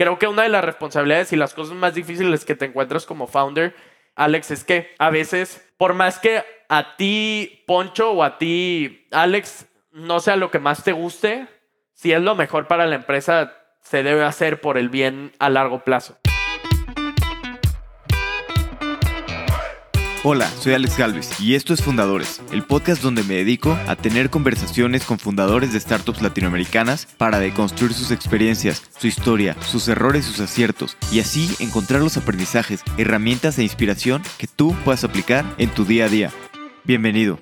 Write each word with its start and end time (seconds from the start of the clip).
Creo 0.00 0.18
que 0.18 0.28
una 0.28 0.44
de 0.44 0.48
las 0.48 0.64
responsabilidades 0.64 1.30
y 1.34 1.36
las 1.36 1.52
cosas 1.52 1.74
más 1.74 1.92
difíciles 1.92 2.46
que 2.46 2.54
te 2.54 2.64
encuentras 2.64 3.04
como 3.04 3.26
founder, 3.26 3.74
Alex, 4.14 4.50
es 4.50 4.64
que 4.64 4.94
a 4.96 5.10
veces, 5.10 5.70
por 5.76 5.92
más 5.92 6.18
que 6.18 6.42
a 6.70 6.96
ti, 6.96 7.62
Poncho, 7.66 8.12
o 8.12 8.24
a 8.24 8.38
ti, 8.38 9.06
Alex, 9.10 9.66
no 9.92 10.20
sea 10.20 10.36
lo 10.36 10.50
que 10.50 10.58
más 10.58 10.84
te 10.84 10.92
guste, 10.92 11.48
si 11.92 12.12
es 12.12 12.22
lo 12.22 12.34
mejor 12.34 12.66
para 12.66 12.86
la 12.86 12.94
empresa, 12.94 13.52
se 13.82 14.02
debe 14.02 14.24
hacer 14.24 14.62
por 14.62 14.78
el 14.78 14.88
bien 14.88 15.32
a 15.38 15.50
largo 15.50 15.84
plazo. 15.84 16.16
Hola, 20.22 20.50
soy 20.50 20.74
Alex 20.74 20.98
Galvez 20.98 21.40
y 21.40 21.54
esto 21.54 21.72
es 21.72 21.82
Fundadores, 21.82 22.42
el 22.52 22.62
podcast 22.62 23.02
donde 23.02 23.22
me 23.22 23.36
dedico 23.36 23.72
a 23.86 23.96
tener 23.96 24.28
conversaciones 24.28 25.06
con 25.06 25.18
fundadores 25.18 25.72
de 25.72 25.80
startups 25.80 26.20
latinoamericanas 26.20 27.06
para 27.06 27.38
deconstruir 27.38 27.94
sus 27.94 28.10
experiencias, 28.10 28.82
su 28.98 29.06
historia, 29.06 29.56
sus 29.62 29.88
errores 29.88 30.26
sus 30.26 30.40
aciertos, 30.40 30.98
y 31.10 31.20
así 31.20 31.48
encontrar 31.58 32.02
los 32.02 32.18
aprendizajes, 32.18 32.82
herramientas 32.98 33.58
e 33.58 33.62
inspiración 33.62 34.22
que 34.36 34.46
tú 34.46 34.76
puedas 34.84 35.04
aplicar 35.04 35.46
en 35.56 35.70
tu 35.70 35.86
día 35.86 36.04
a 36.04 36.10
día. 36.10 36.30
Bienvenido. 36.84 37.40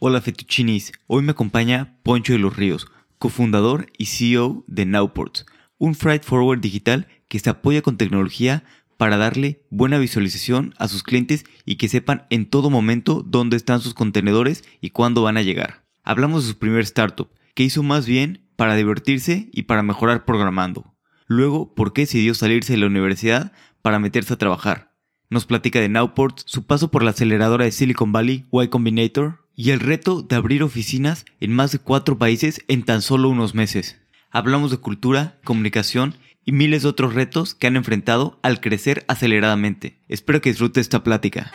Hola 0.00 0.20
Fettuccinis, 0.20 0.90
hoy 1.06 1.22
me 1.22 1.30
acompaña 1.30 1.98
Poncho 2.02 2.32
de 2.32 2.40
los 2.40 2.56
Ríos, 2.56 2.88
cofundador 3.18 3.86
y 3.96 4.06
CEO 4.06 4.64
de 4.66 4.86
Nowports, 4.86 5.46
un 5.78 5.94
freight 5.94 6.24
forward 6.24 6.58
digital 6.58 7.06
que 7.28 7.38
se 7.38 7.50
apoya 7.50 7.80
con 7.80 7.96
tecnología 7.96 8.64
para 8.96 9.16
darle 9.16 9.62
buena 9.70 9.98
visualización 9.98 10.74
a 10.78 10.88
sus 10.88 11.02
clientes 11.02 11.44
y 11.64 11.76
que 11.76 11.88
sepan 11.88 12.26
en 12.30 12.46
todo 12.46 12.70
momento 12.70 13.22
dónde 13.26 13.56
están 13.56 13.80
sus 13.80 13.94
contenedores 13.94 14.64
y 14.80 14.90
cuándo 14.90 15.22
van 15.22 15.36
a 15.36 15.42
llegar. 15.42 15.84
Hablamos 16.02 16.44
de 16.44 16.52
su 16.52 16.58
primer 16.58 16.80
startup, 16.80 17.28
que 17.54 17.64
hizo 17.64 17.82
más 17.82 18.06
bien 18.06 18.46
para 18.56 18.76
divertirse 18.76 19.48
y 19.52 19.62
para 19.62 19.82
mejorar 19.82 20.24
programando. 20.24 20.94
Luego, 21.26 21.74
por 21.74 21.92
qué 21.92 22.02
decidió 22.02 22.34
salirse 22.34 22.72
de 22.74 22.78
la 22.78 22.86
universidad 22.86 23.52
para 23.82 23.98
meterse 23.98 24.34
a 24.34 24.38
trabajar. 24.38 24.92
Nos 25.28 25.44
platica 25.44 25.80
de 25.80 25.88
Nowport, 25.88 26.40
su 26.44 26.66
paso 26.66 26.90
por 26.90 27.02
la 27.02 27.10
aceleradora 27.10 27.64
de 27.64 27.72
Silicon 27.72 28.12
Valley, 28.12 28.44
Y 28.52 28.68
Combinator, 28.68 29.46
y 29.56 29.70
el 29.70 29.80
reto 29.80 30.22
de 30.22 30.36
abrir 30.36 30.62
oficinas 30.62 31.24
en 31.40 31.52
más 31.52 31.72
de 31.72 31.78
cuatro 31.78 32.16
países 32.18 32.62
en 32.68 32.84
tan 32.84 33.02
solo 33.02 33.28
unos 33.28 33.54
meses. 33.54 33.98
Hablamos 34.30 34.70
de 34.70 34.76
cultura, 34.76 35.40
comunicación 35.44 36.14
y 36.46 36.52
miles 36.52 36.84
de 36.84 36.88
otros 36.88 37.14
retos 37.14 37.54
que 37.54 37.66
han 37.66 37.76
enfrentado 37.76 38.38
al 38.42 38.60
crecer 38.60 39.04
aceleradamente. 39.08 39.98
Espero 40.08 40.40
que 40.40 40.48
disfrute 40.48 40.80
esta 40.80 41.02
plática. 41.02 41.50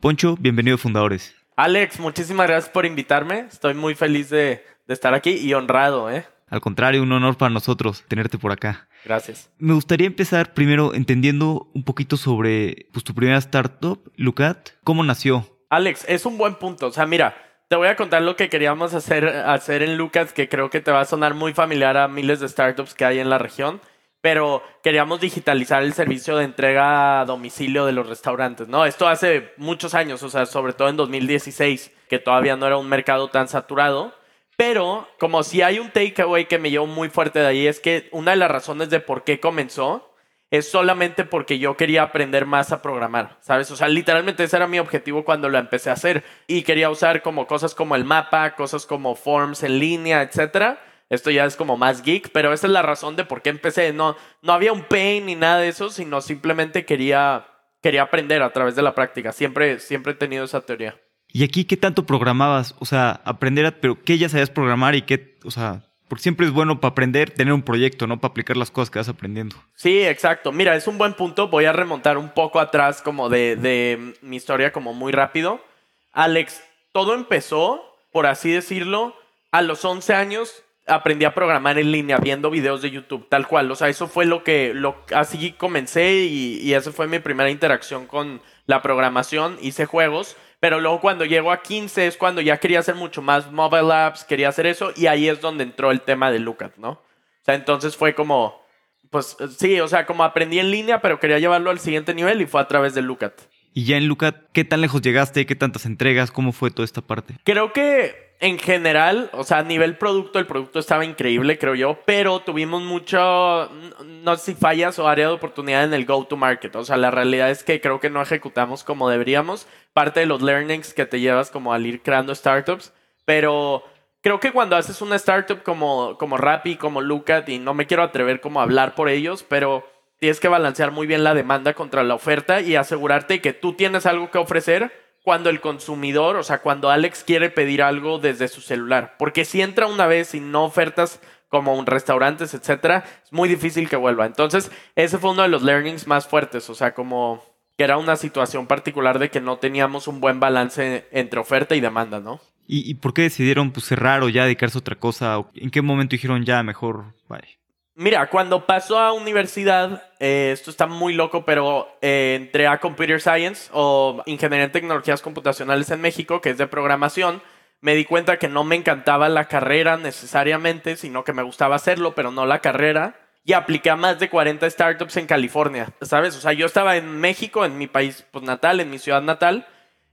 Poncho, 0.00 0.36
bienvenido 0.40 0.76
a 0.76 0.78
Fundadores. 0.78 1.36
Alex, 1.54 2.00
muchísimas 2.00 2.48
gracias 2.48 2.72
por 2.72 2.86
invitarme. 2.86 3.40
Estoy 3.40 3.74
muy 3.74 3.94
feliz 3.94 4.30
de, 4.30 4.64
de 4.88 4.94
estar 4.94 5.12
aquí 5.12 5.32
y 5.32 5.52
honrado, 5.52 6.10
¿eh? 6.10 6.24
Al 6.48 6.62
contrario, 6.62 7.02
un 7.02 7.12
honor 7.12 7.36
para 7.36 7.50
nosotros 7.50 8.02
tenerte 8.08 8.38
por 8.38 8.50
acá. 8.50 8.88
Gracias. 9.04 9.50
Me 9.58 9.74
gustaría 9.74 10.06
empezar 10.06 10.54
primero 10.54 10.94
entendiendo 10.94 11.70
un 11.74 11.84
poquito 11.84 12.16
sobre 12.16 12.88
pues, 12.92 13.04
tu 13.04 13.14
primera 13.14 13.38
startup, 13.38 14.10
Lucat. 14.16 14.70
¿Cómo 14.82 15.04
nació? 15.04 15.46
Alex, 15.68 16.06
es 16.08 16.24
un 16.24 16.38
buen 16.38 16.54
punto. 16.54 16.86
O 16.86 16.92
sea, 16.92 17.06
mira, 17.06 17.36
te 17.70 17.76
voy 17.76 17.86
a 17.86 17.94
contar 17.94 18.22
lo 18.22 18.34
que 18.34 18.48
queríamos 18.48 18.94
hacer, 18.94 19.28
hacer 19.28 19.84
en 19.84 19.96
Lucas, 19.96 20.32
que 20.32 20.48
creo 20.48 20.70
que 20.70 20.80
te 20.80 20.90
va 20.90 21.02
a 21.02 21.04
sonar 21.04 21.34
muy 21.34 21.54
familiar 21.54 21.96
a 21.96 22.08
miles 22.08 22.40
de 22.40 22.48
startups 22.48 22.94
que 22.94 23.04
hay 23.04 23.20
en 23.20 23.30
la 23.30 23.38
región, 23.38 23.80
pero 24.20 24.60
queríamos 24.82 25.20
digitalizar 25.20 25.84
el 25.84 25.92
servicio 25.92 26.36
de 26.36 26.46
entrega 26.46 27.20
a 27.20 27.24
domicilio 27.24 27.86
de 27.86 27.92
los 27.92 28.08
restaurantes, 28.08 28.66
¿no? 28.66 28.86
Esto 28.86 29.06
hace 29.06 29.52
muchos 29.56 29.94
años, 29.94 30.20
o 30.24 30.30
sea, 30.30 30.46
sobre 30.46 30.72
todo 30.72 30.88
en 30.88 30.96
2016, 30.96 31.92
que 32.08 32.18
todavía 32.18 32.56
no 32.56 32.66
era 32.66 32.76
un 32.76 32.88
mercado 32.88 33.28
tan 33.28 33.46
saturado. 33.46 34.12
Pero 34.56 35.06
como 35.20 35.44
si 35.44 35.62
hay 35.62 35.78
un 35.78 35.90
takeaway 35.90 36.46
que 36.46 36.58
me 36.58 36.72
llevó 36.72 36.88
muy 36.88 37.08
fuerte 37.08 37.38
de 37.38 37.46
ahí, 37.46 37.68
es 37.68 37.78
que 37.78 38.08
una 38.10 38.32
de 38.32 38.38
las 38.38 38.50
razones 38.50 38.90
de 38.90 38.98
por 38.98 39.22
qué 39.22 39.38
comenzó 39.38 40.09
es 40.50 40.68
solamente 40.68 41.24
porque 41.24 41.58
yo 41.58 41.76
quería 41.76 42.02
aprender 42.02 42.44
más 42.44 42.72
a 42.72 42.82
programar, 42.82 43.38
¿sabes? 43.40 43.70
O 43.70 43.76
sea, 43.76 43.88
literalmente 43.88 44.42
ese 44.42 44.56
era 44.56 44.66
mi 44.66 44.80
objetivo 44.80 45.24
cuando 45.24 45.48
lo 45.48 45.58
empecé 45.58 45.90
a 45.90 45.94
hacer 45.94 46.24
y 46.46 46.62
quería 46.62 46.90
usar 46.90 47.22
como 47.22 47.46
cosas 47.46 47.74
como 47.74 47.94
el 47.94 48.04
mapa, 48.04 48.56
cosas 48.56 48.84
como 48.84 49.14
forms 49.14 49.62
en 49.62 49.78
línea, 49.78 50.22
etcétera. 50.22 50.82
Esto 51.08 51.30
ya 51.30 51.44
es 51.44 51.56
como 51.56 51.76
más 51.76 52.02
geek, 52.02 52.30
pero 52.32 52.52
esa 52.52 52.66
es 52.66 52.72
la 52.72 52.82
razón 52.82 53.16
de 53.16 53.24
por 53.24 53.42
qué 53.42 53.50
empecé. 53.50 53.92
No, 53.92 54.16
no 54.42 54.52
había 54.52 54.72
un 54.72 54.82
pain 54.82 55.26
ni 55.26 55.34
nada 55.34 55.58
de 55.58 55.68
eso, 55.68 55.90
sino 55.90 56.20
simplemente 56.20 56.84
quería, 56.84 57.46
quería 57.82 58.02
aprender 58.02 58.42
a 58.42 58.52
través 58.52 58.76
de 58.76 58.82
la 58.82 58.94
práctica. 58.94 59.32
Siempre, 59.32 59.78
siempre 59.80 60.12
he 60.12 60.16
tenido 60.16 60.44
esa 60.44 60.60
teoría. 60.60 61.00
¿Y 61.32 61.44
aquí 61.44 61.64
qué 61.64 61.76
tanto 61.76 62.06
programabas? 62.06 62.74
O 62.78 62.86
sea, 62.86 63.20
aprender, 63.24 63.80
pero 63.80 64.02
¿qué 64.02 64.18
ya 64.18 64.28
sabías 64.28 64.50
programar 64.50 64.94
y 64.96 65.02
qué, 65.02 65.38
o 65.44 65.50
sea, 65.50 65.89
porque 66.10 66.24
siempre 66.24 66.44
es 66.44 66.52
bueno 66.52 66.80
para 66.80 66.90
aprender, 66.90 67.30
tener 67.30 67.54
un 67.54 67.62
proyecto, 67.62 68.08
¿no? 68.08 68.18
Para 68.20 68.32
aplicar 68.32 68.56
las 68.56 68.72
cosas 68.72 68.90
que 68.90 68.98
vas 68.98 69.08
aprendiendo. 69.08 69.54
Sí, 69.76 70.02
exacto. 70.02 70.50
Mira, 70.50 70.74
es 70.74 70.88
un 70.88 70.98
buen 70.98 71.14
punto. 71.14 71.46
Voy 71.46 71.66
a 71.66 71.72
remontar 71.72 72.18
un 72.18 72.30
poco 72.30 72.58
atrás 72.58 73.00
como 73.00 73.28
de, 73.28 73.54
de 73.54 74.14
mi 74.20 74.34
historia 74.34 74.72
como 74.72 74.92
muy 74.92 75.12
rápido. 75.12 75.64
Alex, 76.10 76.64
todo 76.90 77.14
empezó, 77.14 77.96
por 78.10 78.26
así 78.26 78.50
decirlo, 78.50 79.14
a 79.52 79.62
los 79.62 79.84
11 79.84 80.12
años 80.12 80.64
aprendí 80.88 81.26
a 81.26 81.32
programar 81.32 81.78
en 81.78 81.92
línea 81.92 82.18
viendo 82.18 82.50
videos 82.50 82.82
de 82.82 82.90
YouTube, 82.90 83.28
tal 83.28 83.46
cual. 83.46 83.70
O 83.70 83.76
sea, 83.76 83.88
eso 83.88 84.08
fue 84.08 84.26
lo 84.26 84.42
que, 84.42 84.74
lo, 84.74 84.96
así 85.14 85.52
comencé 85.52 86.24
y, 86.24 86.58
y 86.60 86.74
esa 86.74 86.90
fue 86.90 87.06
mi 87.06 87.20
primera 87.20 87.50
interacción 87.50 88.06
con 88.06 88.42
la 88.66 88.82
programación. 88.82 89.58
Hice 89.62 89.86
juegos 89.86 90.36
pero 90.60 90.78
luego 90.78 91.00
cuando 91.00 91.24
llego 91.24 91.50
a 91.50 91.62
15 91.62 92.06
es 92.06 92.16
cuando 92.16 92.40
ya 92.42 92.58
quería 92.58 92.78
hacer 92.78 92.94
mucho 92.94 93.22
más 93.22 93.50
mobile 93.50 93.92
apps, 93.92 94.24
quería 94.24 94.50
hacer 94.50 94.66
eso 94.66 94.92
y 94.94 95.06
ahí 95.06 95.28
es 95.28 95.40
donde 95.40 95.64
entró 95.64 95.90
el 95.90 96.02
tema 96.02 96.30
de 96.30 96.38
Lookat, 96.38 96.76
¿no? 96.76 96.90
O 96.90 97.44
sea, 97.44 97.54
entonces 97.54 97.96
fue 97.96 98.14
como, 98.14 98.62
pues 99.10 99.36
sí, 99.58 99.80
o 99.80 99.88
sea, 99.88 100.04
como 100.04 100.22
aprendí 100.22 100.58
en 100.58 100.70
línea, 100.70 101.00
pero 101.00 101.18
quería 101.18 101.38
llevarlo 101.38 101.70
al 101.70 101.80
siguiente 101.80 102.14
nivel 102.14 102.42
y 102.42 102.46
fue 102.46 102.60
a 102.60 102.68
través 102.68 102.94
de 102.94 103.02
Lookat. 103.02 103.40
Y 103.72 103.84
ya 103.84 103.96
en 103.96 104.06
Lookat, 104.06 104.50
¿qué 104.52 104.64
tan 104.64 104.82
lejos 104.82 105.00
llegaste? 105.00 105.46
¿Qué 105.46 105.54
tantas 105.54 105.86
entregas? 105.86 106.30
¿Cómo 106.30 106.52
fue 106.52 106.70
toda 106.70 106.84
esta 106.84 107.00
parte? 107.00 107.36
Creo 107.44 107.72
que 107.72 108.29
en 108.40 108.58
general, 108.58 109.28
o 109.34 109.44
sea, 109.44 109.58
a 109.58 109.62
nivel 109.62 109.98
producto, 109.98 110.38
el 110.38 110.46
producto 110.46 110.78
estaba 110.78 111.04
increíble, 111.04 111.58
creo 111.58 111.74
yo, 111.74 111.98
pero 112.06 112.40
tuvimos 112.40 112.82
mucho, 112.82 113.70
no 114.02 114.36
sé 114.36 114.52
si 114.52 114.54
fallas 114.54 114.98
o 114.98 115.06
área 115.06 115.28
de 115.28 115.34
oportunidad 115.34 115.84
en 115.84 115.92
el 115.92 116.06
go-to-market. 116.06 116.74
O 116.76 116.84
sea, 116.84 116.96
la 116.96 117.10
realidad 117.10 117.50
es 117.50 117.62
que 117.62 117.82
creo 117.82 118.00
que 118.00 118.08
no 118.08 118.22
ejecutamos 118.22 118.82
como 118.82 119.10
deberíamos. 119.10 119.68
Parte 119.92 120.20
de 120.20 120.26
los 120.26 120.40
learnings 120.40 120.94
que 120.94 121.04
te 121.04 121.20
llevas 121.20 121.50
como 121.50 121.74
al 121.74 121.84
ir 121.84 122.02
creando 122.02 122.34
startups, 122.34 122.94
pero 123.26 123.84
creo 124.22 124.40
que 124.40 124.52
cuando 124.52 124.76
haces 124.76 125.02
una 125.02 125.16
startup 125.16 125.62
como, 125.62 126.16
como 126.16 126.38
Rappi, 126.38 126.76
como 126.76 127.02
Lucat, 127.02 127.46
y 127.50 127.58
no 127.58 127.74
me 127.74 127.86
quiero 127.86 128.02
atrever 128.02 128.40
como 128.40 128.60
a 128.60 128.62
hablar 128.62 128.94
por 128.94 129.10
ellos, 129.10 129.44
pero 129.46 129.86
tienes 130.18 130.40
que 130.40 130.48
balancear 130.48 130.92
muy 130.92 131.06
bien 131.06 131.24
la 131.24 131.34
demanda 131.34 131.74
contra 131.74 132.04
la 132.04 132.14
oferta 132.14 132.62
y 132.62 132.76
asegurarte 132.76 133.42
que 133.42 133.52
tú 133.52 133.74
tienes 133.74 134.06
algo 134.06 134.30
que 134.30 134.38
ofrecer 134.38 135.09
cuando 135.22 135.50
el 135.50 135.60
consumidor, 135.60 136.36
o 136.36 136.42
sea, 136.42 136.62
cuando 136.62 136.90
Alex 136.90 137.24
quiere 137.24 137.50
pedir 137.50 137.82
algo 137.82 138.18
desde 138.18 138.48
su 138.48 138.60
celular. 138.60 139.16
Porque 139.18 139.44
si 139.44 139.60
entra 139.60 139.86
una 139.86 140.06
vez 140.06 140.34
y 140.34 140.40
no 140.40 140.64
ofertas 140.64 141.20
como 141.48 141.74
un 141.74 141.86
restaurantes, 141.86 142.54
etcétera, 142.54 143.04
es 143.24 143.32
muy 143.32 143.48
difícil 143.48 143.88
que 143.88 143.96
vuelva. 143.96 144.24
Entonces, 144.24 144.70
ese 144.94 145.18
fue 145.18 145.32
uno 145.32 145.42
de 145.42 145.48
los 145.48 145.62
learnings 145.62 146.06
más 146.06 146.26
fuertes, 146.26 146.70
o 146.70 146.74
sea, 146.74 146.94
como 146.94 147.42
que 147.76 147.84
era 147.84 147.96
una 147.96 148.16
situación 148.16 148.66
particular 148.66 149.18
de 149.18 149.30
que 149.30 149.40
no 149.40 149.58
teníamos 149.58 150.06
un 150.06 150.20
buen 150.20 150.38
balance 150.38 151.08
entre 151.10 151.40
oferta 151.40 151.74
y 151.74 151.80
demanda, 151.80 152.20
¿no? 152.20 152.40
¿Y, 152.72 152.94
por 152.94 153.14
qué 153.14 153.22
decidieron 153.22 153.72
pues, 153.72 153.86
cerrar 153.86 154.22
o 154.22 154.28
ya 154.28 154.44
dedicarse 154.44 154.78
a 154.78 154.80
otra 154.80 154.94
cosa? 154.94 155.44
¿En 155.54 155.70
qué 155.70 155.82
momento 155.82 156.12
dijeron 156.12 156.44
ya 156.44 156.62
mejor, 156.62 157.14
bye? 157.28 157.59
Mira, 157.94 158.30
cuando 158.30 158.66
pasó 158.66 158.98
a 158.98 159.12
universidad, 159.12 160.02
eh, 160.20 160.50
esto 160.52 160.70
está 160.70 160.86
muy 160.86 161.12
loco, 161.12 161.44
pero 161.44 161.88
eh, 162.00 162.38
entré 162.40 162.66
a 162.66 162.78
Computer 162.78 163.20
Science 163.20 163.68
o 163.72 164.22
Ingeniería 164.26 164.64
en 164.64 164.72
Tecnologías 164.72 165.22
Computacionales 165.22 165.90
en 165.90 166.00
México, 166.00 166.40
que 166.40 166.50
es 166.50 166.58
de 166.58 166.66
programación. 166.66 167.42
Me 167.80 167.94
di 167.94 168.04
cuenta 168.04 168.38
que 168.38 168.48
no 168.48 168.62
me 168.62 168.76
encantaba 168.76 169.28
la 169.28 169.46
carrera 169.46 169.96
necesariamente, 169.96 170.96
sino 170.96 171.24
que 171.24 171.32
me 171.32 171.42
gustaba 171.42 171.76
hacerlo, 171.76 172.14
pero 172.14 172.30
no 172.30 172.46
la 172.46 172.60
carrera. 172.60 173.16
Y 173.44 173.54
apliqué 173.54 173.90
a 173.90 173.96
más 173.96 174.18
de 174.20 174.28
40 174.28 174.68
startups 174.70 175.16
en 175.16 175.26
California, 175.26 175.88
¿sabes? 176.02 176.36
O 176.36 176.40
sea, 176.40 176.52
yo 176.52 176.66
estaba 176.66 176.96
en 176.96 177.18
México, 177.20 177.64
en 177.64 177.76
mi 177.76 177.86
país 177.86 178.24
pues, 178.30 178.44
natal, 178.44 178.80
en 178.80 178.90
mi 178.90 178.98
ciudad 178.98 179.22
natal, 179.22 179.66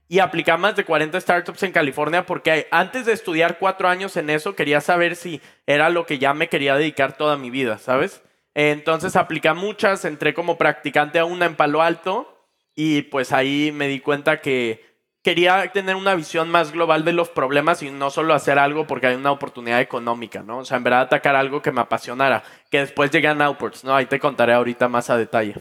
y 0.08 0.20
apliqué 0.20 0.56
más 0.56 0.74
de 0.74 0.84
40 0.84 1.20
startups 1.20 1.62
en 1.62 1.72
California 1.72 2.24
porque 2.24 2.66
antes 2.70 3.04
de 3.04 3.12
estudiar 3.12 3.58
cuatro 3.58 3.88
años 3.88 4.16
en 4.16 4.30
eso 4.30 4.56
quería 4.56 4.80
saber 4.80 5.16
si 5.16 5.40
era 5.66 5.90
lo 5.90 6.06
que 6.06 6.18
ya 6.18 6.32
me 6.32 6.48
quería 6.48 6.76
dedicar 6.76 7.16
toda 7.16 7.36
mi 7.36 7.50
vida, 7.50 7.78
¿sabes? 7.78 8.22
Entonces 8.54 9.14
apliqué 9.16 9.52
muchas, 9.52 10.04
entré 10.04 10.34
como 10.34 10.56
practicante 10.56 11.18
a 11.18 11.26
una 11.26 11.46
en 11.46 11.54
Palo 11.54 11.82
Alto 11.82 12.46
y 12.74 13.02
pues 13.02 13.32
ahí 13.32 13.70
me 13.72 13.86
di 13.86 14.00
cuenta 14.00 14.40
que 14.40 14.88
quería 15.22 15.70
tener 15.72 15.94
una 15.94 16.14
visión 16.14 16.48
más 16.48 16.72
global 16.72 17.04
de 17.04 17.12
los 17.12 17.28
problemas 17.28 17.82
y 17.82 17.90
no 17.90 18.10
solo 18.10 18.32
hacer 18.32 18.58
algo 18.58 18.86
porque 18.86 19.08
hay 19.08 19.16
una 19.16 19.30
oportunidad 19.30 19.80
económica, 19.80 20.42
¿no? 20.42 20.58
O 20.58 20.64
sea, 20.64 20.78
en 20.78 20.84
verdad 20.84 21.02
atacar 21.02 21.36
algo 21.36 21.60
que 21.60 21.70
me 21.70 21.82
apasionara, 21.82 22.42
que 22.70 22.78
después 22.78 23.10
llegué 23.10 23.28
a 23.28 23.34
¿no? 23.34 23.54
Ahí 23.94 24.06
te 24.06 24.18
contaré 24.18 24.54
ahorita 24.54 24.88
más 24.88 25.10
a 25.10 25.18
detalle. 25.18 25.54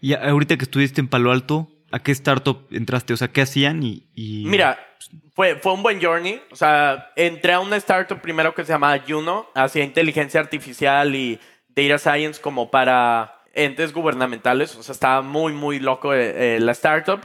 Y 0.00 0.14
ahorita 0.14 0.56
que 0.56 0.64
estuviste 0.64 1.00
en 1.00 1.08
Palo 1.08 1.30
Alto, 1.30 1.68
¿A 1.94 2.00
qué 2.00 2.10
startup 2.10 2.66
entraste? 2.72 3.12
O 3.12 3.16
sea, 3.16 3.28
¿qué 3.28 3.40
hacían? 3.40 3.84
Y, 3.84 4.02
Mira, 4.48 4.84
fue, 5.32 5.54
fue 5.54 5.74
un 5.74 5.84
buen 5.84 6.02
journey. 6.02 6.42
O 6.50 6.56
sea, 6.56 7.12
entré 7.14 7.52
a 7.52 7.60
una 7.60 7.76
startup 7.76 8.20
primero 8.20 8.52
que 8.52 8.64
se 8.64 8.72
llamaba 8.72 9.00
Juno, 9.06 9.46
hacía 9.54 9.84
inteligencia 9.84 10.40
artificial 10.40 11.14
y 11.14 11.38
data 11.68 11.98
science 11.98 12.40
como 12.40 12.68
para 12.68 13.42
entes 13.52 13.92
gubernamentales. 13.92 14.74
O 14.74 14.82
sea, 14.82 14.92
estaba 14.92 15.22
muy, 15.22 15.52
muy 15.52 15.78
loco 15.78 16.12
eh, 16.12 16.56
eh, 16.56 16.58
la 16.58 16.72
startup. 16.72 17.20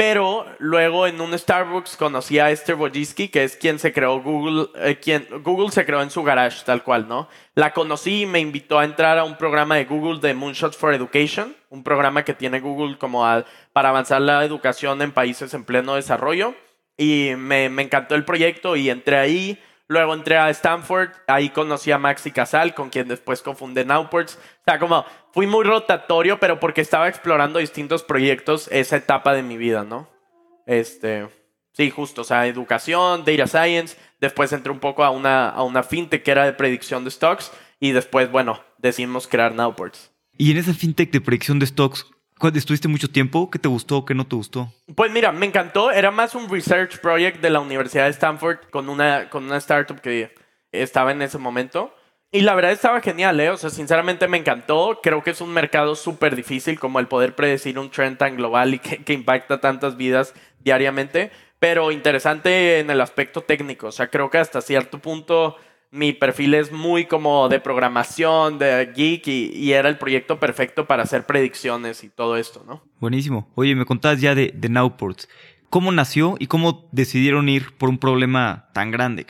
Pero 0.00 0.46
luego 0.60 1.06
en 1.06 1.20
un 1.20 1.38
Starbucks 1.38 1.98
conocí 1.98 2.38
a 2.38 2.50
Esther 2.50 2.76
Wojcicki, 2.76 3.28
que 3.28 3.44
es 3.44 3.54
quien 3.54 3.78
se 3.78 3.92
creó 3.92 4.22
Google, 4.22 4.68
eh, 4.76 5.28
Google 5.44 5.70
se 5.70 5.84
creó 5.84 6.00
en 6.00 6.08
su 6.08 6.22
garage, 6.22 6.64
tal 6.64 6.82
cual, 6.82 7.06
¿no? 7.06 7.28
La 7.54 7.74
conocí 7.74 8.22
y 8.22 8.26
me 8.26 8.40
invitó 8.40 8.78
a 8.78 8.86
entrar 8.86 9.18
a 9.18 9.24
un 9.24 9.36
programa 9.36 9.76
de 9.76 9.84
Google 9.84 10.18
de 10.20 10.32
Moonshots 10.32 10.78
for 10.78 10.94
Education, 10.94 11.54
un 11.68 11.84
programa 11.84 12.24
que 12.24 12.32
tiene 12.32 12.60
Google 12.60 12.96
como 12.96 13.26
para 13.74 13.90
avanzar 13.90 14.22
la 14.22 14.42
educación 14.42 15.02
en 15.02 15.12
países 15.12 15.52
en 15.52 15.64
pleno 15.64 15.96
desarrollo. 15.96 16.54
Y 16.96 17.32
me, 17.36 17.68
me 17.68 17.82
encantó 17.82 18.14
el 18.14 18.24
proyecto 18.24 18.76
y 18.76 18.88
entré 18.88 19.18
ahí 19.18 19.58
Luego 19.90 20.14
entré 20.14 20.36
a 20.36 20.48
Stanford, 20.50 21.10
ahí 21.26 21.50
conocí 21.50 21.90
a 21.90 21.98
Maxi 21.98 22.30
Casal, 22.30 22.74
con 22.74 22.90
quien 22.90 23.08
después 23.08 23.42
confundí 23.42 23.84
Nowports. 23.84 24.36
O 24.36 24.64
sea, 24.64 24.78
como 24.78 25.04
fui 25.32 25.48
muy 25.48 25.64
rotatorio, 25.64 26.38
pero 26.38 26.60
porque 26.60 26.80
estaba 26.80 27.08
explorando 27.08 27.58
distintos 27.58 28.04
proyectos 28.04 28.68
esa 28.70 28.98
etapa 28.98 29.34
de 29.34 29.42
mi 29.42 29.56
vida, 29.56 29.82
¿no? 29.82 30.08
Este, 30.64 31.26
sí, 31.72 31.90
justo, 31.90 32.20
o 32.20 32.24
sea, 32.24 32.46
educación, 32.46 33.24
data 33.24 33.48
science. 33.48 33.96
Después 34.20 34.52
entré 34.52 34.70
un 34.70 34.78
poco 34.78 35.02
a 35.02 35.10
una, 35.10 35.48
a 35.48 35.64
una 35.64 35.82
fintech 35.82 36.22
que 36.22 36.30
era 36.30 36.44
de 36.44 36.52
predicción 36.52 37.02
de 37.02 37.10
stocks. 37.10 37.50
Y 37.80 37.90
después, 37.90 38.30
bueno, 38.30 38.62
decidimos 38.78 39.26
crear 39.26 39.56
Nowports. 39.56 40.12
Y 40.38 40.52
en 40.52 40.58
esa 40.58 40.72
fintech 40.72 41.10
de 41.10 41.20
predicción 41.20 41.58
de 41.58 41.66
stocks, 41.66 42.06
¿Estuviste 42.48 42.88
mucho 42.88 43.10
tiempo? 43.10 43.50
¿Qué 43.50 43.58
te 43.58 43.68
gustó? 43.68 44.04
¿Qué 44.04 44.14
no 44.14 44.26
te 44.26 44.34
gustó? 44.34 44.72
Pues 44.94 45.12
mira, 45.12 45.30
me 45.30 45.46
encantó. 45.46 45.90
Era 45.90 46.10
más 46.10 46.34
un 46.34 46.48
research 46.48 46.98
project 47.00 47.40
de 47.40 47.50
la 47.50 47.60
Universidad 47.60 48.04
de 48.04 48.10
Stanford 48.10 48.58
con 48.70 48.88
una, 48.88 49.28
con 49.28 49.44
una 49.44 49.58
startup 49.58 50.00
que 50.00 50.34
estaba 50.72 51.12
en 51.12 51.20
ese 51.20 51.36
momento. 51.36 51.94
Y 52.32 52.40
la 52.40 52.54
verdad 52.54 52.72
estaba 52.72 53.00
genial, 53.00 53.38
¿eh? 53.40 53.50
O 53.50 53.56
sea, 53.56 53.70
sinceramente 53.70 54.26
me 54.26 54.38
encantó. 54.38 55.00
Creo 55.02 55.22
que 55.22 55.30
es 55.30 55.40
un 55.40 55.52
mercado 55.52 55.94
súper 55.94 56.34
difícil 56.34 56.78
como 56.78 56.98
el 56.98 57.08
poder 57.08 57.34
predecir 57.34 57.78
un 57.78 57.90
trend 57.90 58.16
tan 58.18 58.36
global 58.36 58.74
y 58.74 58.78
que, 58.78 59.04
que 59.04 59.12
impacta 59.12 59.60
tantas 59.60 59.96
vidas 59.96 60.34
diariamente. 60.60 61.30
Pero 61.58 61.92
interesante 61.92 62.78
en 62.78 62.88
el 62.88 63.00
aspecto 63.02 63.42
técnico. 63.42 63.88
O 63.88 63.92
sea, 63.92 64.08
creo 64.08 64.30
que 64.30 64.38
hasta 64.38 64.62
cierto 64.62 64.98
punto 64.98 65.56
mi 65.90 66.12
perfil 66.12 66.54
es 66.54 66.70
muy 66.70 67.06
como 67.06 67.48
de 67.48 67.60
programación, 67.60 68.58
de 68.58 68.92
geek, 68.94 69.26
y, 69.26 69.72
era 69.72 69.88
el 69.88 69.98
proyecto 69.98 70.38
perfecto 70.38 70.86
para 70.86 71.02
hacer 71.02 71.26
predicciones 71.26 72.04
y 72.04 72.08
todo 72.08 72.36
esto, 72.36 72.64
¿no? 72.66 72.82
Buenísimo. 72.98 73.50
Oye, 73.54 73.74
me 73.74 73.84
contabas 73.84 74.20
ya 74.20 74.34
de, 74.34 74.52
de 74.54 74.68
Nowports. 74.68 75.28
¿Cómo 75.68 75.92
nació 75.92 76.36
y 76.38 76.46
cómo 76.46 76.88
decidieron 76.92 77.48
ir 77.48 77.76
por 77.76 77.88
un 77.88 77.98
problema 77.98 78.70
tan 78.72 78.90
grande? 78.90 79.26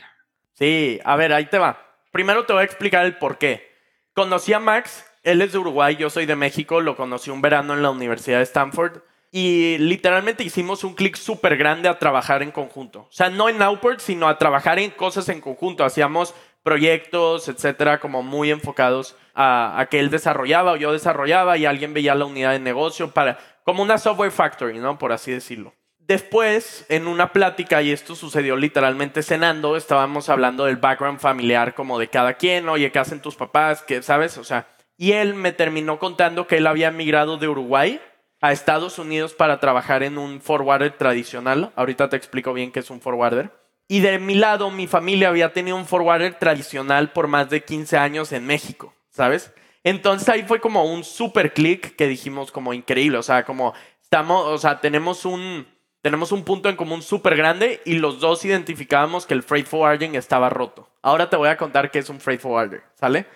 Sí, 0.54 1.00
a 1.04 1.16
ver, 1.16 1.32
ahí 1.32 1.46
te 1.46 1.58
va. 1.58 1.86
Primero 2.12 2.44
te 2.44 2.52
voy 2.52 2.62
a 2.62 2.64
explicar 2.64 3.04
el 3.06 3.16
por 3.16 3.38
qué. 3.38 3.70
Conocí 4.14 4.52
a 4.52 4.58
Max, 4.58 5.04
él 5.22 5.42
es 5.42 5.52
de 5.52 5.58
Uruguay, 5.58 5.96
yo 5.96 6.10
soy 6.10 6.26
de 6.26 6.36
México, 6.36 6.80
lo 6.80 6.96
conocí 6.96 7.30
un 7.30 7.42
verano 7.42 7.74
en 7.74 7.82
la 7.82 7.90
Universidad 7.90 8.38
de 8.38 8.44
Stanford 8.44 9.02
y 9.32 9.78
literalmente 9.78 10.42
hicimos 10.42 10.82
un 10.82 10.94
clic 10.94 11.16
súper 11.16 11.56
grande 11.56 11.88
a 11.88 11.98
trabajar 11.98 12.42
en 12.42 12.50
conjunto. 12.50 13.00
O 13.02 13.12
sea, 13.12 13.30
no 13.30 13.48
en 13.48 13.58
Nowports, 13.58 14.02
sino 14.02 14.28
a 14.28 14.38
trabajar 14.38 14.78
en 14.80 14.90
cosas 14.90 15.28
en 15.28 15.40
conjunto. 15.40 15.84
Hacíamos 15.84 16.34
proyectos, 16.62 17.48
etcétera, 17.48 18.00
como 18.00 18.22
muy 18.22 18.50
enfocados 18.50 19.16
a, 19.34 19.86
que 19.90 19.98
él 19.98 20.10
desarrollaba 20.10 20.72
o 20.72 20.76
yo 20.76 20.92
desarrollaba 20.92 21.56
y 21.56 21.66
alguien 21.66 21.94
veía 21.94 22.14
la 22.14 22.26
unidad 22.26 22.52
de 22.52 22.60
negocio 22.60 23.12
para, 23.12 23.38
como 23.64 23.82
una 23.82 23.98
software 23.98 24.30
factory, 24.30 24.78
¿no? 24.78 24.98
Por 24.98 25.12
así 25.12 25.32
decirlo. 25.32 25.74
Después, 25.98 26.86
en 26.88 27.06
una 27.06 27.32
plática, 27.32 27.82
y 27.82 27.92
esto 27.92 28.16
sucedió 28.16 28.56
literalmente 28.56 29.22
cenando, 29.22 29.76
estábamos 29.76 30.28
hablando 30.28 30.64
del 30.64 30.76
background 30.76 31.20
familiar 31.20 31.74
como 31.74 31.98
de 31.98 32.08
cada 32.08 32.34
quien, 32.34 32.68
oye, 32.68 32.90
¿qué 32.90 32.98
hacen 32.98 33.22
tus 33.22 33.36
papás? 33.36 33.82
¿Qué 33.82 34.02
sabes? 34.02 34.36
O 34.36 34.44
sea, 34.44 34.66
y 34.96 35.12
él 35.12 35.34
me 35.34 35.52
terminó 35.52 35.98
contando 35.98 36.46
que 36.46 36.56
él 36.56 36.66
había 36.66 36.88
emigrado 36.88 37.36
de 37.36 37.48
Uruguay 37.48 38.00
a 38.40 38.52
Estados 38.52 38.98
Unidos 38.98 39.34
para 39.34 39.60
trabajar 39.60 40.02
en 40.02 40.18
un 40.18 40.40
forwarder 40.40 40.96
tradicional. 40.96 41.72
Ahorita 41.76 42.08
te 42.08 42.16
explico 42.16 42.52
bien 42.52 42.72
qué 42.72 42.80
es 42.80 42.90
un 42.90 43.00
forwarder. 43.00 43.50
Y 43.90 44.02
de 44.02 44.20
mi 44.20 44.36
lado, 44.36 44.70
mi 44.70 44.86
familia 44.86 45.30
había 45.30 45.52
tenido 45.52 45.76
un 45.76 45.84
forwarder 45.84 46.38
tradicional 46.38 47.10
por 47.10 47.26
más 47.26 47.50
de 47.50 47.64
15 47.64 47.98
años 47.98 48.30
en 48.30 48.46
México, 48.46 48.94
¿sabes? 49.08 49.52
Entonces 49.82 50.28
ahí 50.28 50.44
fue 50.44 50.60
como 50.60 50.84
un 50.84 51.02
super 51.02 51.52
click 51.52 51.96
que 51.96 52.06
dijimos 52.06 52.52
como 52.52 52.72
increíble, 52.72 53.18
o 53.18 53.24
sea, 53.24 53.44
como 53.44 53.74
estamos, 54.00 54.46
o 54.46 54.58
sea, 54.58 54.80
tenemos 54.80 55.24
un, 55.24 55.66
tenemos 56.02 56.30
un 56.30 56.44
punto 56.44 56.68
en 56.68 56.76
común 56.76 57.02
súper 57.02 57.34
grande 57.34 57.80
y 57.84 57.94
los 57.94 58.20
dos 58.20 58.44
identificábamos 58.44 59.26
que 59.26 59.34
el 59.34 59.42
freight 59.42 59.66
forwarding 59.66 60.14
estaba 60.14 60.50
roto. 60.50 60.88
Ahora 61.02 61.28
te 61.28 61.34
voy 61.34 61.48
a 61.48 61.56
contar 61.56 61.90
qué 61.90 61.98
es 61.98 62.08
un 62.10 62.20
freight 62.20 62.40
forwarder, 62.40 62.84
¿sale? 62.94 63.26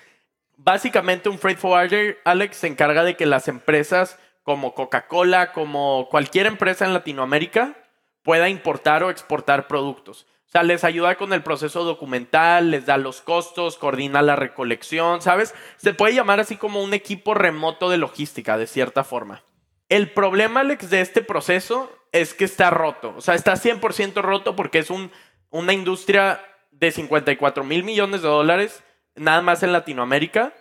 Básicamente 0.56 1.28
un 1.28 1.40
freight 1.40 1.58
forwarder, 1.58 2.18
Alex, 2.24 2.58
se 2.58 2.68
encarga 2.68 3.02
de 3.02 3.16
que 3.16 3.26
las 3.26 3.48
empresas 3.48 4.20
como 4.44 4.72
Coca-Cola, 4.72 5.50
como 5.50 6.06
cualquier 6.12 6.46
empresa 6.46 6.84
en 6.84 6.94
Latinoamérica, 6.94 7.74
pueda 8.22 8.48
importar 8.48 9.02
o 9.02 9.10
exportar 9.10 9.66
productos 9.66 10.28
sea, 10.54 10.62
les 10.62 10.84
ayuda 10.84 11.16
con 11.16 11.32
el 11.32 11.42
proceso 11.42 11.82
documental, 11.82 12.70
les 12.70 12.86
da 12.86 12.96
los 12.96 13.20
costos, 13.20 13.76
coordina 13.76 14.22
la 14.22 14.36
recolección, 14.36 15.20
¿sabes? 15.20 15.54
Se 15.78 15.94
puede 15.94 16.14
llamar 16.14 16.38
así 16.38 16.56
como 16.56 16.82
un 16.82 16.94
equipo 16.94 17.34
remoto 17.34 17.90
de 17.90 17.98
logística, 17.98 18.56
de 18.56 18.68
cierta 18.68 19.02
forma. 19.02 19.42
El 19.88 20.12
problema, 20.12 20.60
Alex, 20.60 20.90
de 20.90 21.00
este 21.00 21.22
proceso 21.22 21.90
es 22.12 22.34
que 22.34 22.44
está 22.44 22.70
roto. 22.70 23.14
O 23.16 23.20
sea, 23.20 23.34
está 23.34 23.54
100% 23.54 24.22
roto 24.22 24.54
porque 24.54 24.78
es 24.78 24.90
un, 24.90 25.10
una 25.50 25.72
industria 25.72 26.40
de 26.70 26.92
54 26.92 27.64
mil 27.64 27.82
millones 27.82 28.22
de 28.22 28.28
dólares, 28.28 28.84
nada 29.16 29.42
más 29.42 29.62
en 29.64 29.72
Latinoamérica 29.72 30.52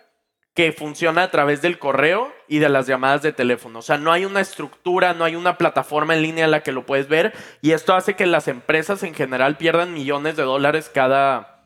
que 0.54 0.72
funciona 0.72 1.24
a 1.24 1.30
través 1.30 1.62
del 1.62 1.80
correo 1.80 2.32
y 2.46 2.60
de 2.60 2.68
las 2.68 2.86
llamadas 2.86 3.22
de 3.22 3.32
teléfono. 3.32 3.80
O 3.80 3.82
sea, 3.82 3.98
no 3.98 4.12
hay 4.12 4.24
una 4.24 4.40
estructura, 4.40 5.12
no 5.12 5.24
hay 5.24 5.34
una 5.34 5.58
plataforma 5.58 6.14
en 6.14 6.22
línea 6.22 6.44
en 6.44 6.52
la 6.52 6.62
que 6.62 6.72
lo 6.72 6.86
puedes 6.86 7.08
ver 7.08 7.34
y 7.60 7.72
esto 7.72 7.94
hace 7.94 8.14
que 8.14 8.26
las 8.26 8.46
empresas 8.46 9.02
en 9.02 9.14
general 9.14 9.56
pierdan 9.56 9.92
millones 9.92 10.36
de 10.36 10.44
dólares 10.44 10.90
cada, 10.94 11.64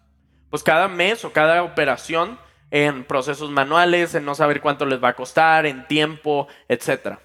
pues 0.49 0.63
cada 0.63 0.89
mes 0.89 1.25
o 1.27 1.33
cada 1.33 1.63
operación 1.63 2.39
en 2.71 3.05
procesos 3.05 3.51
manuales, 3.51 4.15
en 4.15 4.25
no 4.25 4.35
saber 4.35 4.61
cuánto 4.61 4.87
les 4.87 5.03
va 5.03 5.09
a 5.09 5.17
costar, 5.17 5.67
en 5.67 5.87
tiempo, 5.87 6.49
etc. 6.69 7.19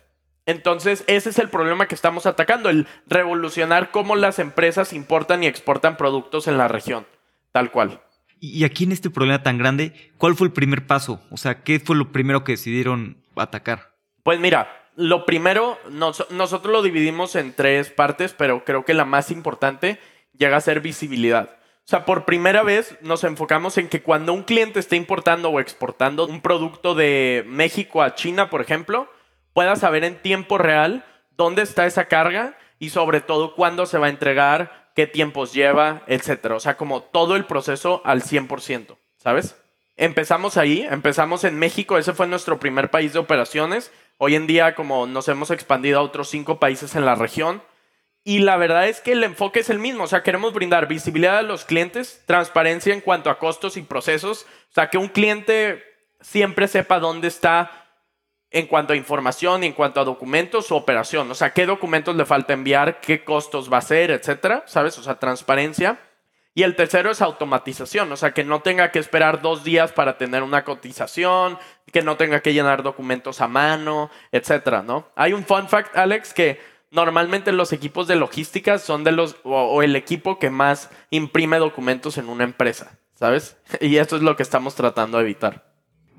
Entonces, 0.46 1.04
ese 1.08 1.30
es 1.30 1.40
el 1.40 1.50
problema 1.50 1.88
que 1.88 1.96
estamos 1.96 2.26
atacando, 2.26 2.70
el 2.70 2.88
revolucionar 3.08 3.92
cómo 3.92 4.16
las 4.16 4.40
empresas 4.40 4.94
importan 4.94 5.44
y 5.44 5.48
exportan 5.48 5.98
productos 5.98 6.48
en 6.48 6.58
la 6.58 6.68
región, 6.68 7.06
tal 7.52 7.72
cual. 7.72 8.02
Y 8.46 8.66
aquí 8.66 8.84
en 8.84 8.92
este 8.92 9.10
problema 9.10 9.42
tan 9.42 9.58
grande, 9.58 9.94
¿cuál 10.18 10.36
fue 10.36 10.48
el 10.48 10.52
primer 10.52 10.86
paso? 10.86 11.22
O 11.32 11.38
sea, 11.38 11.64
¿qué 11.64 11.80
fue 11.80 11.96
lo 11.96 12.12
primero 12.12 12.44
que 12.44 12.52
decidieron 12.52 13.24
atacar? 13.38 13.94
Pues 14.22 14.38
mira, 14.38 14.68
lo 14.98 15.26
primero, 15.26 15.80
nosotros 15.90 16.66
lo 16.66 16.82
dividimos 16.82 17.38
en 17.38 17.54
tres 17.54 17.90
partes, 17.90 18.36
pero 18.38 18.66
creo 18.66 18.84
que 18.84 18.94
la 18.94 19.06
más 19.06 19.32
importante 19.32 19.98
llega 20.38 20.58
a 20.58 20.62
ser 20.62 20.82
visibilidad. 20.82 21.52
O 21.52 21.86
sea, 21.86 22.04
por 22.04 22.26
primera 22.26 22.64
vez 22.64 22.98
nos 23.00 23.24
enfocamos 23.24 23.78
en 23.78 23.88
que 23.88 24.02
cuando 24.02 24.34
un 24.34 24.44
cliente 24.44 24.82
esté 24.82 24.98
importando 24.98 25.48
o 25.48 25.62
exportando 25.62 26.28
un 26.28 26.42
producto 26.42 26.96
de 26.96 27.46
México 27.48 28.02
a 28.02 28.14
China, 28.14 28.50
por 28.50 28.60
ejemplo, 28.60 29.10
pueda 29.54 29.78
saber 29.78 30.04
en 30.04 30.22
tiempo 30.22 30.58
real 30.58 31.06
dónde 31.38 31.62
está 31.62 31.86
esa 31.86 32.10
carga 32.10 32.58
y 32.78 32.90
sobre 32.90 33.22
todo 33.22 33.56
cuándo 33.56 33.86
se 33.86 34.00
va 34.00 34.08
a 34.08 34.10
entregar, 34.10 34.83
qué 34.94 35.08
tiempos 35.08 35.54
lleva, 35.54 36.04
etcétera. 36.08 36.56
O 36.56 36.60
sea, 36.60 36.78
como 36.78 37.02
todo 37.04 37.36
el 37.36 37.46
proceso 37.46 38.02
al 38.06 38.22
100%, 38.22 38.98
¿sabes? 39.18 39.56
Empezamos 39.96 40.58
ahí, 40.58 40.82
empezamos 40.90 41.44
en 41.44 41.58
México, 41.60 41.98
ese 41.98 42.14
fue 42.14 42.28
nuestro 42.28 42.60
primer 42.60 42.90
país 42.90 43.14
de 43.14 43.20
operaciones. 43.20 43.92
Hoy 44.18 44.36
en 44.36 44.48
día, 44.48 44.76
como 44.76 45.06
nos 45.06 45.28
hemos 45.28 45.52
expandido 45.52 46.00
a 46.00 46.04
otros 46.04 46.30
cinco 46.30 46.60
países 46.60 46.96
en 46.96 47.06
la 47.06 47.16
región, 47.16 47.62
y 48.24 48.40
la 48.40 48.56
verdad 48.56 48.88
es 48.88 49.02
que 49.02 49.12
el 49.12 49.24
enfoque 49.24 49.60
es 49.60 49.70
el 49.70 49.80
mismo, 49.80 50.06
o 50.06 50.08
sea, 50.08 50.24
queremos 50.24 50.54
brindar 50.54 50.88
visibilidad 50.88 51.40
a 51.40 51.44
los 51.44 51.66
clientes, 51.66 52.24
transparencia 52.26 52.94
en 52.94 53.02
cuanto 53.02 53.30
a 53.30 53.38
costos 53.38 53.76
y 53.76 53.82
procesos, 53.82 54.46
o 54.72 54.74
sea, 54.74 54.90
que 54.90 54.98
un 54.98 55.10
cliente 55.10 55.84
siempre 56.22 56.70
sepa 56.70 57.00
dónde 57.00 57.28
está 57.28 57.83
en 58.54 58.68
cuanto 58.68 58.94
a 58.94 58.96
información 58.96 59.64
y 59.64 59.68
en 59.68 59.74
cuanto 59.74 60.00
a 60.00 60.06
documentos 60.06 60.72
o 60.72 60.76
operación. 60.76 61.30
O 61.30 61.36
sea, 61.36 61.54
qué 61.54 61.66
documentos 61.66 62.16
le 62.16 62.24
falta 62.24 62.54
enviar, 62.54 63.02
qué 63.02 63.24
costos 63.24 63.74
va 63.74 63.80
a 63.80 63.82
ser, 63.82 64.12
etcétera, 64.12 64.64
¿sabes? 64.68 64.98
O 65.00 65.04
sea, 65.04 65.16
transparencia. 65.16 66.00
Y 66.54 66.62
el 66.62 66.76
tercero 66.76 67.10
es 67.10 67.24
automatización, 67.24 68.12
o 68.12 68.16
sea, 68.16 68.32
que 68.32 68.44
no 68.44 68.62
tenga 68.62 68.92
que 68.92 69.00
esperar 69.00 69.42
dos 69.42 69.64
días 69.64 69.92
para 69.92 70.20
tener 70.20 70.44
una 70.44 70.64
cotización, 70.64 71.58
que 71.92 72.04
no 72.04 72.16
tenga 72.16 72.42
que 72.42 72.54
llenar 72.54 72.84
documentos 72.84 73.42
a 73.42 73.48
mano, 73.48 74.12
etcétera, 74.32 74.84
¿no? 74.84 75.08
Hay 75.16 75.34
un 75.34 75.44
fun 75.46 75.68
fact, 75.68 75.98
Alex, 75.98 76.32
que 76.36 76.62
normalmente 76.92 77.52
los 77.52 77.74
equipos 77.74 78.08
de 78.08 78.18
logística 78.18 78.78
son 78.78 79.04
de 79.04 79.14
los, 79.14 79.38
o 79.42 79.82
el 79.82 79.96
equipo 79.96 80.38
que 80.38 80.52
más 80.52 80.92
imprime 81.10 81.58
documentos 81.58 82.20
en 82.20 82.30
una 82.30 82.44
empresa, 82.44 83.00
¿sabes? 83.16 83.58
Y 83.82 83.98
esto 83.98 84.16
es 84.16 84.22
lo 84.22 84.36
que 84.36 84.44
estamos 84.44 84.76
tratando 84.76 85.18
de 85.18 85.24
evitar. 85.24 85.73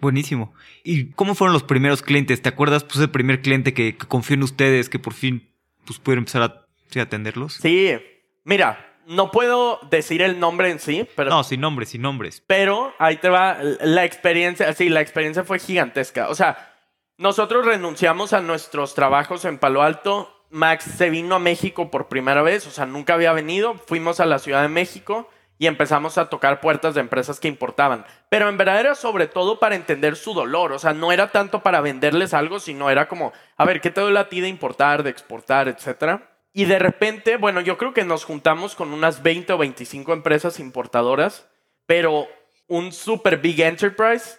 Buenísimo. 0.04 0.52
¿Y 0.82 1.12
cómo 1.12 1.34
fueron 1.34 1.54
los 1.54 1.62
primeros 1.62 2.02
clientes? 2.02 2.42
¿Te 2.42 2.50
acuerdas 2.50 2.84
pues 2.84 2.98
el 2.98 3.08
primer 3.08 3.40
cliente 3.40 3.72
que, 3.72 3.96
confió 3.96 4.34
en 4.34 4.42
ustedes, 4.42 4.90
que 4.90 4.98
por 4.98 5.14
fin 5.14 5.48
pues 5.86 5.98
pudieron 5.98 6.24
empezar 6.24 6.42
a 6.42 7.00
atenderlos? 7.00 7.54
Sí, 7.54 7.96
mira, 8.44 8.98
no 9.06 9.30
puedo 9.30 9.80
decir 9.90 10.20
el 10.20 10.38
nombre 10.38 10.70
en 10.70 10.78
sí, 10.78 11.08
pero... 11.16 11.30
No, 11.30 11.42
sin 11.42 11.62
nombres, 11.62 11.88
sin 11.88 12.02
nombres. 12.02 12.42
Pero 12.46 12.92
ahí 12.98 13.16
te 13.16 13.30
va 13.30 13.56
la 13.62 14.04
experiencia, 14.04 14.70
sí, 14.74 14.90
la 14.90 15.00
experiencia 15.00 15.42
fue 15.42 15.58
gigantesca. 15.58 16.28
O 16.28 16.34
sea, 16.34 16.74
nosotros 17.16 17.64
renunciamos 17.64 18.34
a 18.34 18.42
nuestros 18.42 18.94
trabajos 18.94 19.46
en 19.46 19.56
Palo 19.56 19.80
Alto. 19.80 20.44
Max 20.50 20.84
se 20.84 21.08
vino 21.08 21.36
a 21.36 21.38
México 21.38 21.90
por 21.90 22.08
primera 22.08 22.42
vez, 22.42 22.66
o 22.66 22.70
sea, 22.70 22.84
nunca 22.84 23.14
había 23.14 23.32
venido. 23.32 23.78
Fuimos 23.86 24.20
a 24.20 24.26
la 24.26 24.38
Ciudad 24.38 24.60
de 24.60 24.68
México 24.68 25.30
y 25.58 25.66
empezamos 25.66 26.18
a 26.18 26.28
tocar 26.28 26.60
puertas 26.60 26.94
de 26.94 27.00
empresas 27.00 27.40
que 27.40 27.48
importaban. 27.48 28.04
Pero 28.28 28.48
en 28.48 28.56
verdad 28.56 28.80
era 28.80 28.94
sobre 28.94 29.26
todo 29.26 29.58
para 29.58 29.76
entender 29.76 30.16
su 30.16 30.34
dolor, 30.34 30.72
o 30.72 30.78
sea, 30.78 30.92
no 30.92 31.12
era 31.12 31.28
tanto 31.28 31.62
para 31.62 31.80
venderles 31.80 32.34
algo, 32.34 32.60
sino 32.60 32.90
era 32.90 33.08
como, 33.08 33.32
a 33.56 33.64
ver, 33.64 33.80
¿qué 33.80 33.90
te 33.90 34.00
duele 34.00 34.18
a 34.18 34.28
ti 34.28 34.40
de 34.40 34.48
importar, 34.48 35.02
de 35.02 35.10
exportar, 35.10 35.68
etcétera? 35.68 36.30
Y 36.52 36.66
de 36.66 36.78
repente, 36.78 37.36
bueno, 37.36 37.60
yo 37.60 37.76
creo 37.78 37.92
que 37.92 38.04
nos 38.04 38.24
juntamos 38.24 38.74
con 38.74 38.92
unas 38.92 39.22
20 39.22 39.52
o 39.52 39.58
25 39.58 40.12
empresas 40.12 40.60
importadoras, 40.60 41.48
pero 41.86 42.28
un 42.68 42.92
super 42.92 43.38
big 43.38 43.60
enterprise, 43.60 44.38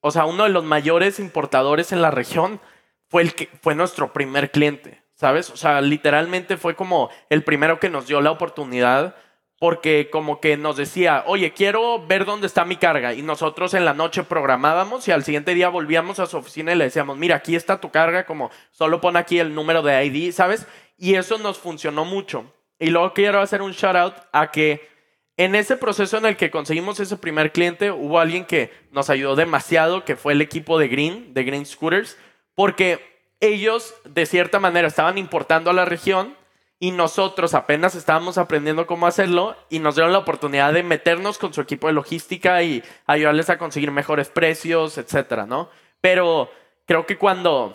o 0.00 0.10
sea, 0.10 0.24
uno 0.24 0.44
de 0.44 0.50
los 0.50 0.64
mayores 0.64 1.18
importadores 1.18 1.92
en 1.92 2.00
la 2.00 2.10
región, 2.10 2.60
fue, 3.08 3.22
el 3.22 3.34
que, 3.34 3.48
fue 3.62 3.74
nuestro 3.74 4.12
primer 4.12 4.50
cliente, 4.50 5.02
¿sabes? 5.14 5.50
O 5.50 5.56
sea, 5.56 5.80
literalmente 5.80 6.56
fue 6.56 6.76
como 6.76 7.10
el 7.30 7.42
primero 7.42 7.80
que 7.80 7.90
nos 7.90 8.06
dio 8.06 8.20
la 8.20 8.30
oportunidad 8.30 9.16
porque 9.58 10.08
como 10.10 10.40
que 10.40 10.56
nos 10.56 10.76
decía, 10.76 11.24
oye, 11.26 11.52
quiero 11.52 12.06
ver 12.06 12.24
dónde 12.24 12.46
está 12.46 12.64
mi 12.64 12.76
carga. 12.76 13.12
Y 13.14 13.22
nosotros 13.22 13.74
en 13.74 13.84
la 13.84 13.92
noche 13.92 14.22
programábamos 14.22 15.08
y 15.08 15.12
al 15.12 15.24
siguiente 15.24 15.54
día 15.54 15.68
volvíamos 15.68 16.20
a 16.20 16.26
su 16.26 16.36
oficina 16.36 16.72
y 16.72 16.76
le 16.76 16.84
decíamos, 16.84 17.18
mira, 17.18 17.36
aquí 17.36 17.56
está 17.56 17.80
tu 17.80 17.90
carga, 17.90 18.24
como 18.24 18.50
solo 18.70 19.00
pon 19.00 19.16
aquí 19.16 19.40
el 19.40 19.54
número 19.54 19.82
de 19.82 20.04
ID, 20.04 20.32
¿sabes? 20.32 20.66
Y 20.96 21.14
eso 21.14 21.38
nos 21.38 21.58
funcionó 21.58 22.04
mucho. 22.04 22.52
Y 22.78 22.90
luego 22.90 23.12
quiero 23.14 23.40
hacer 23.40 23.60
un 23.62 23.72
shout 23.72 23.96
out 23.96 24.14
a 24.32 24.52
que 24.52 24.88
en 25.36 25.54
ese 25.56 25.76
proceso 25.76 26.18
en 26.18 26.26
el 26.26 26.36
que 26.36 26.50
conseguimos 26.50 27.00
ese 27.00 27.16
primer 27.16 27.52
cliente, 27.52 27.90
hubo 27.90 28.20
alguien 28.20 28.44
que 28.44 28.72
nos 28.92 29.10
ayudó 29.10 29.34
demasiado, 29.34 30.04
que 30.04 30.16
fue 30.16 30.32
el 30.32 30.40
equipo 30.40 30.78
de 30.78 30.88
Green, 30.88 31.34
de 31.34 31.44
Green 31.44 31.66
Scooters, 31.66 32.16
porque 32.54 33.00
ellos 33.40 33.94
de 34.04 34.26
cierta 34.26 34.58
manera 34.60 34.88
estaban 34.88 35.18
importando 35.18 35.70
a 35.70 35.74
la 35.74 35.84
región 35.84 36.37
y 36.80 36.92
nosotros 36.92 37.54
apenas 37.54 37.94
estábamos 37.94 38.38
aprendiendo 38.38 38.86
cómo 38.86 39.06
hacerlo 39.06 39.56
y 39.68 39.80
nos 39.80 39.96
dieron 39.96 40.12
la 40.12 40.18
oportunidad 40.18 40.72
de 40.72 40.84
meternos 40.84 41.38
con 41.38 41.52
su 41.52 41.60
equipo 41.60 41.88
de 41.88 41.92
logística 41.92 42.62
y 42.62 42.82
ayudarles 43.06 43.50
a 43.50 43.58
conseguir 43.58 43.90
mejores 43.90 44.28
precios, 44.28 44.96
etcétera, 44.96 45.46
¿no? 45.46 45.70
Pero 46.00 46.50
creo 46.86 47.04
que 47.04 47.18
cuando 47.18 47.74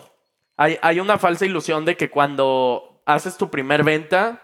hay, 0.56 0.78
hay 0.80 1.00
una 1.00 1.18
falsa 1.18 1.44
ilusión 1.44 1.84
de 1.84 1.96
que 1.96 2.08
cuando 2.08 3.02
haces 3.04 3.36
tu 3.36 3.50
primer 3.50 3.84
venta, 3.84 4.42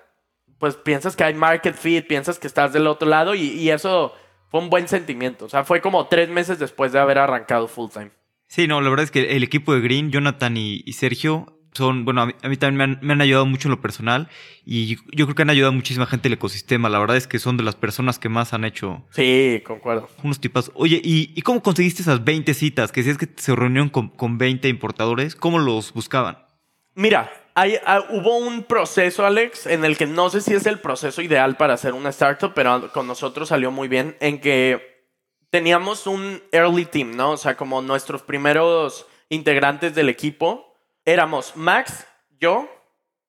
pues 0.59 0.77
piensas 0.77 1.17
que 1.17 1.25
hay 1.25 1.33
market 1.33 1.75
fit, 1.75 2.07
piensas 2.07 2.39
que 2.39 2.47
estás 2.47 2.75
del 2.75 2.87
otro 2.87 3.09
lado 3.09 3.35
y, 3.35 3.41
y 3.41 3.71
eso 3.71 4.15
fue 4.51 4.61
un 4.61 4.69
buen 4.69 4.89
sentimiento. 4.89 5.47
O 5.47 5.49
sea, 5.49 5.65
fue 5.65 5.81
como 5.81 6.07
tres 6.09 6.29
meses 6.29 6.59
después 6.59 6.93
de 6.93 6.99
haber 6.99 7.17
arrancado 7.17 7.67
full 7.67 7.89
time. 7.91 8.11
Sí, 8.47 8.67
no, 8.67 8.83
la 8.83 8.91
verdad 8.91 9.05
es 9.05 9.11
que 9.11 9.37
el 9.37 9.43
equipo 9.43 9.73
de 9.73 9.81
Green, 9.81 10.11
Jonathan 10.11 10.57
y, 10.57 10.83
y 10.85 10.93
Sergio 10.95 11.60
son, 11.81 12.05
bueno, 12.05 12.23
a 12.23 12.27
mí, 12.27 12.57
también 12.57 12.99
me 13.01 13.13
han, 13.13 13.21
ayudado 13.21 13.47
mucho 13.47 13.69
en 13.69 13.71
lo 13.71 13.81
personal 13.81 14.29
y 14.65 14.97
yo 15.17 15.27
creo 15.27 15.35
que 15.35 15.43
han 15.43 15.51
ayudado 15.51 15.73
a 15.73 15.75
muchísima 15.75 16.07
gente 16.07 16.29
el 16.29 16.35
ecosistema. 16.35 16.89
La 16.89 16.99
verdad 16.99 17.17
es 17.17 17.27
que 17.27 17.39
son 17.39 17.57
de 17.57 17.63
las 17.63 17.75
personas 17.75 18.19
que 18.19 18.29
más 18.29 18.53
han 18.53 18.65
hecho. 18.65 19.03
Sí, 19.11 19.63
concuerdo. 19.67 20.09
Unos 20.23 20.41
tipas. 20.41 20.71
Oye, 20.75 21.01
¿y, 21.03 21.41
cómo 21.43 21.63
conseguiste 21.63 22.03
esas 22.03 22.23
20 22.23 22.55
citas? 22.55 22.93
Que 22.93 23.03
si 23.03 23.11
es 23.11 23.19
que 23.19 23.29
se 23.35 23.57
reunieron 23.57 23.89
con, 23.89 24.11
con 24.11 24.39
20 24.39 24.69
importadores, 24.69 25.35
¿cómo 25.35 25.59
los 25.59 25.93
buscaban? 25.93 26.39
Mira, 26.95 27.33
hay, 27.55 27.77
ah, 27.87 28.05
hubo 28.11 28.37
un 28.37 28.65
proceso, 28.65 29.25
Alex, 29.25 29.67
en 29.67 29.85
el 29.85 29.97
que 29.97 30.07
no 30.07 30.31
sé 30.31 30.41
si 30.41 30.55
es 30.55 30.67
el 30.67 30.79
proceso 30.81 31.23
ideal 31.23 31.57
para 31.57 31.75
hacer 31.75 31.95
una 31.95 32.11
startup, 32.11 32.53
pero 32.55 32.93
con 32.93 33.07
nosotros 33.07 33.49
salió 33.49 33.71
muy 33.71 33.89
bien, 33.89 34.17
en 34.21 34.41
que 34.41 35.07
teníamos 35.51 36.07
un 36.07 36.43
early 36.53 36.85
team, 36.85 37.17
¿no? 37.17 37.33
O 37.33 37.37
sea, 37.37 37.57
como 37.57 37.83
nuestros 37.83 38.23
primeros 38.23 39.07
integrantes 39.31 39.95
del 39.95 40.09
equipo 40.09 40.70
éramos 41.05 41.57
Max, 41.57 42.07
yo, 42.39 42.69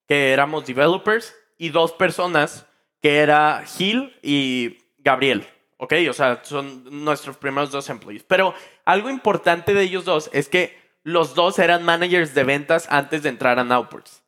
que 0.08 0.32
éramos 0.34 0.66
developers, 0.66 1.36
y 1.58 1.70
dos 1.70 1.92
personas, 1.92 2.66
que 3.02 3.20
era 3.20 3.64
Gil 3.66 4.18
y 4.22 4.80
Gabriel. 5.00 5.48
¿Ok? 5.78 5.94
O 6.10 6.14
sea, 6.14 6.42
son 6.44 7.04
nuestros 7.04 7.38
primeros 7.38 7.72
dos 7.72 7.90
employees. 7.90 8.24
Pero 8.24 8.54
algo 8.86 9.10
importante 9.10 9.74
de 9.74 9.84
ellos 9.84 10.06
dos 10.06 10.30
es 10.32 10.48
que 10.48 10.80
los 11.04 11.34
dos 11.34 11.58
eran 11.58 11.84
managers 11.84 12.36
de 12.36 12.44
ventas 12.44 12.88
antes 12.90 13.24
de 13.24 13.30
entrar 13.30 13.58
a 13.58 13.64
Nowports. 13.64 14.22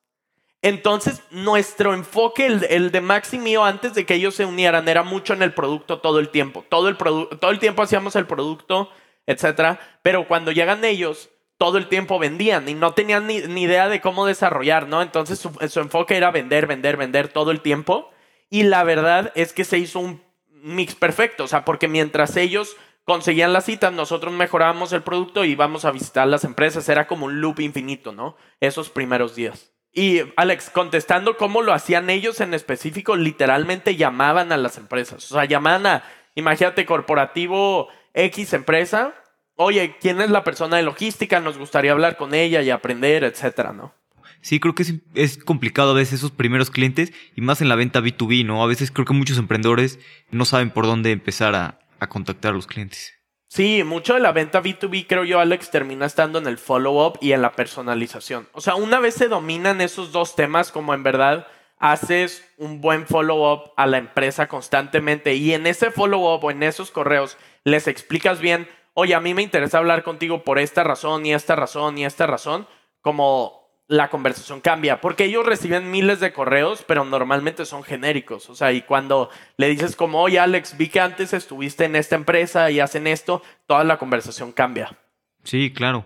Entonces, 0.63 1.21
nuestro 1.29 1.93
enfoque, 1.93 2.45
el, 2.47 2.91
de 2.91 3.01
Max 3.01 3.33
y 3.33 3.37
mío, 3.37 3.65
antes 3.65 3.93
de 3.93 4.05
que 4.05 4.15
ellos 4.15 4.33
se 4.33 4.45
unieran, 4.45 4.87
era 4.87 5.03
mucho 5.03 5.33
en 5.33 5.43
el 5.43 5.53
producto 5.53 5.99
todo 5.99 6.19
el 6.19 6.29
tiempo. 6.29 6.65
Todo 6.69 6.87
el, 6.87 6.97
todo 6.97 7.51
el 7.51 7.59
tiempo 7.59 7.81
hacíamos 7.81 8.15
el 8.15 8.25
producto, 8.25 8.89
etc. 9.27 9.77
Pero 10.01 10.25
cuando 10.25 10.51
llegan 10.51 10.85
ellos, 10.85 11.29
todo 11.63 11.77
el 11.77 11.87
tiempo 11.87 12.19
vendían 12.19 12.67
y 12.67 12.73
no 12.73 12.93
tenían 12.93 13.25
ni, 13.25 13.37
idea 13.37 13.87
de 13.87 14.01
cómo 14.01 14.25
desarrollar, 14.25 14.89
¿no? 14.89 15.01
Entonces 15.01 15.39
su, 15.39 15.79
enfoque 15.79 16.17
era 16.17 16.29
vender, 16.29 16.67
vender, 16.67 16.97
vender 16.97 17.29
todo 17.29 17.51
el 17.51 17.61
tiempo. 17.61 18.11
Y 18.49 18.63
la 18.63 18.83
verdad 18.83 19.31
es 19.33 19.53
que 19.53 19.63
se 19.63 19.77
hizo 19.77 20.01
un 20.01 20.21
mix 20.61 20.93
perfecto, 20.93 21.45
o 21.45 21.47
sea, 21.47 21.63
porque 21.63 21.87
mientras 21.87 22.35
ellos 22.35 22.75
conseguían 23.05 23.53
las 23.53 23.63
citas, 23.63 23.93
nosotros 23.93 24.33
mejorábamos 24.33 24.91
el 24.91 25.03
producto 25.03 25.45
y 25.45 25.51
íbamos 25.51 25.85
a 25.85 25.91
visitar 25.91 26.27
las 26.27 26.43
empresas. 26.43 26.89
Era 26.89 27.07
como 27.07 27.27
un 27.27 27.39
loop 27.39 27.61
infinito, 27.61 28.11
¿no? 28.11 28.35
Esos 28.59 28.89
primeros 28.89 29.33
días. 29.33 29.71
Y 29.93 30.19
Alex, 30.35 30.69
contestando 30.69 31.37
cómo 31.37 31.61
lo 31.61 31.71
hacían 31.71 32.09
ellos 32.09 32.41
en 32.41 32.53
específico, 32.53 33.15
literalmente 33.15 33.95
llamaban 33.95 34.51
a 34.51 34.57
las 34.57 34.77
empresas. 34.77 35.31
O 35.31 35.35
sea, 35.35 35.45
llamaban 35.45 35.85
a, 35.85 36.03
imagínate, 36.35 36.85
corporativo 36.85 37.87
X 38.13 38.51
empresa 38.51 39.15
oye, 39.55 39.95
¿quién 39.99 40.21
es 40.21 40.29
la 40.29 40.43
persona 40.43 40.77
de 40.77 40.83
logística? 40.83 41.39
Nos 41.39 41.57
gustaría 41.57 41.91
hablar 41.91 42.17
con 42.17 42.33
ella 42.33 42.61
y 42.61 42.69
aprender, 42.69 43.23
etcétera, 43.23 43.73
¿no? 43.73 43.93
Sí, 44.41 44.59
creo 44.59 44.75
que 44.75 44.83
es, 45.15 45.37
complicado 45.37 45.91
a 45.91 45.93
veces 45.93 46.19
esos 46.19 46.31
primeros 46.31 46.69
clientes 46.69 47.13
y 47.35 47.41
más 47.41 47.61
en 47.61 47.69
la 47.69 47.75
venta 47.75 48.01
B2B, 48.01 48.45
¿no? 48.45 48.61
A 48.61 48.67
veces 48.67 48.91
creo 48.91 49.05
que 49.05 49.13
muchos 49.13 49.37
emprendedores 49.37 49.99
no 50.31 50.43
saben 50.43 50.69
por 50.69 50.85
dónde 50.85 51.11
empezar 51.11 51.55
a, 51.55 51.79
a 51.99 52.09
contactar 52.09 52.51
a 52.51 52.55
los 52.55 52.67
clientes. 52.67 53.13
Sí, 53.47 53.83
mucho 53.83 54.15
de 54.15 54.19
la 54.19 54.31
venta 54.31 54.61
B2B, 54.61 55.05
creo 55.07 55.23
yo, 55.23 55.39
Alex, 55.39 55.69
termina 55.71 56.07
estando 56.07 56.39
en 56.39 56.47
el 56.47 56.57
follow-up 56.57 57.19
y 57.21 57.33
en 57.33 57.41
la 57.41 57.53
personalización. 57.53 58.49
O 58.51 58.61
sea, 58.61 58.75
una 58.75 58.99
vez 58.99 59.13
se 59.13 59.27
dominan 59.27 59.79
esos 59.79 60.11
dos 60.11 60.35
temas, 60.35 60.71
como 60.71 60.93
en 60.93 61.03
verdad 61.03 61.47
haces 61.83 62.43
un 62.57 62.79
buen 62.79 63.05
follow-up 63.05 63.73
a 63.75 63.85
la 63.87 63.97
empresa 63.97 64.47
constantemente 64.47 65.35
y 65.35 65.53
en 65.53 65.67
ese 65.67 65.91
follow-up 65.91 66.41
o 66.43 66.49
en 66.49 66.63
esos 66.63 66.91
correos 66.91 67.37
les 67.65 67.89
explicas 67.89 68.39
bien 68.39 68.69
oye, 68.93 69.15
a 69.15 69.19
mí 69.19 69.33
me 69.33 69.41
interesa 69.41 69.77
hablar 69.77 70.03
contigo 70.03 70.43
por 70.43 70.59
esta 70.59 70.83
razón 70.83 71.25
y 71.25 71.33
esta 71.33 71.55
razón 71.55 71.97
y 71.97 72.05
esta 72.05 72.27
razón, 72.27 72.67
como 73.01 73.63
la 73.87 74.09
conversación 74.09 74.61
cambia, 74.61 75.01
porque 75.01 75.25
ellos 75.25 75.45
reciben 75.45 75.91
miles 75.91 76.19
de 76.19 76.31
correos, 76.31 76.83
pero 76.87 77.03
normalmente 77.03 77.65
son 77.65 77.83
genéricos, 77.83 78.49
o 78.49 78.55
sea, 78.55 78.71
y 78.71 78.81
cuando 78.81 79.29
le 79.57 79.67
dices 79.67 79.95
como, 79.95 80.21
oye 80.21 80.39
Alex, 80.39 80.77
vi 80.77 80.87
que 80.87 81.01
antes 81.01 81.33
estuviste 81.33 81.85
en 81.85 81.95
esta 81.95 82.15
empresa 82.15 82.71
y 82.71 82.79
hacen 82.79 83.07
esto, 83.07 83.43
toda 83.67 83.83
la 83.83 83.97
conversación 83.97 84.51
cambia. 84.51 84.97
Sí, 85.43 85.73
claro. 85.73 86.05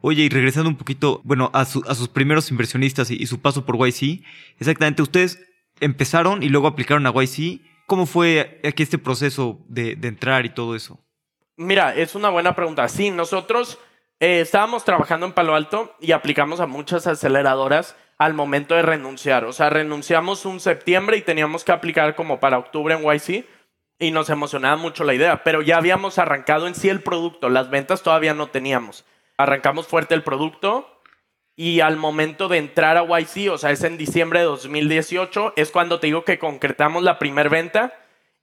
Oye, 0.00 0.22
y 0.22 0.28
regresando 0.30 0.70
un 0.70 0.76
poquito, 0.76 1.20
bueno, 1.24 1.50
a, 1.52 1.66
sus 1.66 2.08
primeros 2.08 2.50
inversionistas 2.50 3.10
y, 3.10 3.26
su 3.26 3.40
paso 3.40 3.66
por 3.66 3.76
YC, 3.76 4.24
exactamente, 4.58 5.02
ustedes 5.02 5.46
empezaron 5.78 6.42
y 6.42 6.48
luego 6.48 6.68
aplicaron 6.68 7.06
a 7.06 7.12
YC. 7.12 7.60
¿Cómo 7.86 8.06
fue 8.06 8.62
aquí 8.64 8.82
este 8.82 8.96
proceso 8.96 9.62
de 9.68 9.98
entrar 10.02 10.46
y 10.46 10.50
todo 10.50 10.74
eso? 10.74 10.98
Mira, 11.60 11.94
es 11.94 12.14
una 12.14 12.30
buena 12.30 12.54
pregunta. 12.54 12.88
Sí, 12.88 13.10
nosotros 13.10 13.78
eh, 14.18 14.40
estábamos 14.40 14.82
trabajando 14.82 15.26
en 15.26 15.34
Palo 15.34 15.54
Alto 15.54 15.94
y 16.00 16.12
aplicamos 16.12 16.58
a 16.60 16.66
muchas 16.66 17.06
aceleradoras 17.06 17.96
al 18.16 18.32
momento 18.32 18.74
de 18.74 18.80
renunciar. 18.80 19.44
O 19.44 19.52
sea, 19.52 19.68
renunciamos 19.68 20.46
un 20.46 20.58
septiembre 20.58 21.18
y 21.18 21.20
teníamos 21.20 21.62
que 21.62 21.72
aplicar 21.72 22.14
como 22.14 22.40
para 22.40 22.56
octubre 22.56 22.94
en 22.94 23.02
YC 23.02 23.44
y 23.98 24.10
nos 24.10 24.30
emocionaba 24.30 24.76
mucho 24.76 25.04
la 25.04 25.12
idea, 25.12 25.44
pero 25.44 25.60
ya 25.60 25.76
habíamos 25.76 26.18
arrancado 26.18 26.66
en 26.66 26.74
sí 26.74 26.88
el 26.88 27.02
producto, 27.02 27.50
las 27.50 27.68
ventas 27.68 28.02
todavía 28.02 28.32
no 28.32 28.46
teníamos. 28.46 29.04
Arrancamos 29.36 29.86
fuerte 29.86 30.14
el 30.14 30.22
producto 30.22 31.02
y 31.56 31.80
al 31.80 31.98
momento 31.98 32.48
de 32.48 32.56
entrar 32.56 32.96
a 32.96 33.04
YC, 33.04 33.50
o 33.52 33.58
sea, 33.58 33.70
es 33.70 33.84
en 33.84 33.98
diciembre 33.98 34.38
de 34.38 34.46
2018, 34.46 35.52
es 35.56 35.70
cuando 35.70 36.00
te 36.00 36.06
digo 36.06 36.24
que 36.24 36.38
concretamos 36.38 37.02
la 37.02 37.18
primera 37.18 37.50
venta 37.50 37.92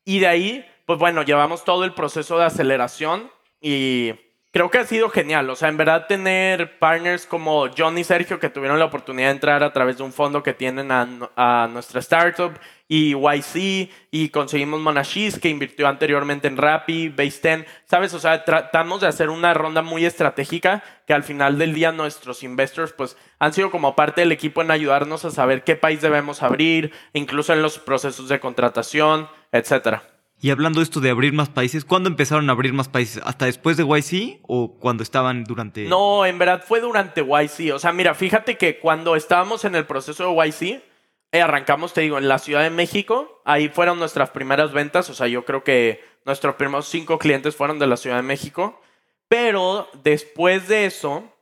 y 0.06 0.20
de 0.20 0.28
ahí 0.28 0.66
pues 0.88 1.00
bueno, 1.00 1.22
llevamos 1.22 1.66
todo 1.66 1.84
el 1.84 1.94
proceso 1.94 2.40
de 2.40 2.46
aceleración 2.46 3.30
y 3.60 4.14
creo 4.52 4.72
que 4.72 4.78
ha 4.78 4.86
sido 4.86 5.10
genial. 5.10 5.50
O 5.50 5.56
sea, 5.58 5.68
en 5.68 5.76
verdad 5.76 6.08
tener 6.08 6.80
partners 6.80 7.26
como 7.26 7.68
John 7.78 7.98
y 7.98 8.06
Sergio 8.06 8.40
que 8.40 8.50
tuvieron 8.50 8.80
la 8.80 8.86
oportunidad 8.86 9.28
de 9.28 9.34
entrar 9.34 9.64
a 9.64 9.74
través 9.74 9.98
de 9.98 10.04
un 10.04 10.14
fondo 10.14 10.44
que 10.44 10.54
tienen 10.54 10.90
a, 10.90 11.68
nuestra 11.70 12.00
startup 12.00 12.58
y 12.88 13.16
YC 13.16 13.92
y 14.12 14.30
conseguimos 14.30 14.80
Monashis 14.80 15.38
que 15.40 15.50
invirtió 15.50 15.90
anteriormente 15.90 16.48
en 16.48 16.56
Rappi, 16.56 17.10
Base 17.10 17.58
10. 17.58 17.66
¿Sabes? 17.84 18.14
O 18.14 18.20
sea, 18.20 18.46
tratamos 18.46 19.02
de 19.02 19.08
hacer 19.08 19.30
una 19.30 19.54
ronda 19.54 19.82
muy 19.82 20.06
estratégica 20.06 20.86
que 21.06 21.14
al 21.14 21.24
final 21.24 21.58
del 21.58 21.74
día 21.74 21.92
nuestros 21.92 22.44
investors 22.44 22.94
pues 22.94 23.18
han 23.40 23.52
sido 23.52 23.72
como 23.72 23.94
parte 23.98 24.22
del 24.22 24.32
equipo 24.32 24.62
en 24.62 24.72
ayudarnos 24.72 25.26
a 25.26 25.32
saber 25.32 25.66
qué 25.66 25.76
país 25.76 26.00
debemos 26.00 26.44
abrir, 26.44 26.94
incluso 27.12 27.52
en 27.52 27.62
los 27.62 27.78
procesos 27.78 28.30
de 28.30 28.40
contratación, 28.40 29.28
etcétera. 29.52 30.17
Y 30.40 30.52
hablando 30.52 30.82
esto 30.82 31.00
de 31.00 31.10
abrir 31.10 31.34
más 31.34 31.50
países, 31.50 31.84
¿cuándo 31.84 32.10
empezaron 32.10 32.48
a 32.50 32.54
abrir 32.54 32.72
más 32.72 32.88
países? 32.88 33.22
¿Hasta 33.26 33.46
después 33.46 33.76
de 33.76 33.84
YC 33.84 34.40
o 34.44 34.78
cuando 34.80 35.02
estaban 35.02 35.44
durante...? 35.44 35.86
No, 35.86 36.26
en 36.26 36.38
verdad 36.38 36.64
fue 36.66 36.80
durante 36.80 37.22
YC. 37.22 37.74
O 37.74 37.80
sea, 37.80 37.92
mira, 37.92 38.14
fíjate 38.14 38.56
que 38.56 38.80
cuando 38.80 39.16
estábamos 39.16 39.66
en 39.66 39.74
el 39.74 39.88
proceso 39.88 40.30
de 40.30 40.48
YC, 40.48 40.84
eh, 41.32 41.42
arrancamos, 41.42 41.94
te 41.94 42.02
digo, 42.02 42.20
en 42.20 42.28
la 42.28 42.38
Ciudad 42.38 42.62
de 42.62 42.70
México. 42.70 43.42
Ahí 43.46 43.68
fueron 43.70 43.98
nuestras 43.98 44.30
primeras 44.30 44.74
ventas. 44.74 45.10
O 45.10 45.16
sea, 45.16 45.28
yo 45.28 45.44
creo 45.44 45.64
que 45.64 46.04
nuestros 46.24 46.56
primeros 46.56 46.88
cinco 46.88 47.18
clientes 47.18 47.56
fueron 47.56 47.80
de 47.80 47.88
la 47.88 47.98
Ciudad 47.98 48.18
de 48.18 48.22
México. 48.22 48.80
Pero 49.28 49.90
después 50.04 50.68
de 50.68 50.86
eso, 50.86 51.34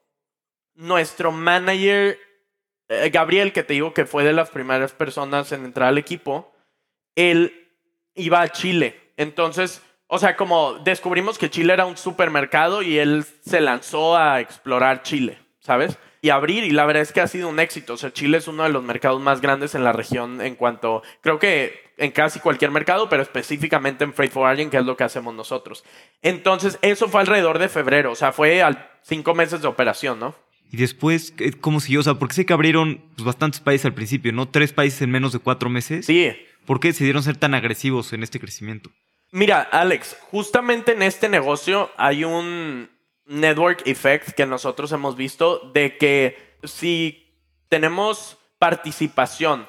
nuestro 0.73 1.33
manager, 1.33 2.17
eh, 2.87 3.09
Gabriel, 3.09 3.51
que 3.51 3.63
te 3.63 3.73
digo 3.73 3.93
que 3.93 4.05
fue 4.05 4.23
de 4.23 4.33
las 4.33 4.51
primeras 4.51 4.93
personas 4.93 5.51
en 5.51 5.65
entrar 5.65 5.89
al 5.89 5.97
equipo, 5.97 6.53
él 7.15 7.64
iba 8.15 8.41
a 8.41 8.49
Chile. 8.49 8.99
Entonces, 9.17 9.81
o 10.07 10.19
sea, 10.19 10.35
como 10.35 10.73
descubrimos 10.83 11.37
que 11.37 11.49
Chile 11.49 11.73
era 11.73 11.85
un 11.85 11.97
supermercado 11.97 12.81
y 12.81 12.97
él 12.97 13.25
se 13.45 13.61
lanzó 13.61 14.17
a 14.17 14.39
explorar 14.39 15.03
Chile, 15.03 15.39
¿sabes? 15.59 15.97
Y 16.21 16.29
abrir, 16.29 16.63
y 16.63 16.71
la 16.71 16.85
verdad 16.85 17.03
es 17.03 17.11
que 17.11 17.21
ha 17.21 17.27
sido 17.27 17.49
un 17.49 17.59
éxito. 17.59 17.93
O 17.93 17.97
sea, 17.97 18.11
Chile 18.11 18.37
es 18.37 18.47
uno 18.47 18.63
de 18.63 18.69
los 18.69 18.83
mercados 18.83 19.21
más 19.21 19.41
grandes 19.41 19.75
en 19.75 19.83
la 19.83 19.93
región 19.93 20.41
en 20.41 20.55
cuanto, 20.55 21.03
creo 21.21 21.39
que 21.39 21.85
en 21.97 22.11
casi 22.11 22.39
cualquier 22.39 22.71
mercado, 22.71 23.09
pero 23.09 23.23
específicamente 23.23 24.03
en 24.03 24.13
freight 24.13 24.33
forwarding, 24.33 24.69
que 24.69 24.77
es 24.77 24.85
lo 24.85 24.97
que 24.97 25.03
hacemos 25.03 25.33
nosotros. 25.33 25.83
Entonces, 26.21 26.77
eso 26.81 27.07
fue 27.07 27.21
alrededor 27.21 27.59
de 27.59 27.69
febrero, 27.69 28.11
o 28.11 28.15
sea, 28.15 28.31
fue 28.31 28.61
al 28.61 28.89
cinco 29.03 29.33
meses 29.33 29.61
de 29.61 29.67
operación, 29.67 30.19
¿no? 30.19 30.35
Y 30.71 30.77
después, 30.77 31.33
¿cómo 31.61 31.79
siguió? 31.79 32.01
O 32.01 32.03
sea, 32.03 32.15
porque 32.15 32.33
sé 32.33 32.45
que 32.45 32.53
abrieron 32.53 33.01
pues, 33.15 33.25
bastantes 33.25 33.61
países 33.61 33.85
al 33.85 33.93
principio, 33.93 34.33
¿no? 34.33 34.47
Tres 34.49 34.73
países 34.73 35.01
en 35.03 35.11
menos 35.11 35.31
de 35.31 35.39
cuatro 35.39 35.69
meses. 35.69 36.05
Sí. 36.05 36.35
¿Por 36.65 36.79
qué 36.79 36.89
decidieron 36.89 37.23
ser 37.23 37.37
tan 37.37 37.53
agresivos 37.53 38.13
en 38.13 38.23
este 38.23 38.39
crecimiento? 38.39 38.91
Mira, 39.31 39.61
Alex, 39.61 40.17
justamente 40.31 40.93
en 40.93 41.01
este 41.01 41.29
negocio 41.29 41.91
hay 41.97 42.23
un 42.23 42.89
network 43.25 43.81
effect 43.85 44.29
que 44.29 44.45
nosotros 44.45 44.91
hemos 44.91 45.15
visto 45.15 45.71
de 45.73 45.97
que 45.97 46.57
si 46.63 47.33
tenemos 47.69 48.37
participación 48.59 49.67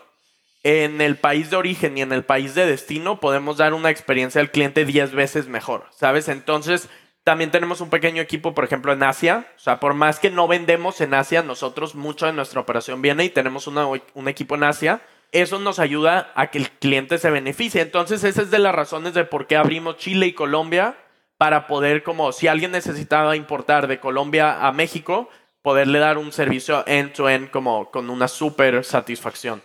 en 0.63 1.01
el 1.01 1.17
país 1.17 1.51
de 1.51 1.57
origen 1.57 1.97
y 1.97 2.03
en 2.03 2.13
el 2.13 2.25
país 2.25 2.55
de 2.55 2.67
destino, 2.67 3.21
podemos 3.21 3.57
dar 3.57 3.73
una 3.75 3.91
experiencia 3.91 4.41
al 4.41 4.51
cliente 4.51 4.85
10 4.85 5.13
veces 5.13 5.49
mejor, 5.49 5.87
¿sabes? 5.93 6.29
Entonces, 6.29 6.89
también 7.25 7.51
tenemos 7.51 7.81
un 7.81 7.91
pequeño 7.91 8.23
equipo, 8.23 8.55
por 8.55 8.65
ejemplo, 8.65 8.93
en 8.93 9.03
Asia. 9.03 9.49
O 9.57 9.59
sea, 9.59 9.81
por 9.81 9.95
más 9.95 10.19
que 10.19 10.31
no 10.31 10.47
vendemos 10.47 11.01
en 11.01 11.15
Asia, 11.15 11.43
nosotros 11.43 11.95
mucho 11.95 12.27
de 12.27 12.33
nuestra 12.33 12.61
operación 12.61 13.03
viene 13.03 13.25
y 13.25 13.31
tenemos 13.31 13.67
un 13.67 14.29
equipo 14.29 14.55
en 14.55 14.65
Asia 14.65 15.03
eso 15.41 15.59
nos 15.59 15.79
ayuda 15.79 16.33
a 16.35 16.49
que 16.49 16.59
el 16.59 16.71
cliente 16.71 17.19
se 17.19 17.31
beneficie. 17.31 17.81
Entonces, 17.81 18.25
esa 18.25 18.43
es 18.43 18.51
de 18.51 18.59
las 18.59 18.75
razones 18.75 19.15
de 19.15 19.25
por 19.25 19.47
qué 19.47 19.57
abrimos 19.57 19.97
Chile 19.97 20.27
y 20.27 20.33
Colombia 20.33 20.97
para 21.39 21.67
poder, 21.67 22.03
como 22.03 22.33
si 22.33 22.49
alguien 22.49 22.73
necesitaba 22.73 23.37
importar 23.37 23.89
de 23.89 24.01
Colombia 24.01 24.67
a 24.67 24.73
México, 24.73 25.29
poderle 25.63 25.99
dar 25.99 26.19
un 26.19 26.33
servicio 26.33 26.87
end-to-end 26.87 27.51
como 27.51 27.91
con 27.91 28.09
una 28.11 28.29
súper 28.29 28.85
satisfacción. 28.85 29.63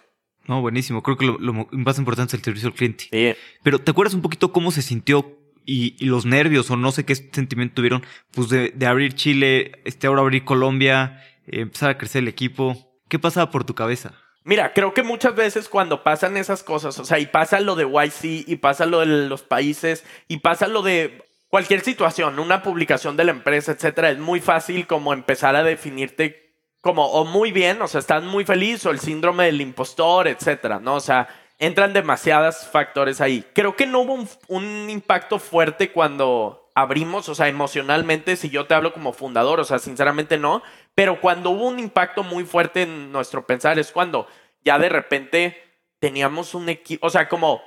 No, 0.47 0.61
buenísimo. 0.61 1.03
Creo 1.03 1.17
que 1.17 1.25
lo, 1.25 1.67
más 1.71 1.97
importante 1.99 2.35
es 2.35 2.39
el 2.39 2.43
servicio 2.43 2.69
al 2.69 2.73
cliente. 2.73 3.05
Sí. 3.11 3.39
Pero 3.63 3.79
¿te 3.79 3.91
acuerdas 3.91 4.13
un 4.13 4.21
poquito 4.21 4.51
cómo 4.51 4.71
se 4.71 4.81
sintió 4.81 5.37
y, 5.65 6.03
los 6.03 6.25
nervios 6.25 6.69
o 6.71 6.77
no 6.77 6.91
sé 6.91 7.05
qué 7.05 7.15
sentimiento 7.15 7.75
tuvieron 7.75 8.03
pues 8.31 8.49
de, 8.49 8.73
abrir 8.85 9.13
Chile, 9.13 9.81
este 9.85 10.07
ahora 10.07 10.21
abrir 10.21 10.43
Colombia, 10.43 11.23
eh, 11.45 11.61
empezar 11.61 11.91
a 11.91 11.97
crecer 11.97 12.23
el 12.23 12.27
equipo? 12.27 12.99
¿Qué 13.07 13.19
pasaba 13.19 13.51
por 13.51 13.63
tu 13.63 13.75
cabeza? 13.75 14.15
Mira, 14.43 14.73
creo 14.73 14.93
que 14.93 15.03
muchas 15.03 15.35
veces 15.35 15.69
cuando 15.69 16.03
pasan 16.03 16.35
esas 16.35 16.63
cosas, 16.63 16.97
o 16.97 17.05
sea, 17.05 17.19
y 17.19 17.27
pasa 17.27 17.59
lo 17.59 17.75
de 17.75 17.85
YC, 17.85 18.49
y 18.49 18.55
pasa 18.55 18.85
lo 18.87 19.01
de 19.01 19.05
los 19.05 19.43
países, 19.43 20.03
y 20.27 20.37
pasa 20.37 20.67
lo 20.67 20.81
de 20.81 21.23
cualquier 21.47 21.81
situación, 21.81 22.39
una 22.39 22.63
publicación 22.63 23.17
de 23.17 23.25
la 23.25 23.31
empresa, 23.31 23.73
etcétera, 23.73 24.09
es 24.09 24.17
muy 24.17 24.39
fácil 24.39 24.87
como 24.87 25.13
empezar 25.13 25.55
a 25.55 25.63
definirte 25.63 26.55
como 26.81 27.05
o 27.11 27.25
muy 27.25 27.51
bien, 27.51 27.79
o 27.83 27.87
sea, 27.87 27.99
estás 27.99 28.23
muy 28.23 28.43
feliz, 28.43 28.83
o 28.87 28.89
el 28.89 28.99
síndrome 28.99 29.45
del 29.45 29.61
impostor, 29.61 30.27
etcétera, 30.27 30.79
¿no? 30.79 30.95
O 30.95 30.99
sea, 30.99 31.27
entran 31.59 31.93
demasiados 31.93 32.65
factores 32.65 33.21
ahí. 33.21 33.45
Creo 33.53 33.75
que 33.75 33.85
no 33.85 33.99
hubo 33.99 34.15
un, 34.15 34.27
un 34.47 34.89
impacto 34.89 35.37
fuerte 35.37 35.91
cuando 35.91 36.60
abrimos, 36.81 37.29
o 37.29 37.35
sea, 37.35 37.47
emocionalmente, 37.47 38.35
si 38.35 38.49
yo 38.49 38.65
te 38.65 38.73
hablo 38.73 38.93
como 38.93 39.13
fundador, 39.13 39.59
o 39.59 39.63
sea, 39.63 39.79
sinceramente 39.79 40.37
no, 40.37 40.63
pero 40.95 41.21
cuando 41.21 41.51
hubo 41.51 41.67
un 41.67 41.79
impacto 41.79 42.23
muy 42.23 42.43
fuerte 42.43 42.83
en 42.83 43.11
nuestro 43.11 43.45
pensar 43.45 43.79
es 43.79 43.91
cuando 43.91 44.27
ya 44.63 44.77
de 44.79 44.89
repente 44.89 45.63
teníamos 45.99 46.55
un 46.55 46.69
equipo, 46.69 47.07
o 47.07 47.09
sea, 47.09 47.29
como 47.29 47.61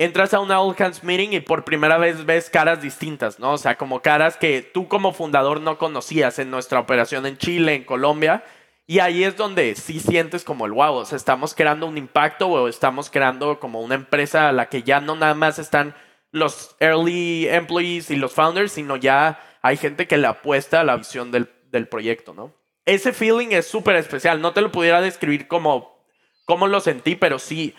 entras 0.00 0.32
a 0.32 0.40
una 0.40 0.60
All 0.60 0.74
Hands 0.78 1.04
Meeting 1.04 1.34
y 1.34 1.40
por 1.40 1.64
primera 1.64 1.98
vez 1.98 2.24
ves 2.24 2.48
caras 2.48 2.80
distintas, 2.80 3.38
¿no? 3.38 3.52
O 3.52 3.58
sea, 3.58 3.76
como 3.76 4.00
caras 4.00 4.36
que 4.38 4.62
tú 4.62 4.88
como 4.88 5.12
fundador 5.12 5.60
no 5.60 5.76
conocías 5.76 6.38
en 6.38 6.50
nuestra 6.50 6.80
operación 6.80 7.26
en 7.26 7.36
Chile, 7.36 7.74
en 7.74 7.84
Colombia. 7.84 8.42
Y 8.86 9.00
ahí 9.00 9.24
es 9.24 9.36
donde 9.36 9.74
sí 9.76 10.00
sientes 10.00 10.42
como 10.42 10.66
el 10.66 10.72
wow, 10.72 10.94
o 10.94 11.04
sea, 11.04 11.16
estamos 11.16 11.54
creando 11.54 11.86
un 11.86 11.98
impacto 11.98 12.48
o 12.48 12.66
estamos 12.66 13.10
creando 13.10 13.60
como 13.60 13.82
una 13.82 13.94
empresa 13.94 14.48
a 14.48 14.52
la 14.52 14.70
que 14.70 14.82
ya 14.82 15.00
no 15.00 15.14
nada 15.16 15.34
más 15.34 15.58
están 15.58 15.94
los 16.32 16.76
early 16.80 17.48
employees 17.48 18.10
y 18.10 18.16
los 18.16 18.32
founders, 18.32 18.72
sino 18.72 18.96
ya 18.96 19.40
hay 19.62 19.76
gente 19.76 20.06
que 20.06 20.18
le 20.18 20.26
apuesta 20.26 20.80
a 20.80 20.84
la 20.84 20.96
visión 20.96 21.30
del 21.30 21.48
del 21.70 21.88
proyecto, 21.88 22.34
¿no? 22.34 22.54
Ese 22.84 23.12
feeling 23.12 23.48
es 23.50 23.66
súper 23.66 23.96
especial. 23.96 24.40
No 24.40 24.52
te 24.52 24.60
lo 24.60 24.72
pudiera 24.72 25.00
describir 25.00 25.46
como, 25.46 26.04
como 26.44 26.66
lo 26.66 26.80
sentí, 26.80 27.14
pero 27.14 27.38
sí, 27.38 27.74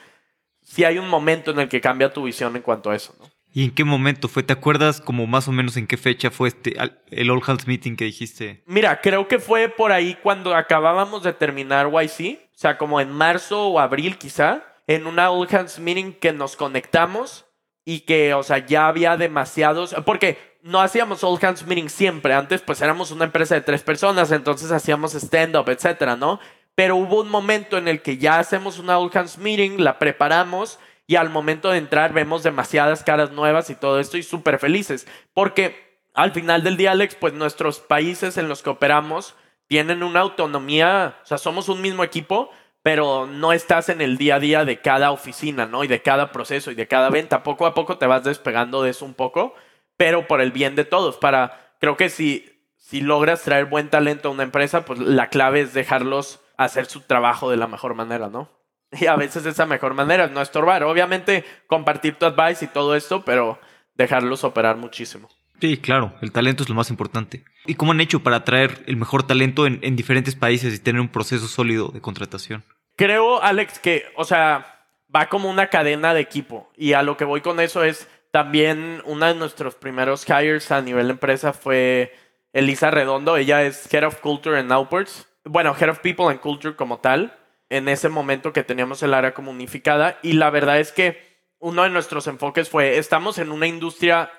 sí 0.62 0.84
hay 0.84 0.98
un 0.98 1.10
momento 1.10 1.52
en 1.52 1.60
el 1.60 1.70
que 1.70 1.82
cambia 1.82 2.14
tu 2.14 2.24
visión 2.24 2.56
en 2.56 2.62
cuanto 2.62 2.92
a 2.92 2.96
eso, 2.96 3.16
¿no? 3.20 3.30
¿Y 3.54 3.66
en 3.66 3.72
qué 3.72 3.84
momento 3.84 4.30
fue? 4.30 4.44
¿Te 4.44 4.54
acuerdas 4.54 5.02
como 5.02 5.28
más 5.28 5.50
o 5.50 5.52
menos 5.52 5.76
en 5.76 5.86
qué 5.86 5.98
fecha 5.98 6.32
fue 6.32 6.48
este 6.48 6.74
el 7.10 7.30
All 7.30 7.42
Hands 7.46 7.68
Meeting 7.68 7.98
que 7.98 8.06
dijiste? 8.06 8.64
Mira, 8.66 9.02
creo 9.02 9.28
que 9.28 9.40
fue 9.40 9.68
por 9.68 9.92
ahí 9.92 10.18
cuando 10.24 10.56
acabábamos 10.56 11.24
de 11.24 11.34
terminar 11.34 11.92
YC, 11.92 12.40
o 12.40 12.58
sea, 12.58 12.78
como 12.78 13.02
en 13.02 13.12
marzo 13.12 13.68
o 13.68 13.80
abril 13.80 14.18
quizá, 14.18 14.64
en 14.88 15.06
una 15.06 15.32
All 15.32 15.50
Hands 15.54 15.80
Meeting 15.80 16.14
que 16.14 16.32
nos 16.32 16.56
conectamos 16.56 17.46
y 17.86 18.02
que, 18.02 18.34
o 18.34 18.44
sea, 18.44 18.60
ya 18.65 18.88
había 18.88 19.17
demasiados, 19.17 19.96
porque 20.06 20.38
no 20.62 20.80
hacíamos 20.82 21.24
All 21.24 21.39
Hands 21.41 21.65
Meeting 21.65 21.89
siempre, 21.89 22.34
antes 22.34 22.62
pues 22.62 22.82
éramos 22.82 23.12
una 23.12 23.26
empresa 23.26 23.56
de 23.56 23.62
tres 23.62 23.82
personas, 23.84 24.32
entonces 24.32 24.72
hacíamos 24.72 25.15
stand-up, 25.15 25.70
etcétera, 25.70 26.15
¿no? 26.15 26.39
Pero 26.76 26.96
hubo 26.96 27.22
un 27.22 27.30
momento 27.30 27.78
en 27.78 27.88
el 27.88 28.02
que 28.02 28.17
ya 28.17 28.39
hacemos 28.39 28.80
una 28.80 28.98
All 29.00 29.12
Hands 29.13 29.38
Meeting, 29.38 29.84
la 29.84 30.00
preparamos 30.00 30.80
y 31.08 31.15
al 31.15 31.30
momento 31.30 31.72
de 31.72 31.80
entrar 31.80 32.13
vemos 32.13 32.44
demasiadas 32.44 33.04
caras 33.04 33.32
nuevas 33.32 33.70
y 33.70 33.76
todo 33.76 34.00
esto 34.00 34.17
y 34.17 34.24
súper 34.24 34.60
felices, 34.60 35.08
porque 35.34 36.00
al 36.13 36.32
final 36.32 36.63
del 36.63 36.78
día, 36.78 36.91
Alex, 36.91 37.15
pues 37.15 37.34
nuestros 37.34 37.80
países 37.80 38.38
en 38.38 38.50
los 38.50 38.62
que 38.62 38.70
operamos 38.70 39.36
tienen 39.67 40.04
una 40.04 40.20
autonomía, 40.20 41.17
o 41.24 41.26
sea, 41.26 41.38
somos 41.38 41.70
un 41.70 41.82
mismo 41.82 42.04
equipo, 42.04 42.52
pero 42.84 43.28
no 43.28 43.54
estás 43.54 43.89
en 43.89 44.02
el 44.02 44.17
día 44.17 44.36
a 44.36 44.39
día 44.39 44.65
de 44.65 44.80
cada 44.82 45.12
oficina, 45.12 45.65
¿no? 45.65 45.84
Y 45.84 45.88
de 45.88 46.02
cada 46.02 46.32
proceso 46.32 46.72
y 46.72 46.76
de 46.76 46.88
cada 46.88 47.10
venta. 47.10 47.44
Poco 47.44 47.65
a 47.65 47.74
poco 47.74 47.98
te 47.98 48.08
vas 48.08 48.24
despegando 48.24 48.82
de 48.82 48.91
eso 48.91 49.06
un 49.06 49.13
poco, 49.13 49.54
pero 49.98 50.28
por 50.28 50.41
el 50.41 50.52
bien 50.52 50.76
de 50.76 50.86
todos. 50.86 51.17
Para, 51.17 51.76
creo 51.80 51.98
que 51.98 52.10
si, 52.10 52.65
si 52.78 53.02
logras 53.02 53.44
traer 53.44 53.65
buen 53.65 53.89
talento 53.89 54.30
a 54.30 54.32
una 54.32 54.44
empresa, 54.44 54.86
pues 54.86 55.00
la 55.00 55.30
clave 55.30 55.62
es 55.62 55.74
dejarlos 55.74 56.39
hacer 56.58 56.86
su 56.86 57.02
trabajo 57.02 57.50
de 57.50 57.58
la 57.58 57.67
mejor 57.67 57.94
manera, 57.94 58.30
¿no? 58.30 58.50
Y 59.00 59.06
a 59.06 59.15
veces 59.15 59.46
esa 59.46 59.65
mejor 59.65 59.94
manera 59.94 60.26
es 60.26 60.32
no 60.32 60.41
estorbar. 60.41 60.84
Obviamente 60.84 61.46
compartir 61.67 62.15
tu 62.15 62.26
advice 62.26 62.65
y 62.65 62.67
todo 62.67 62.96
esto, 62.96 63.24
pero 63.24 63.60
dejarlos 63.96 64.44
operar 64.44 64.78
muchísimo. 64.78 65.30
Sí, 65.62 65.78
claro, 65.78 66.15
el 66.22 66.32
talento 66.32 66.63
es 66.63 66.70
lo 66.70 66.76
más 66.76 66.89
importante. 66.89 67.46
¿Y 67.67 67.76
cómo 67.76 67.91
han 67.91 68.02
hecho 68.02 68.24
para 68.24 68.38
atraer 68.38 68.84
el 68.88 68.98
mejor 68.98 69.22
talento 69.24 69.67
en, 69.67 69.96
diferentes 69.96 70.36
países 70.36 70.74
y 70.74 70.80
tener 70.80 71.00
un 71.00 71.10
proceso 71.10 71.48
sólido 71.48 71.89
de 71.89 72.02
contratación? 72.02 72.63
Creo, 72.95 73.41
Alex, 73.41 73.80
que, 73.80 74.06
o 74.15 74.25
sea, 74.25 74.86
va 75.13 75.27
como 75.30 75.49
una 75.49 75.67
cadena 75.67 76.13
de 76.13 76.21
equipo. 76.21 76.69
Y 76.75 76.93
a 76.93 77.04
lo 77.04 77.17
que 77.17 77.25
voy 77.25 77.41
con 77.41 77.60
eso 77.60 77.84
es 77.84 78.08
también 78.32 79.01
una 79.06 79.27
de 79.27 79.36
nuestros 79.36 79.75
primeros 79.75 80.25
hires 80.27 80.71
a 80.71 80.82
nivel 80.82 81.10
empresa 81.10 81.54
fue 81.54 82.13
Elisa 82.54 82.91
Redondo. 82.91 83.38
Ella 83.38 83.63
es 83.63 83.91
Head 83.93 84.06
of 84.06 84.19
Culture 84.21 84.58
and 84.58 84.71
Outwards. 84.71 85.27
Bueno, 85.43 85.75
Head 85.80 85.89
of 85.89 85.99
People 85.99 86.27
and 86.27 86.39
Culture 86.39 86.75
como 86.75 86.99
tal. 86.99 87.38
En 87.69 87.88
ese 87.88 88.10
momento 88.10 88.54
que 88.54 88.63
teníamos 88.63 89.01
el 89.04 89.13
área 89.13 89.34
como 89.34 89.51
unificada. 89.51 90.19
Y 90.21 90.34
la 90.34 90.49
verdad 90.49 90.80
es 90.80 90.91
que 90.91 91.32
uno 91.60 91.84
de 91.84 91.89
nuestros 91.89 92.27
enfoques 92.27 92.69
fue, 92.69 92.97
estamos 92.97 93.38
en 93.38 93.51
una 93.51 93.67
industria 93.67 94.32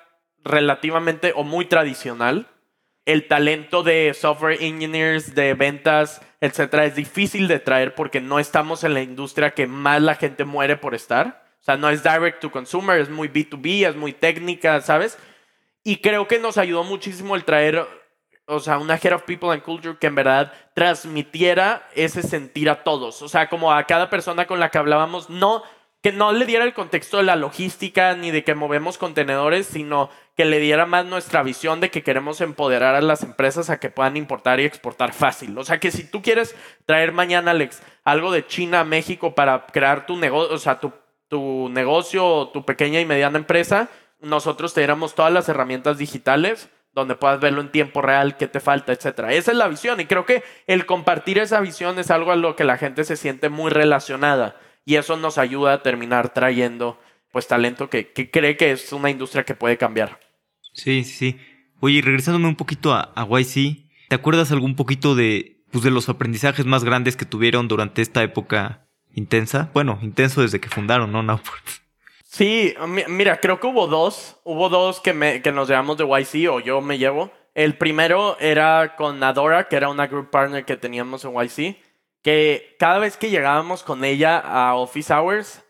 relativamente 0.43 1.31
o 1.35 1.43
muy 1.43 1.65
tradicional, 1.65 2.47
el 3.05 3.27
talento 3.27 3.81
de 3.81 4.13
software 4.13 4.61
engineers, 4.61 5.33
de 5.33 5.53
ventas, 5.53 6.21
etcétera, 6.43 6.83
es 6.83 6.95
difícil 6.95 7.47
de 7.47 7.59
traer 7.59 7.95
porque 7.95 8.19
no 8.19 8.37
estamos 8.37 8.83
en 8.83 8.93
la 8.93 9.01
industria 9.01 9.53
que 9.53 9.65
más 9.65 10.01
la 10.01 10.15
gente 10.15 10.43
muere 10.43 10.75
por 10.75 10.93
estar. 10.93 11.45
O 11.61 11.63
sea, 11.63 11.77
no 11.77 11.89
es 11.89 12.03
direct 12.03 12.41
to 12.41 12.51
consumer, 12.51 12.99
es 12.99 13.09
muy 13.09 13.29
B2B, 13.29 13.87
es 13.87 13.95
muy 13.95 14.11
técnica, 14.11 14.81
¿sabes? 14.81 15.17
Y 15.85 16.01
creo 16.01 16.27
que 16.27 16.39
nos 16.39 16.57
ayudó 16.57 16.83
muchísimo 16.83 17.37
el 17.37 17.45
traer, 17.45 17.87
o 18.45 18.59
sea, 18.59 18.77
una 18.77 18.99
Head 19.01 19.13
of 19.13 19.23
People 19.23 19.51
and 19.51 19.63
Culture 19.63 19.97
que 19.97 20.07
en 20.07 20.15
verdad 20.15 20.51
transmitiera 20.73 21.87
ese 21.95 22.21
sentir 22.21 22.69
a 22.69 22.83
todos. 22.83 23.21
O 23.21 23.29
sea, 23.29 23.47
como 23.47 23.71
a 23.71 23.85
cada 23.85 24.09
persona 24.09 24.45
con 24.45 24.59
la 24.59 24.69
que 24.69 24.79
hablábamos, 24.79 25.29
no 25.29 25.63
que 26.03 26.11
no 26.11 26.33
le 26.33 26.45
diera 26.45 26.65
el 26.65 26.73
contexto 26.73 27.17
de 27.17 27.23
la 27.23 27.37
logística 27.37 28.13
ni 28.13 28.29
de 28.29 28.43
que 28.43 28.55
movemos 28.55 28.97
contenedores, 28.97 29.67
sino 29.67 30.09
que 30.35 30.43
le 30.43 30.59
diera 30.59 30.85
más 30.85 31.05
nuestra 31.05 31.43
visión 31.43 31.79
de 31.79 31.91
que 31.91 32.03
queremos 32.03 32.41
empoderar 32.41 32.93
a 32.93 33.01
las 33.01 33.23
empresas 33.23 33.69
a 33.69 33.79
que 33.79 33.89
puedan 33.89 34.17
importar 34.17 34.59
y 34.59 34.65
exportar 34.65 35.13
fácil. 35.13 35.57
O 35.57 35.63
sea, 35.63 35.79
que 35.79 35.91
si 35.91 36.03
tú 36.03 36.21
quieres 36.21 36.57
traer 36.85 37.13
mañana, 37.13 37.51
Alex, 37.51 37.81
algo 38.03 38.33
de 38.33 38.45
China 38.45 38.81
a 38.81 38.83
México 38.83 39.33
para 39.33 39.65
crear 39.67 40.05
tu 40.05 40.17
negocio, 40.17 40.53
o 40.53 40.57
sea, 40.57 40.81
tu, 40.81 40.91
negocio 41.69 42.27
o 42.27 42.49
tu 42.49 42.65
pequeña 42.65 42.99
y 42.99 43.05
mediana 43.05 43.37
empresa, 43.37 43.87
nosotros 44.19 44.73
te 44.73 44.81
diéramos 44.81 45.15
todas 45.15 45.31
las 45.31 45.47
herramientas 45.47 45.97
digitales 45.97 46.69
donde 46.91 47.15
puedas 47.15 47.39
verlo 47.39 47.61
en 47.61 47.71
tiempo 47.71 48.01
real, 48.01 48.35
qué 48.35 48.47
te 48.47 48.59
falta, 48.59 48.91
etcétera. 48.91 49.33
Esa 49.33 49.51
es 49.51 49.57
la 49.57 49.69
visión 49.69 49.99
y 50.01 50.05
creo 50.05 50.25
que 50.25 50.43
el 50.67 50.85
compartir 50.85 51.39
esa 51.39 51.61
visión 51.61 51.97
es 51.97 52.11
algo 52.11 52.33
a 52.33 52.35
lo 52.35 52.57
que 52.57 52.65
la 52.65 52.77
gente 52.77 53.05
se 53.05 53.15
siente 53.15 53.49
muy 53.49 53.71
relacionada 53.71 54.57
y 54.85 54.95
eso 54.95 55.17
nos 55.17 55.37
ayuda 55.37 55.73
a 55.73 55.83
terminar 55.83 56.33
trayendo 56.33 56.99
pues 57.33 57.47
talento 57.47 57.89
que, 57.89 58.13
cree 58.13 58.57
que 58.57 58.71
es 58.71 58.93
una 58.93 59.09
industria 59.09 59.43
que 59.43 59.55
puede 59.55 59.77
cambiar. 59.77 60.19
Sí, 60.73 61.03
sí, 61.03 61.13
sí. 61.33 61.39
Oye, 61.79 62.01
regresándome 62.01 62.47
un 62.47 62.55
poquito 62.55 62.93
a, 62.93 63.11
a 63.15 63.25
YC, 63.25 63.89
¿te 64.07 64.15
acuerdas 64.15 64.51
algún 64.51 64.75
poquito 64.75 65.15
de, 65.15 65.63
pues, 65.71 65.83
de 65.83 65.89
los 65.89 66.09
aprendizajes 66.09 66.65
más 66.67 66.83
grandes 66.83 67.17
que 67.17 67.25
tuvieron 67.25 67.67
durante 67.67 68.03
esta 68.03 68.21
época 68.21 68.87
intensa? 69.13 69.71
Bueno, 69.73 69.97
intenso 70.03 70.43
desde 70.43 70.61
que 70.61 70.69
fundaron, 70.69 71.11
¿no? 71.11 71.23
Nowport. 71.23 71.63
Sí, 72.25 72.73
mira, 73.09 73.39
creo 73.39 73.59
que 73.59 73.67
hubo 73.67 73.85
dos. 73.85 74.37
Hubo 74.43 74.67
dos 74.67 74.99
que, 74.99 75.13
me, 75.13 75.43
que 75.43 75.51
nos 75.51 75.67
llevamos 75.67 75.97
de 75.97 76.05
YC 76.05 76.49
o 76.49 76.59
yo 76.59 76.81
me 76.81 76.97
llevo. 76.97 77.31
El 77.53 77.77
primero 77.77 78.39
era 78.39 78.95
con 78.95 79.23
Adora, 79.23 79.67
que 79.67 79.75
era 79.75 79.89
una 79.89 80.07
group 80.07 80.31
partner 80.31 80.65
que 80.65 80.75
teníamos 80.75 81.23
en 81.25 81.33
YC 81.35 81.77
que 82.23 82.75
cada 82.79 82.97
vez 82.99 83.17
que 83.17 83.29
llegábamos 83.29 83.83
con 83.83 84.03
ella 84.03 84.39
a 84.39 84.75
Office 84.75 85.13
Hours, 85.13 85.63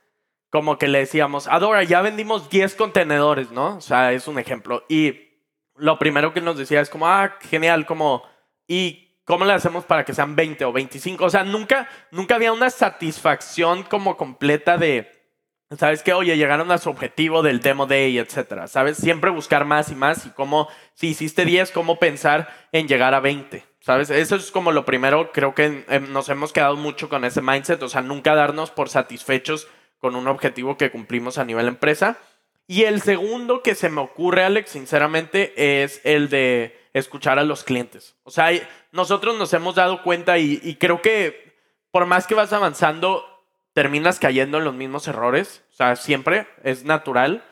como 0.49 0.77
que 0.77 0.87
le 0.87 0.99
decíamos, 0.99 1.47
Adora, 1.47 1.83
ya 1.83 2.01
vendimos 2.01 2.49
10 2.49 2.75
contenedores, 2.75 3.51
¿no? 3.51 3.77
O 3.77 3.81
sea, 3.81 4.13
es 4.13 4.27
un 4.27 4.37
ejemplo. 4.37 4.85
Y 4.87 5.31
lo 5.75 5.97
primero 5.97 6.31
que 6.31 6.41
nos 6.41 6.57
decía 6.57 6.79
es 6.79 6.91
como, 6.91 7.07
ah, 7.07 7.37
genial, 7.41 7.87
como, 7.87 8.23
¿y 8.67 9.17
cómo 9.25 9.45
le 9.45 9.53
hacemos 9.53 9.83
para 9.85 10.05
que 10.05 10.13
sean 10.13 10.35
20 10.35 10.63
o 10.65 10.71
25? 10.71 11.25
O 11.25 11.29
sea, 11.31 11.43
nunca, 11.43 11.89
nunca 12.11 12.35
había 12.35 12.53
una 12.53 12.69
satisfacción 12.69 13.81
como 13.81 14.15
completa 14.15 14.77
de, 14.77 15.11
¿sabes 15.75 16.03
qué? 16.03 16.13
Oye, 16.13 16.37
llegaron 16.37 16.71
a 16.71 16.77
su 16.77 16.91
objetivo 16.91 17.41
del 17.41 17.59
demo 17.59 17.87
day, 17.87 18.19
etcétera, 18.19 18.67
¿sabes? 18.67 18.97
Siempre 18.97 19.31
buscar 19.31 19.65
más 19.65 19.89
y 19.89 19.95
más 19.95 20.27
y 20.27 20.29
cómo, 20.29 20.67
si 20.93 21.07
hiciste 21.07 21.45
10, 21.45 21.71
cómo 21.71 21.97
pensar 21.97 22.47
en 22.71 22.87
llegar 22.87 23.15
a 23.15 23.19
20. 23.19 23.72
¿Sabes? 23.83 24.09
Eso 24.09 24.37
es 24.37 24.49
como 24.49 24.71
lo 24.71 24.85
primero, 24.85 25.33
creo 25.33 25.53
que 25.53 25.83
em, 25.89 26.13
nos 26.13 26.29
hemos 26.29 26.53
quedado 26.53 26.77
mucho 26.77 27.09
con 27.09 27.25
ese 27.25 27.41
mindset, 27.41 27.83
o 27.83 27.89
sea, 27.89 28.01
nunca 28.01 28.33
darnos 28.33 28.71
por 28.71 28.87
satisfechos 28.87 29.67
con 29.97 30.15
un 30.15 30.29
objetivo 30.29 30.77
que 30.77 30.89
cumplimos 30.89 31.37
a 31.37 31.43
nivel 31.43 31.67
empresa. 31.67 32.17
Y 32.65 32.83
el 32.83 33.01
segundo 33.01 33.61
que 33.61 33.75
se 33.75 33.89
me 33.89 33.99
ocurre, 33.99 34.45
Alex, 34.45 34.69
sinceramente, 34.69 35.83
es 35.83 35.99
el 36.05 36.29
de 36.29 36.79
escuchar 36.93 37.39
a 37.39 37.43
los 37.43 37.65
clientes. 37.65 38.15
O 38.23 38.31
sea, 38.31 38.51
nosotros 38.93 39.37
nos 39.37 39.51
hemos 39.51 39.75
dado 39.75 40.01
cuenta 40.01 40.37
y, 40.37 40.61
y 40.63 40.75
creo 40.75 41.01
que 41.01 41.53
por 41.91 42.05
más 42.05 42.25
que 42.25 42.35
vas 42.35 42.53
avanzando, 42.53 43.25
terminas 43.73 44.17
cayendo 44.17 44.59
en 44.59 44.63
los 44.63 44.75
mismos 44.75 45.09
errores. 45.09 45.61
O 45.71 45.75
sea, 45.75 45.97
siempre 45.97 46.47
es 46.63 46.85
natural, 46.85 47.43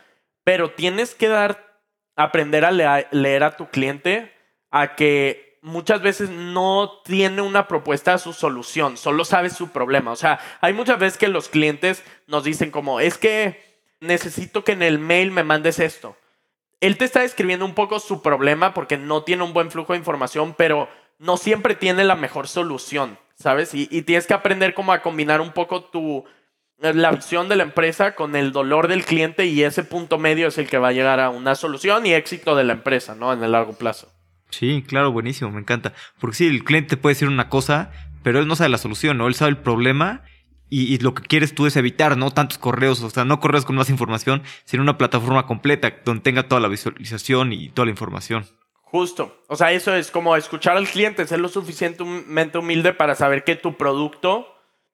pero 0.46 0.72
tienes 0.72 1.14
que 1.14 1.28
dar, 1.28 1.82
aprender 2.16 2.64
a 2.64 2.72
leer 2.72 3.44
a 3.44 3.58
tu 3.58 3.68
cliente 3.68 4.34
a 4.70 4.96
que 4.96 5.51
muchas 5.62 6.02
veces 6.02 6.30
no 6.30 7.02
tiene 7.06 7.42
una 7.42 7.68
propuesta 7.68 8.14
a 8.14 8.18
su 8.18 8.34
solución, 8.34 8.98
solo 8.98 9.26
sabe 9.26 9.50
su 9.50 9.70
problema. 9.70 10.12
O 10.12 10.16
sea, 10.16 10.40
hay 10.60 10.74
muchas 10.74 11.00
veces 11.00 11.18
que 11.18 11.28
los 11.28 11.50
clientes 11.50 12.04
nos 12.28 12.44
dicen 12.44 12.72
como, 12.72 13.00
es 13.00 13.18
que 13.18 13.80
necesito 14.00 14.64
que 14.64 14.74
en 14.74 14.82
el 14.82 15.00
mail 15.00 15.32
me 15.32 15.44
mandes 15.44 15.80
esto. 15.80 16.18
Él 16.82 16.98
te 16.98 17.06
está 17.06 17.22
describiendo 17.22 17.64
un 17.64 17.76
poco 17.76 18.00
su 18.00 18.24
problema 18.24 18.74
porque 18.74 18.98
no 18.98 19.24
tiene 19.24 19.44
un 19.44 19.54
buen 19.54 19.70
flujo 19.70 19.94
de 19.94 20.00
información, 20.00 20.56
pero 20.58 20.90
no 21.20 21.38
siempre 21.38 21.76
tiene 21.76 22.04
la 22.04 22.16
mejor 22.16 22.48
solución, 22.48 23.20
¿sabes? 23.36 23.76
Y, 23.76 23.88
tienes 24.02 24.26
que 24.26 24.34
aprender 24.34 24.74
como 24.74 24.92
a 24.92 25.04
combinar 25.04 25.40
un 25.42 25.52
poco 25.52 25.84
tu, 25.84 26.26
la 26.80 27.12
visión 27.12 27.48
de 27.48 27.56
la 27.56 27.64
empresa 27.64 28.16
con 28.16 28.36
el 28.36 28.52
dolor 28.52 28.88
del 28.88 29.06
cliente 29.06 29.46
y 29.46 29.64
ese 29.64 29.84
punto 29.84 30.18
medio 30.18 30.48
es 30.48 30.58
el 30.58 30.68
que 30.68 30.80
va 30.80 30.88
a 30.88 30.94
llegar 30.94 31.20
a 31.20 31.30
una 31.30 31.54
solución 31.54 32.08
y 32.08 32.14
éxito 32.16 32.56
de 32.56 32.64
la 32.64 32.74
empresa, 32.74 33.14
¿no? 33.14 33.32
En 33.32 33.44
el 33.44 33.52
largo 33.52 33.74
plazo. 33.74 34.12
Sí, 34.52 34.84
claro, 34.86 35.12
buenísimo, 35.12 35.52
me 35.52 35.60
encanta. 35.60 35.94
Porque 36.20 36.38
sí, 36.38 36.48
el 36.48 36.64
cliente 36.64 36.98
puede 36.98 37.16
decir 37.16 37.28
una 37.28 37.50
cosa, 37.50 37.92
pero 38.24 38.40
él 38.40 38.48
no 38.48 38.56
sabe 38.56 38.70
la 38.70 38.78
solución, 38.78 39.18
¿no? 39.18 39.28
Él 39.28 39.36
sabe 39.36 39.52
el 39.52 39.58
problema 39.58 40.24
y, 40.74 40.98
lo 41.00 41.14
que 41.14 41.24
quieres 41.24 41.54
tú 41.54 41.66
es 41.66 41.76
evitar, 41.76 42.18
¿no? 42.18 42.32
Tantos 42.32 42.58
correos, 42.58 43.02
o 43.02 43.10
sea, 43.10 43.26
no 43.26 43.42
correos 43.42 43.66
con 43.66 43.76
más 43.76 43.90
información, 43.90 44.42
sino 44.64 44.84
una 44.84 44.98
plataforma 44.98 45.46
completa 45.46 45.94
donde 46.06 46.24
tenga 46.24 46.48
toda 46.48 46.62
la 46.62 46.70
visualización 46.70 47.52
y 47.52 47.70
toda 47.70 47.88
la 47.88 47.92
información. 47.92 48.46
Justo. 48.76 49.44
O 49.48 49.58
sea, 49.58 49.74
eso 49.74 49.94
es 49.94 50.12
como 50.12 50.36
escuchar 50.38 50.78
al 50.78 50.88
cliente, 50.88 51.28
ser 51.28 51.40
lo 51.40 51.50
suficientemente 51.50 52.58
humilde 52.58 52.94
para 52.94 53.16
saber 53.16 53.44
que 53.44 53.56
tu 53.56 53.76
producto 53.76 54.48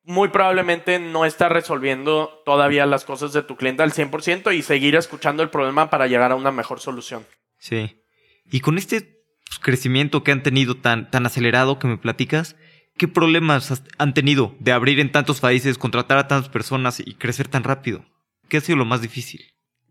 muy 0.03 0.29
probablemente 0.29 0.99
no 0.99 1.25
está 1.25 1.49
resolviendo 1.49 2.41
todavía 2.45 2.85
las 2.85 3.05
cosas 3.05 3.33
de 3.33 3.43
tu 3.43 3.55
cliente 3.55 3.83
al 3.83 3.91
100% 3.91 4.55
y 4.55 4.61
seguir 4.61 4.95
escuchando 4.95 5.43
el 5.43 5.49
problema 5.49 5.89
para 5.89 6.07
llegar 6.07 6.31
a 6.31 6.35
una 6.35 6.51
mejor 6.51 6.79
solución. 6.79 7.25
Sí. 7.59 8.01
Y 8.49 8.61
con 8.61 8.77
este 8.77 9.16
crecimiento 9.59 10.23
que 10.23 10.31
han 10.31 10.43
tenido 10.43 10.75
tan, 10.75 11.09
tan 11.09 11.25
acelerado 11.25 11.79
que 11.79 11.87
me 11.87 11.97
platicas, 11.97 12.55
¿qué 12.97 13.07
problemas 13.07 13.83
han 13.97 14.13
tenido 14.13 14.55
de 14.59 14.71
abrir 14.71 14.99
en 14.99 15.11
tantos 15.11 15.39
países, 15.39 15.77
contratar 15.77 16.17
a 16.17 16.27
tantas 16.27 16.49
personas 16.49 16.99
y 16.99 17.15
crecer 17.15 17.47
tan 17.47 17.63
rápido? 17.63 18.05
¿Qué 18.49 18.57
ha 18.57 18.61
sido 18.61 18.77
lo 18.77 18.85
más 18.85 19.01
difícil? 19.01 19.41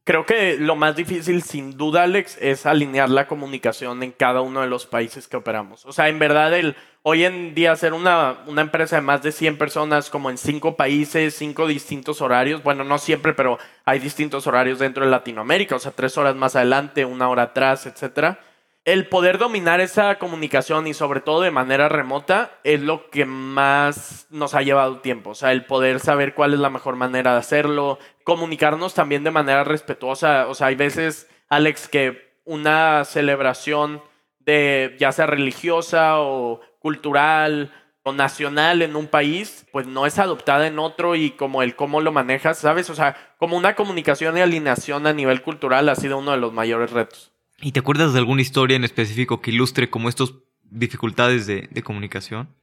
Creo 0.04 0.24
que 0.24 0.56
lo 0.56 0.76
más 0.76 0.94
difícil, 0.94 1.42
sin 1.42 1.76
duda, 1.76 2.04
Alex, 2.04 2.38
es 2.40 2.64
alinear 2.64 3.10
la 3.10 3.26
comunicación 3.26 4.04
en 4.04 4.12
cada 4.12 4.40
uno 4.40 4.60
de 4.60 4.68
los 4.68 4.86
países 4.86 5.26
que 5.26 5.36
operamos. 5.36 5.84
O 5.84 5.92
sea, 5.92 6.08
en 6.08 6.20
verdad, 6.20 6.54
el, 6.54 6.76
hoy 7.02 7.24
en 7.24 7.56
día 7.56 7.74
ser 7.74 7.92
una, 7.92 8.36
una 8.46 8.62
empresa 8.62 8.94
de 8.94 9.02
más 9.02 9.24
de 9.24 9.32
100 9.32 9.58
personas, 9.58 10.08
como 10.08 10.30
en 10.30 10.38
cinco 10.38 10.76
países, 10.76 11.34
cinco 11.34 11.66
distintos 11.66 12.20
horarios, 12.20 12.62
bueno, 12.62 12.84
no 12.84 12.98
siempre, 12.98 13.34
pero 13.34 13.58
hay 13.84 13.98
distintos 13.98 14.46
horarios 14.46 14.78
dentro 14.78 15.04
de 15.04 15.10
Latinoamérica, 15.10 15.74
o 15.74 15.80
sea, 15.80 15.90
tres 15.90 16.16
horas 16.16 16.36
más 16.36 16.54
adelante, 16.54 17.04
una 17.04 17.28
hora 17.28 17.42
atrás, 17.42 17.86
etcétera 17.86 18.38
el 18.86 19.08
poder 19.08 19.38
dominar 19.38 19.80
esa 19.80 20.16
comunicación 20.16 20.86
y 20.86 20.94
sobre 20.94 21.20
todo 21.20 21.40
de 21.40 21.50
manera 21.50 21.88
remota 21.88 22.52
es 22.62 22.80
lo 22.80 23.10
que 23.10 23.24
más 23.24 24.28
nos 24.30 24.54
ha 24.54 24.62
llevado 24.62 25.00
tiempo. 25.00 25.30
O 25.30 25.34
sea, 25.34 25.50
el 25.50 25.64
poder 25.64 25.98
saber 25.98 26.34
cuál 26.34 26.54
es 26.54 26.60
la 26.60 26.70
mejor 26.70 26.94
manera 26.94 27.32
de 27.32 27.40
hacerlo, 27.40 27.98
comunicarnos 28.22 28.94
también 28.94 29.24
de 29.24 29.32
manera 29.32 29.64
respetuosa. 29.64 30.46
O 30.46 30.54
sea, 30.54 30.68
hay 30.68 30.76
veces, 30.76 31.28
Alex, 31.48 31.88
que 31.88 32.38
una 32.44 33.04
celebración 33.04 34.02
de 34.38 34.94
ya 35.00 35.10
sea 35.10 35.26
religiosa 35.26 36.20
o 36.20 36.60
cultural 36.78 37.72
o 38.04 38.12
nacional 38.12 38.82
en 38.82 38.94
un 38.94 39.08
país, 39.08 39.66
pues 39.72 39.88
no 39.88 40.06
es 40.06 40.20
adoptada 40.20 40.68
en 40.68 40.78
otro 40.78 41.16
y 41.16 41.32
como 41.32 41.64
el 41.64 41.74
cómo 41.74 42.00
lo 42.00 42.12
manejas, 42.12 42.58
¿sabes? 42.58 42.88
O 42.88 42.94
sea, 42.94 43.16
como 43.38 43.56
una 43.56 43.74
comunicación 43.74 44.38
y 44.38 44.42
alineación 44.42 45.08
a 45.08 45.12
nivel 45.12 45.42
cultural 45.42 45.88
ha 45.88 45.96
sido 45.96 46.18
uno 46.18 46.30
de 46.30 46.36
los 46.36 46.52
mayores 46.52 46.92
retos. 46.92 47.35
¿Y 47.60 47.72
te 47.72 47.80
acuerdas 47.80 48.12
de 48.12 48.18
alguna 48.18 48.42
historia 48.42 48.76
en 48.76 48.84
específico 48.84 49.40
que 49.40 49.50
ilustre 49.50 49.88
como 49.88 50.08
estas 50.08 50.34
dificultades 50.62 51.46
de, 51.46 51.82
comunicación? 51.82 52.54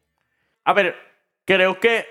A 0.63 0.73
ver, 0.73 0.95
creo 1.45 1.79
que, 1.79 2.05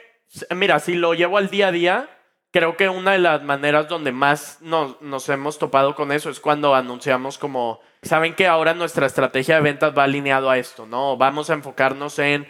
mira, 0.54 0.80
si 0.80 0.94
lo 0.94 1.14
llevo 1.14 1.38
al 1.38 1.48
día 1.48 1.68
a 1.68 1.72
día, 1.72 2.10
creo 2.50 2.76
que 2.76 2.88
una 2.88 3.12
de 3.12 3.18
las 3.18 3.42
maneras 3.44 3.88
donde 3.88 4.12
más 4.12 4.58
nos, 4.60 5.00
nos 5.00 5.28
hemos 5.28 5.58
topado 5.58 5.94
con 5.94 6.12
eso 6.12 6.28
es 6.28 6.40
cuando 6.40 6.74
anunciamos 6.74 7.38
como, 7.38 7.80
saben 8.02 8.34
que 8.34 8.46
ahora 8.46 8.74
nuestra 8.74 9.06
estrategia 9.06 9.56
de 9.56 9.62
ventas 9.62 9.96
va 9.96 10.04
alineado 10.04 10.50
a 10.50 10.58
esto, 10.58 10.84
¿no? 10.86 11.16
Vamos 11.16 11.50
a 11.50 11.54
enfocarnos 11.54 12.18
en 12.18 12.46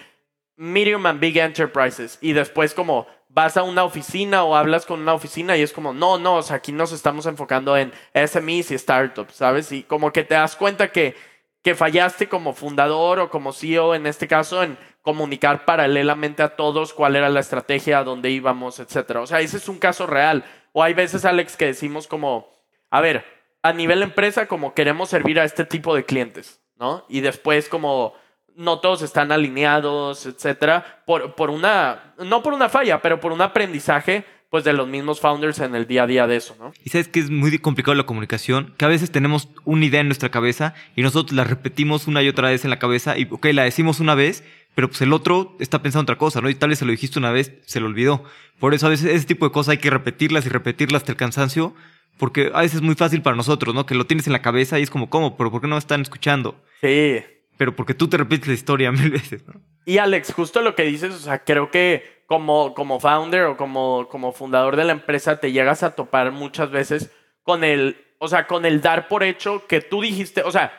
medium 0.56 1.04
and 1.06 1.20
big 1.20 1.36
enterprises 1.38 2.18
y 2.20 2.32
después 2.32 2.74
como 2.74 3.06
vas 3.34 3.56
a 3.56 3.62
una 3.62 3.84
oficina 3.84 4.44
o 4.44 4.54
hablas 4.54 4.84
con 4.84 5.00
una 5.00 5.14
oficina 5.14 5.56
y 5.56 5.62
es 5.62 5.72
como, 5.72 5.94
no, 5.94 6.18
no, 6.18 6.36
o 6.36 6.42
sea, 6.42 6.56
aquí 6.56 6.70
nos 6.70 6.92
estamos 6.92 7.24
enfocando 7.26 7.76
en 7.76 7.92
SMEs 8.14 8.70
y 8.70 8.78
startups, 8.78 9.34
¿sabes? 9.34 9.72
Y 9.72 9.84
como 9.84 10.12
que 10.12 10.22
te 10.22 10.34
das 10.34 10.54
cuenta 10.54 10.92
que, 10.92 11.16
que 11.62 11.74
fallaste 11.74 12.28
como 12.28 12.52
fundador 12.52 13.20
o 13.20 13.30
como 13.30 13.52
CEO 13.52 13.94
en 13.94 14.06
este 14.06 14.28
caso 14.28 14.62
en 14.62 14.76
comunicar 15.00 15.64
paralelamente 15.64 16.42
a 16.42 16.56
todos 16.56 16.92
cuál 16.92 17.16
era 17.16 17.30
la 17.30 17.40
estrategia, 17.40 17.98
a 17.98 18.04
dónde 18.04 18.30
íbamos, 18.30 18.78
etcétera. 18.78 19.22
O 19.22 19.26
sea, 19.26 19.40
ese 19.40 19.56
es 19.56 19.68
un 19.68 19.78
caso 19.78 20.06
real. 20.06 20.44
O 20.72 20.82
hay 20.82 20.92
veces, 20.92 21.24
Alex, 21.24 21.56
que 21.56 21.66
decimos 21.66 22.06
como, 22.06 22.50
a 22.90 23.00
ver, 23.00 23.24
a 23.62 23.72
nivel 23.72 24.02
empresa, 24.02 24.46
como 24.46 24.74
queremos 24.74 25.08
servir 25.08 25.40
a 25.40 25.44
este 25.44 25.64
tipo 25.64 25.94
de 25.94 26.04
clientes. 26.04 26.60
¿no? 26.76 27.04
Y 27.08 27.20
después 27.20 27.68
como 27.68 28.14
no 28.56 28.80
todos 28.80 29.02
están 29.02 29.32
alineados, 29.32 30.26
etcétera, 30.26 31.02
por, 31.06 31.34
por 31.34 31.50
una, 31.50 32.14
no 32.18 32.42
por 32.42 32.52
una 32.52 32.68
falla, 32.68 33.00
pero 33.00 33.20
por 33.20 33.32
un 33.32 33.40
aprendizaje 33.40 34.24
pues 34.52 34.64
de 34.64 34.74
los 34.74 34.86
mismos 34.86 35.18
founders 35.18 35.60
en 35.60 35.74
el 35.74 35.86
día 35.86 36.02
a 36.02 36.06
día 36.06 36.26
de 36.26 36.36
eso, 36.36 36.54
¿no? 36.58 36.74
Y 36.84 36.90
sabes 36.90 37.08
que 37.08 37.20
es 37.20 37.30
muy 37.30 37.56
complicado 37.58 37.94
la 37.94 38.04
comunicación, 38.04 38.74
que 38.76 38.84
a 38.84 38.88
veces 38.88 39.10
tenemos 39.10 39.48
una 39.64 39.86
idea 39.86 40.02
en 40.02 40.08
nuestra 40.08 40.28
cabeza 40.28 40.74
y 40.94 41.00
nosotros 41.00 41.34
la 41.34 41.44
repetimos 41.44 42.06
una 42.06 42.22
y 42.22 42.28
otra 42.28 42.50
vez 42.50 42.62
en 42.64 42.68
la 42.68 42.78
cabeza 42.78 43.16
y, 43.16 43.26
ok, 43.30 43.46
la 43.54 43.62
decimos 43.62 43.98
una 43.98 44.14
vez, 44.14 44.44
pero 44.74 44.88
pues 44.88 45.00
el 45.00 45.14
otro 45.14 45.56
está 45.58 45.80
pensando 45.80 46.02
otra 46.02 46.18
cosa, 46.18 46.42
¿no? 46.42 46.50
Y 46.50 46.54
tal 46.54 46.68
vez 46.68 46.80
se 46.80 46.84
lo 46.84 46.90
dijiste 46.90 47.18
una 47.18 47.30
vez, 47.30 47.54
se 47.64 47.80
lo 47.80 47.86
olvidó. 47.86 48.24
Por 48.58 48.74
eso 48.74 48.88
a 48.88 48.90
veces 48.90 49.10
ese 49.14 49.26
tipo 49.26 49.46
de 49.46 49.52
cosas 49.52 49.72
hay 49.72 49.78
que 49.78 49.88
repetirlas 49.88 50.44
y 50.44 50.50
repetirlas 50.50 51.00
hasta 51.00 51.12
el 51.12 51.16
cansancio, 51.16 51.74
porque 52.18 52.50
a 52.52 52.60
veces 52.60 52.76
es 52.76 52.82
muy 52.82 52.94
fácil 52.94 53.22
para 53.22 53.36
nosotros, 53.36 53.74
¿no? 53.74 53.86
Que 53.86 53.94
lo 53.94 54.06
tienes 54.06 54.26
en 54.26 54.34
la 54.34 54.42
cabeza 54.42 54.78
y 54.78 54.82
es 54.82 54.90
como, 54.90 55.08
¿cómo? 55.08 55.34
¿Pero 55.38 55.50
por 55.50 55.62
qué 55.62 55.66
no 55.66 55.76
me 55.76 55.78
están 55.78 56.02
escuchando? 56.02 56.62
Sí. 56.82 57.22
Pero 57.56 57.76
porque 57.76 57.94
tú 57.94 58.08
te 58.08 58.16
repites 58.16 58.48
la 58.48 58.54
historia 58.54 58.92
mil 58.92 59.10
veces, 59.10 59.46
¿no? 59.46 59.60
Y 59.84 59.98
Alex, 59.98 60.32
justo 60.32 60.62
lo 60.62 60.74
que 60.74 60.84
dices, 60.84 61.12
o 61.12 61.18
sea, 61.18 61.44
creo 61.44 61.70
que 61.70 62.22
como, 62.26 62.74
como 62.74 63.00
founder 63.00 63.44
o 63.44 63.56
como, 63.56 64.08
como 64.08 64.32
fundador 64.32 64.76
de 64.76 64.84
la 64.84 64.92
empresa 64.92 65.40
te 65.40 65.52
llegas 65.52 65.82
a 65.82 65.94
topar 65.94 66.30
muchas 66.32 66.70
veces 66.70 67.10
con 67.42 67.64
el, 67.64 67.96
o 68.18 68.28
sea, 68.28 68.46
con 68.46 68.64
el 68.64 68.80
dar 68.80 69.08
por 69.08 69.22
hecho 69.22 69.66
que 69.66 69.80
tú 69.80 70.00
dijiste, 70.00 70.42
o 70.42 70.50
sea, 70.50 70.72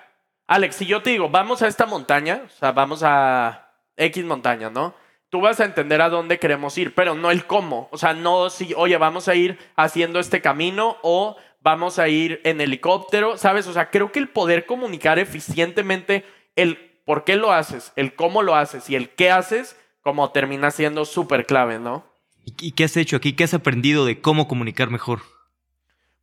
Alex, 0.48 0.76
si 0.78 0.86
yo 0.86 1.02
te 1.02 1.12
digo, 1.12 1.30
vamos 1.30 1.62
a 1.62 1.68
esta 1.68 1.86
montaña, 1.86 2.44
o 2.46 2.50
sea, 2.50 2.72
vamos 2.72 3.02
a 3.04 3.72
X 3.98 4.24
montaña, 4.26 4.70
¿no? 4.70 4.96
Tú 5.30 5.42
vas 5.42 5.60
a 5.60 5.66
entender 5.66 6.02
a 6.02 6.10
dónde 6.10 6.38
queremos 6.38 6.78
ir, 6.78 6.94
pero 6.94 7.16
no 7.16 7.32
el 7.32 7.46
cómo. 7.46 7.90
O 7.92 7.98
sea, 7.98 8.14
no 8.14 8.50
si, 8.50 8.74
oye, 8.76 8.98
vamos 8.98 9.28
a 9.28 9.36
ir 9.36 9.58
haciendo 9.76 10.20
este 10.20 10.42
camino 10.42 10.98
o 11.02 11.38
vamos 11.62 11.98
a 11.98 12.08
ir 12.08 12.40
en 12.44 12.62
helicóptero, 12.62 13.38
¿sabes? 13.38 13.66
O 13.68 13.74
sea, 13.74 13.90
creo 13.90 14.12
que 14.12 14.20
el 14.20 14.30
poder 14.30 14.66
comunicar 14.66 15.18
eficientemente 15.18 16.24
el 16.56 16.78
por 17.06 17.24
qué 17.24 17.36
lo 17.36 17.52
haces, 17.52 17.92
el 17.96 18.16
cómo 18.16 18.42
lo 18.42 18.56
haces 18.56 18.90
y 18.90 18.96
el 18.96 19.10
qué 19.10 19.32
haces 19.32 19.78
como 20.02 20.32
termina 20.32 20.72
siendo 20.72 21.06
súper 21.06 21.46
clave, 21.46 21.80
¿no? 21.80 22.06
¿Y 22.46 22.74
qué 22.74 22.84
has 22.84 22.98
hecho 22.98 23.16
aquí? 23.16 23.34
¿Qué 23.34 23.46
has 23.46 23.54
aprendido 23.54 24.06
de 24.06 24.20
cómo 24.20 24.48
comunicar 24.48 24.90
mejor? 24.90 25.22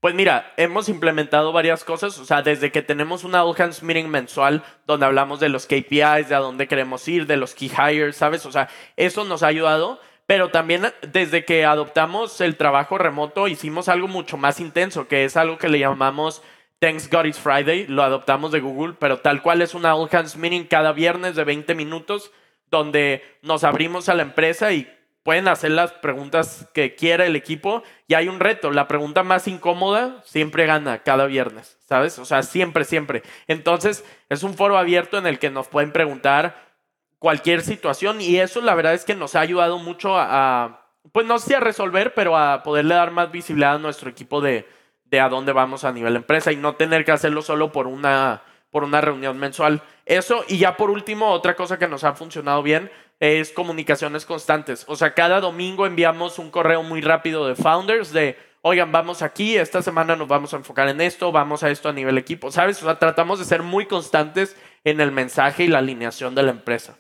Pues 0.01 0.15
mira, 0.15 0.53
hemos 0.57 0.89
implementado 0.89 1.53
varias 1.53 1.85
cosas, 1.85 2.19
o 2.19 2.25
sea, 2.25 2.41
desde 2.41 2.73
que 2.73 2.81
tenemos 2.81 3.23
una 3.23 3.45
All 3.45 3.55
Hands 3.61 3.83
Meeting 3.83 4.09
mensual 4.09 4.63
donde 4.87 5.05
hablamos 5.05 5.41
de 5.41 5.51
los 5.51 5.67
KPIs, 5.67 6.29
de 6.29 6.35
a 6.35 6.39
dónde 6.39 6.69
queremos 6.69 7.07
ir, 7.07 7.27
de 7.27 7.37
los 7.37 7.55
key 7.55 7.71
hires, 7.71 8.17
¿sabes? 8.17 8.47
O 8.47 8.53
sea, 8.53 8.71
eso 8.97 9.25
nos 9.25 9.43
ha 9.43 9.49
ayudado, 9.49 10.01
pero 10.27 10.51
también 10.51 10.91
desde 11.07 11.45
que 11.45 11.67
adoptamos 11.67 12.41
el 12.41 12.57
trabajo 12.57 12.97
remoto 12.97 13.47
hicimos 13.47 13.91
algo 13.91 14.09
mucho 14.09 14.39
más 14.39 14.59
intenso, 14.59 15.07
que 15.07 15.25
es 15.25 15.37
algo 15.37 15.59
que 15.59 15.69
le 15.69 15.79
llamamos 15.79 16.43
Thanks 16.81 17.11
God 17.11 17.27
It's 17.27 17.39
Friday, 17.39 17.87
lo 17.89 18.03
adoptamos 18.03 18.53
de 18.53 18.61
Google, 18.61 18.95
pero 18.99 19.19
tal 19.19 19.43
cual 19.43 19.61
es 19.61 19.75
una 19.75 19.95
All 19.95 20.09
Hands 20.11 20.35
Meeting 20.39 20.65
cada 20.65 20.93
viernes 20.93 21.37
de 21.37 21.45
20 21.45 21.75
minutos 21.75 22.33
donde 22.71 23.23
nos 23.43 23.65
abrimos 23.65 24.09
a 24.09 24.15
la 24.15 24.23
empresa 24.23 24.73
y 24.73 24.91
pueden 25.23 25.47
hacer 25.49 25.73
las 25.73 25.93
preguntas 25.93 26.71
que 26.73 26.95
quiera 26.95 27.27
el 27.27 27.37
equipo 27.37 27.83
y 28.09 28.15
hay 28.15 28.29
un 28.29 28.41
reto. 28.41 28.71
La 28.71 28.89
pregunta 28.89 29.23
más 29.23 29.47
incómoda 29.47 30.23
siempre 30.25 30.65
gana 30.65 31.03
cada 31.03 31.27
viernes, 31.27 31.77
¿sabes? 31.87 32.19
O 32.19 32.25
sea, 32.25 32.43
siempre, 32.43 32.87
siempre. 32.87 33.25
Entonces, 33.47 34.03
es 34.31 34.43
un 34.43 34.55
foro 34.55 34.79
abierto 34.79 35.19
en 35.19 35.27
el 35.27 35.39
que 35.39 35.51
nos 35.51 35.69
pueden 35.69 35.93
preguntar 35.93 36.65
cualquier 37.19 37.61
situación 37.61 38.23
y 38.23 38.39
eso 38.39 38.63
la 38.63 38.75
verdad 38.75 38.95
es 38.95 39.05
que 39.05 39.15
nos 39.15 39.35
ha 39.35 39.41
ayudado 39.41 39.79
mucho 39.79 40.19
a, 40.19 40.87
pues 41.13 41.27
no 41.27 41.39
sé 41.41 41.57
a 41.57 41.61
resolver, 41.61 42.15
pero 42.15 42.39
a 42.39 42.63
poderle 42.63 42.95
dar 42.95 43.11
más 43.11 43.31
visibilidad 43.31 43.75
a 43.75 43.79
nuestro 43.79 44.09
equipo 44.09 44.41
de, 44.41 44.67
de 45.11 45.21
a 45.21 45.29
dónde 45.29 45.53
vamos 45.53 45.85
a 45.85 45.93
nivel 45.93 46.17
empresa 46.17 46.53
y 46.53 46.57
no 46.57 46.77
tener 46.77 47.05
que 47.05 47.13
hacerlo 47.13 47.43
solo 47.43 47.73
por 47.73 47.87
una 47.87 48.43
por 48.71 48.85
una 48.85 49.01
reunión 49.01 49.39
mensual. 49.39 49.83
Eso, 50.07 50.45
y 50.49 50.59
ya 50.59 50.77
por 50.77 50.91
último, 50.91 51.31
otra 51.31 51.57
cosa 51.57 51.79
que 51.79 51.89
nos 51.89 52.05
ha 52.05 52.15
funcionado 52.15 52.63
bien 52.63 52.91
es 53.19 53.51
comunicaciones 53.51 54.25
constantes. 54.25 54.85
O 54.89 54.97
sea, 54.97 55.15
cada 55.15 55.41
domingo 55.41 55.87
enviamos 55.87 56.39
un 56.39 56.51
correo 56.51 56.83
muy 56.83 57.01
rápido 57.01 57.47
de 57.47 57.55
founders 57.55 58.13
de, 58.13 58.39
oigan, 58.63 58.93
vamos 58.93 59.23
aquí, 59.23 59.57
esta 59.57 59.83
semana 59.83 60.17
nos 60.17 60.29
vamos 60.29 60.55
a 60.55 60.57
enfocar 60.57 60.89
en 60.89 61.01
esto, 61.01 61.33
vamos 61.33 61.63
a 61.63 61.71
esto 61.71 61.89
a 61.89 61.93
nivel 61.93 62.17
equipo, 62.17 62.51
¿sabes? 62.51 62.81
O 62.83 62.87
sea, 62.87 62.99
tratamos 62.99 63.39
de 63.39 63.45
ser 63.45 63.63
muy 63.63 63.87
constantes 63.87 64.57
en 64.85 65.01
el 65.01 65.13
mensaje 65.13 65.65
y 65.65 65.69
la 65.69 65.79
alineación 65.79 66.35
de 66.35 66.45
la 66.45 66.53
empresa. 66.53 66.97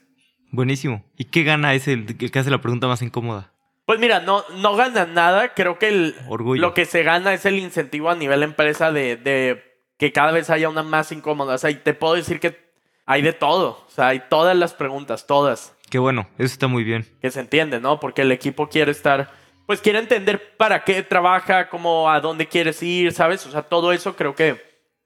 Buenísimo. 0.52 1.04
¿Y 1.16 1.26
qué 1.26 1.44
gana 1.44 1.74
ese 1.74 1.92
el 1.92 2.16
que 2.16 2.38
hace 2.38 2.50
la 2.50 2.60
pregunta 2.60 2.88
más 2.88 3.02
incómoda? 3.02 3.52
Pues 3.90 3.98
mira, 3.98 4.20
no, 4.20 4.44
no 4.54 4.76
gana 4.76 5.04
nada. 5.04 5.52
Creo 5.52 5.80
que 5.80 5.88
el, 5.88 6.14
lo 6.28 6.74
que 6.74 6.84
se 6.84 7.02
gana 7.02 7.34
es 7.34 7.44
el 7.44 7.58
incentivo 7.58 8.08
a 8.08 8.14
nivel 8.14 8.44
empresa 8.44 8.92
de, 8.92 9.16
de 9.16 9.64
que 9.96 10.12
cada 10.12 10.30
vez 10.30 10.48
haya 10.48 10.68
una 10.68 10.84
más 10.84 11.10
incómoda. 11.10 11.56
O 11.56 11.58
sea, 11.58 11.70
y 11.70 11.74
te 11.74 11.92
puedo 11.92 12.14
decir 12.14 12.38
que 12.38 12.56
hay 13.04 13.20
de 13.20 13.32
todo. 13.32 13.84
O 13.88 13.90
sea, 13.90 14.06
hay 14.06 14.22
todas 14.30 14.56
las 14.56 14.74
preguntas, 14.74 15.26
todas. 15.26 15.76
Qué 15.90 15.98
bueno, 15.98 16.28
eso 16.38 16.52
está 16.52 16.68
muy 16.68 16.84
bien. 16.84 17.04
Que 17.20 17.32
se 17.32 17.40
entiende, 17.40 17.80
¿no? 17.80 17.98
Porque 17.98 18.22
el 18.22 18.30
equipo 18.30 18.68
quiere 18.68 18.92
estar, 18.92 19.32
pues 19.66 19.80
quiere 19.80 19.98
entender 19.98 20.56
para 20.56 20.84
qué 20.84 21.02
trabaja, 21.02 21.68
cómo, 21.68 22.08
a 22.08 22.20
dónde 22.20 22.46
quieres 22.46 22.80
ir, 22.84 23.10
¿sabes? 23.10 23.44
O 23.44 23.50
sea, 23.50 23.62
todo 23.62 23.92
eso 23.92 24.14
creo 24.14 24.36
que, 24.36 24.56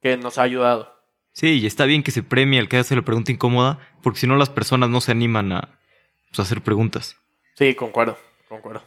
que 0.02 0.18
nos 0.18 0.36
ha 0.36 0.42
ayudado. 0.42 0.94
Sí, 1.32 1.58
y 1.58 1.64
está 1.64 1.86
bien 1.86 2.02
que 2.02 2.10
se 2.10 2.22
premie 2.22 2.60
al 2.60 2.68
que 2.68 2.76
hace 2.76 2.94
la 2.94 3.00
pregunta 3.00 3.32
incómoda, 3.32 3.78
porque 4.02 4.18
si 4.18 4.26
no 4.26 4.36
las 4.36 4.50
personas 4.50 4.90
no 4.90 5.00
se 5.00 5.10
animan 5.12 5.52
a 5.52 5.78
pues, 6.28 6.40
hacer 6.40 6.60
preguntas. 6.60 7.16
Sí, 7.54 7.74
concuerdo, 7.74 8.18
concuerdo. 8.48 8.82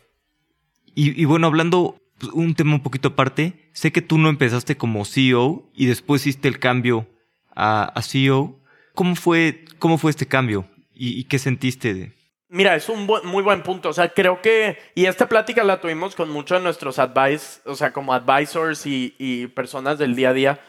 Y, 0.95 1.19
y 1.21 1.25
bueno, 1.25 1.47
hablando 1.47 1.99
pues, 2.19 2.31
un 2.33 2.55
tema 2.55 2.75
un 2.75 2.83
poquito 2.83 3.09
aparte. 3.09 3.69
Sé 3.73 3.91
que 3.91 4.01
tú 4.01 4.17
no 4.17 4.29
empezaste 4.29 4.77
como 4.77 5.05
CEO 5.05 5.69
y 5.73 5.85
después 5.85 6.25
hiciste 6.25 6.47
el 6.47 6.59
cambio 6.59 7.07
a, 7.55 7.93
CEO. 8.01 8.59
¿Cómo 8.93 9.15
fue, 9.15 9.65
¿Cómo 9.79 9.97
fue 9.97 10.11
este 10.11 10.27
cambio? 10.27 10.67
¿Y, 10.93 11.25
qué 11.25 11.37
sentiste 11.37 11.93
de...? 11.93 12.17
Mira, 12.49 12.75
es 12.75 12.89
un 12.89 13.05
muy 13.05 13.43
buen 13.43 13.61
punto. 13.61 13.89
O 13.89 13.93
sea, 13.93 14.09
creo 14.09 14.41
que... 14.41 14.77
Y 14.95 15.05
esta 15.05 15.29
plática 15.29 15.63
la 15.63 15.79
tuvimos 15.79 16.15
con 16.15 16.29
muchos 16.29 16.57
de 16.57 16.63
nuestros 16.63 16.97
advice, 16.97 17.59
o 17.65 17.75
sea, 17.75 17.93
como 17.93 18.13
advisors 18.13 18.87
y, 18.87 19.13
y 19.19 19.47
personas 19.47 19.99
del 19.99 20.15
día 20.15 20.29
a 20.29 20.33
día. 20.33 20.59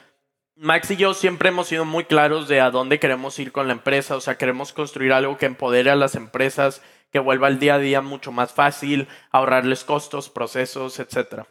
Max 0.56 0.90
y 0.90 0.96
yo 0.96 1.14
siempre 1.14 1.48
hemos 1.48 1.68
sido 1.68 1.84
muy 1.84 2.04
claros 2.04 2.48
de 2.48 2.60
a 2.60 2.70
dónde 2.70 2.98
queremos 2.98 3.38
ir 3.38 3.52
con 3.52 3.68
la 3.68 3.72
empresa. 3.72 4.16
O 4.16 4.20
sea, 4.20 4.36
queremos 4.36 4.74
construir 4.74 5.12
algo 5.12 5.38
que 5.38 5.46
empodere 5.46 5.90
a 5.90 5.96
las 5.96 6.14
empresas 6.14 6.82
que 7.10 7.18
vuelva 7.18 7.48
el 7.48 7.58
día 7.58 7.74
a 7.74 7.78
día 7.78 8.00
mucho 8.00 8.32
más 8.32 8.52
fácil, 8.52 9.08
ahorrarles 9.30 9.84
costos, 9.84 10.28
procesos, 10.28 10.98
etc. 11.00 11.44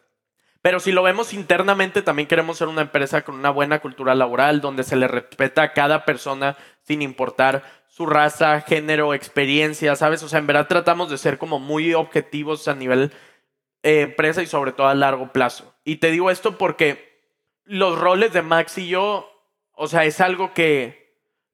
Pero 0.61 0.79
si 0.79 0.91
lo 0.91 1.03
vemos 1.03 1.33
internamente, 1.33 2.01
también 2.01 2.27
queremos 2.27 2.57
ser 2.57 2.67
una 2.67 2.81
empresa 2.81 3.23
con 3.23 3.35
una 3.35 3.49
buena 3.49 3.79
cultura 3.79 4.15
laboral, 4.15 4.61
donde 4.61 4.83
se 4.83 4.95
le 4.95 5.07
respeta 5.07 5.61
a 5.61 5.73
cada 5.73 6.05
persona 6.05 6.57
sin 6.83 7.01
importar 7.01 7.63
su 7.87 8.05
raza, 8.05 8.61
género, 8.61 9.13
experiencia, 9.13 9.95
¿sabes? 9.95 10.21
O 10.23 10.29
sea, 10.29 10.39
en 10.39 10.47
verdad 10.47 10.67
tratamos 10.67 11.09
de 11.09 11.17
ser 11.17 11.37
como 11.37 11.59
muy 11.59 11.93
objetivos 11.93 12.67
a 12.67 12.75
nivel 12.75 13.11
eh, 13.83 14.01
empresa 14.01 14.41
y 14.41 14.47
sobre 14.47 14.71
todo 14.71 14.87
a 14.87 14.95
largo 14.95 15.31
plazo. 15.31 15.73
Y 15.83 15.95
te 15.97 16.11
digo 16.11 16.29
esto 16.29 16.57
porque 16.57 17.21
los 17.63 17.97
roles 17.97 18.33
de 18.33 18.41
Max 18.41 18.77
y 18.77 18.87
yo, 18.87 19.31
o 19.71 19.87
sea, 19.87 20.05
es 20.05 20.21
algo 20.21 20.53
que 20.53 21.06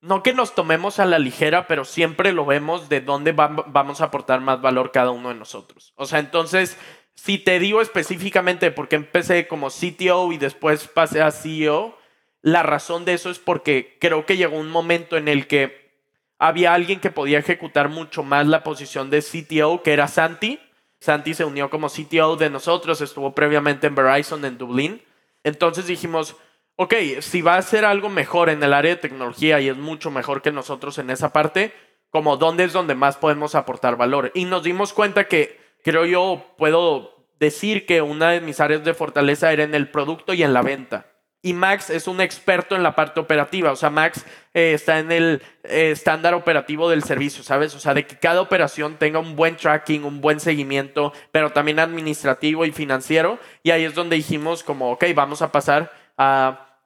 no 0.03 0.21
que 0.21 0.33
nos 0.33 0.53
tomemos 0.53 0.99
a 0.99 1.05
la 1.05 1.17
ligera, 1.17 1.65
pero 1.65 1.85
siempre 1.85 2.33
lo 2.33 2.45
vemos 2.45 2.89
de 2.89 2.99
dónde 2.99 3.31
vamos 3.31 4.01
a 4.01 4.05
aportar 4.05 4.41
más 4.41 4.61
valor 4.61 4.91
cada 4.91 5.11
uno 5.11 5.29
de 5.29 5.35
nosotros. 5.35 5.93
O 5.95 6.05
sea, 6.05 6.19
entonces, 6.19 6.77
si 7.15 7.37
te 7.37 7.57
digo 7.57 7.81
específicamente 7.81 8.69
por 8.71 8.89
qué 8.89 8.97
empecé 8.97 9.47
como 9.47 9.69
CTO 9.69 10.33
y 10.33 10.37
después 10.37 10.89
pasé 10.89 11.21
a 11.21 11.31
CEO, 11.31 11.97
la 12.41 12.63
razón 12.63 13.05
de 13.05 13.13
eso 13.13 13.29
es 13.29 13.39
porque 13.39 13.97
creo 14.01 14.25
que 14.25 14.35
llegó 14.35 14.57
un 14.57 14.69
momento 14.69 15.15
en 15.15 15.29
el 15.29 15.47
que 15.47 16.01
había 16.37 16.73
alguien 16.73 16.99
que 16.99 17.09
podía 17.09 17.39
ejecutar 17.39 17.87
mucho 17.87 18.23
más 18.23 18.45
la 18.45 18.61
posición 18.61 19.09
de 19.09 19.21
CTO, 19.21 19.83
que 19.83 19.93
era 19.93 20.09
Santi. 20.09 20.59
Santi 20.99 21.33
se 21.33 21.45
unió 21.45 21.69
como 21.69 21.87
CTO 21.87 22.35
de 22.35 22.49
nosotros, 22.49 22.99
estuvo 22.99 23.33
previamente 23.33 23.87
en 23.87 23.95
Verizon 23.95 24.43
en 24.43 24.57
Dublín. 24.57 25.01
Entonces 25.45 25.87
dijimos, 25.87 26.35
ok, 26.75 26.93
si 27.21 27.41
va 27.41 27.57
a 27.57 27.61
ser 27.61 27.85
algo 27.85 28.09
mejor 28.09 28.49
en 28.49 28.63
el 28.63 28.73
área 28.73 28.95
de 28.95 29.01
tecnología 29.01 29.59
y 29.59 29.69
es 29.69 29.77
mucho 29.77 30.11
mejor 30.11 30.41
que 30.41 30.51
nosotros 30.51 30.97
en 30.97 31.09
esa 31.09 31.33
parte, 31.33 31.73
como 32.09 32.37
dónde 32.37 32.63
es 32.63 32.73
donde 32.73 32.95
más 32.95 33.17
podemos 33.17 33.55
aportar 33.55 33.95
valor. 33.95 34.31
Y 34.33 34.45
nos 34.45 34.63
dimos 34.63 34.93
cuenta 34.93 35.27
que 35.27 35.59
creo 35.83 36.05
yo 36.05 36.53
puedo 36.57 37.27
decir 37.39 37.85
que 37.85 38.01
una 38.01 38.31
de 38.31 38.41
mis 38.41 38.59
áreas 38.59 38.83
de 38.83 38.93
fortaleza 38.93 39.51
era 39.51 39.63
en 39.63 39.75
el 39.75 39.89
producto 39.89 40.33
y 40.33 40.43
en 40.43 40.53
la 40.53 40.61
venta. 40.61 41.07
Y 41.45 41.51
Max 41.51 41.89
es 41.89 42.07
un 42.07 42.21
experto 42.21 42.73
en 42.73 42.83
la 42.83 42.95
parte 42.95 43.19
operativa. 43.19 43.73
O 43.73 43.75
sea, 43.75 43.89
Max 43.89 44.25
eh, 44.53 44.71
está 44.73 44.99
en 44.99 45.11
el 45.11 45.41
eh, 45.63 45.91
estándar 45.91 46.33
operativo 46.35 46.89
del 46.89 47.03
servicio, 47.03 47.43
¿sabes? 47.43 47.75
O 47.75 47.79
sea, 47.79 47.93
de 47.93 48.07
que 48.07 48.17
cada 48.17 48.39
operación 48.39 48.95
tenga 48.95 49.19
un 49.19 49.35
buen 49.35 49.57
tracking, 49.57 50.05
un 50.05 50.21
buen 50.21 50.39
seguimiento, 50.39 51.11
pero 51.33 51.51
también 51.51 51.79
administrativo 51.79 52.63
y 52.63 52.71
financiero. 52.71 53.39
Y 53.61 53.71
ahí 53.71 53.83
es 53.83 53.93
donde 53.93 54.15
dijimos 54.15 54.63
como, 54.63 54.91
ok, 54.91 55.03
vamos 55.13 55.41
a 55.41 55.51
pasar 55.51 55.91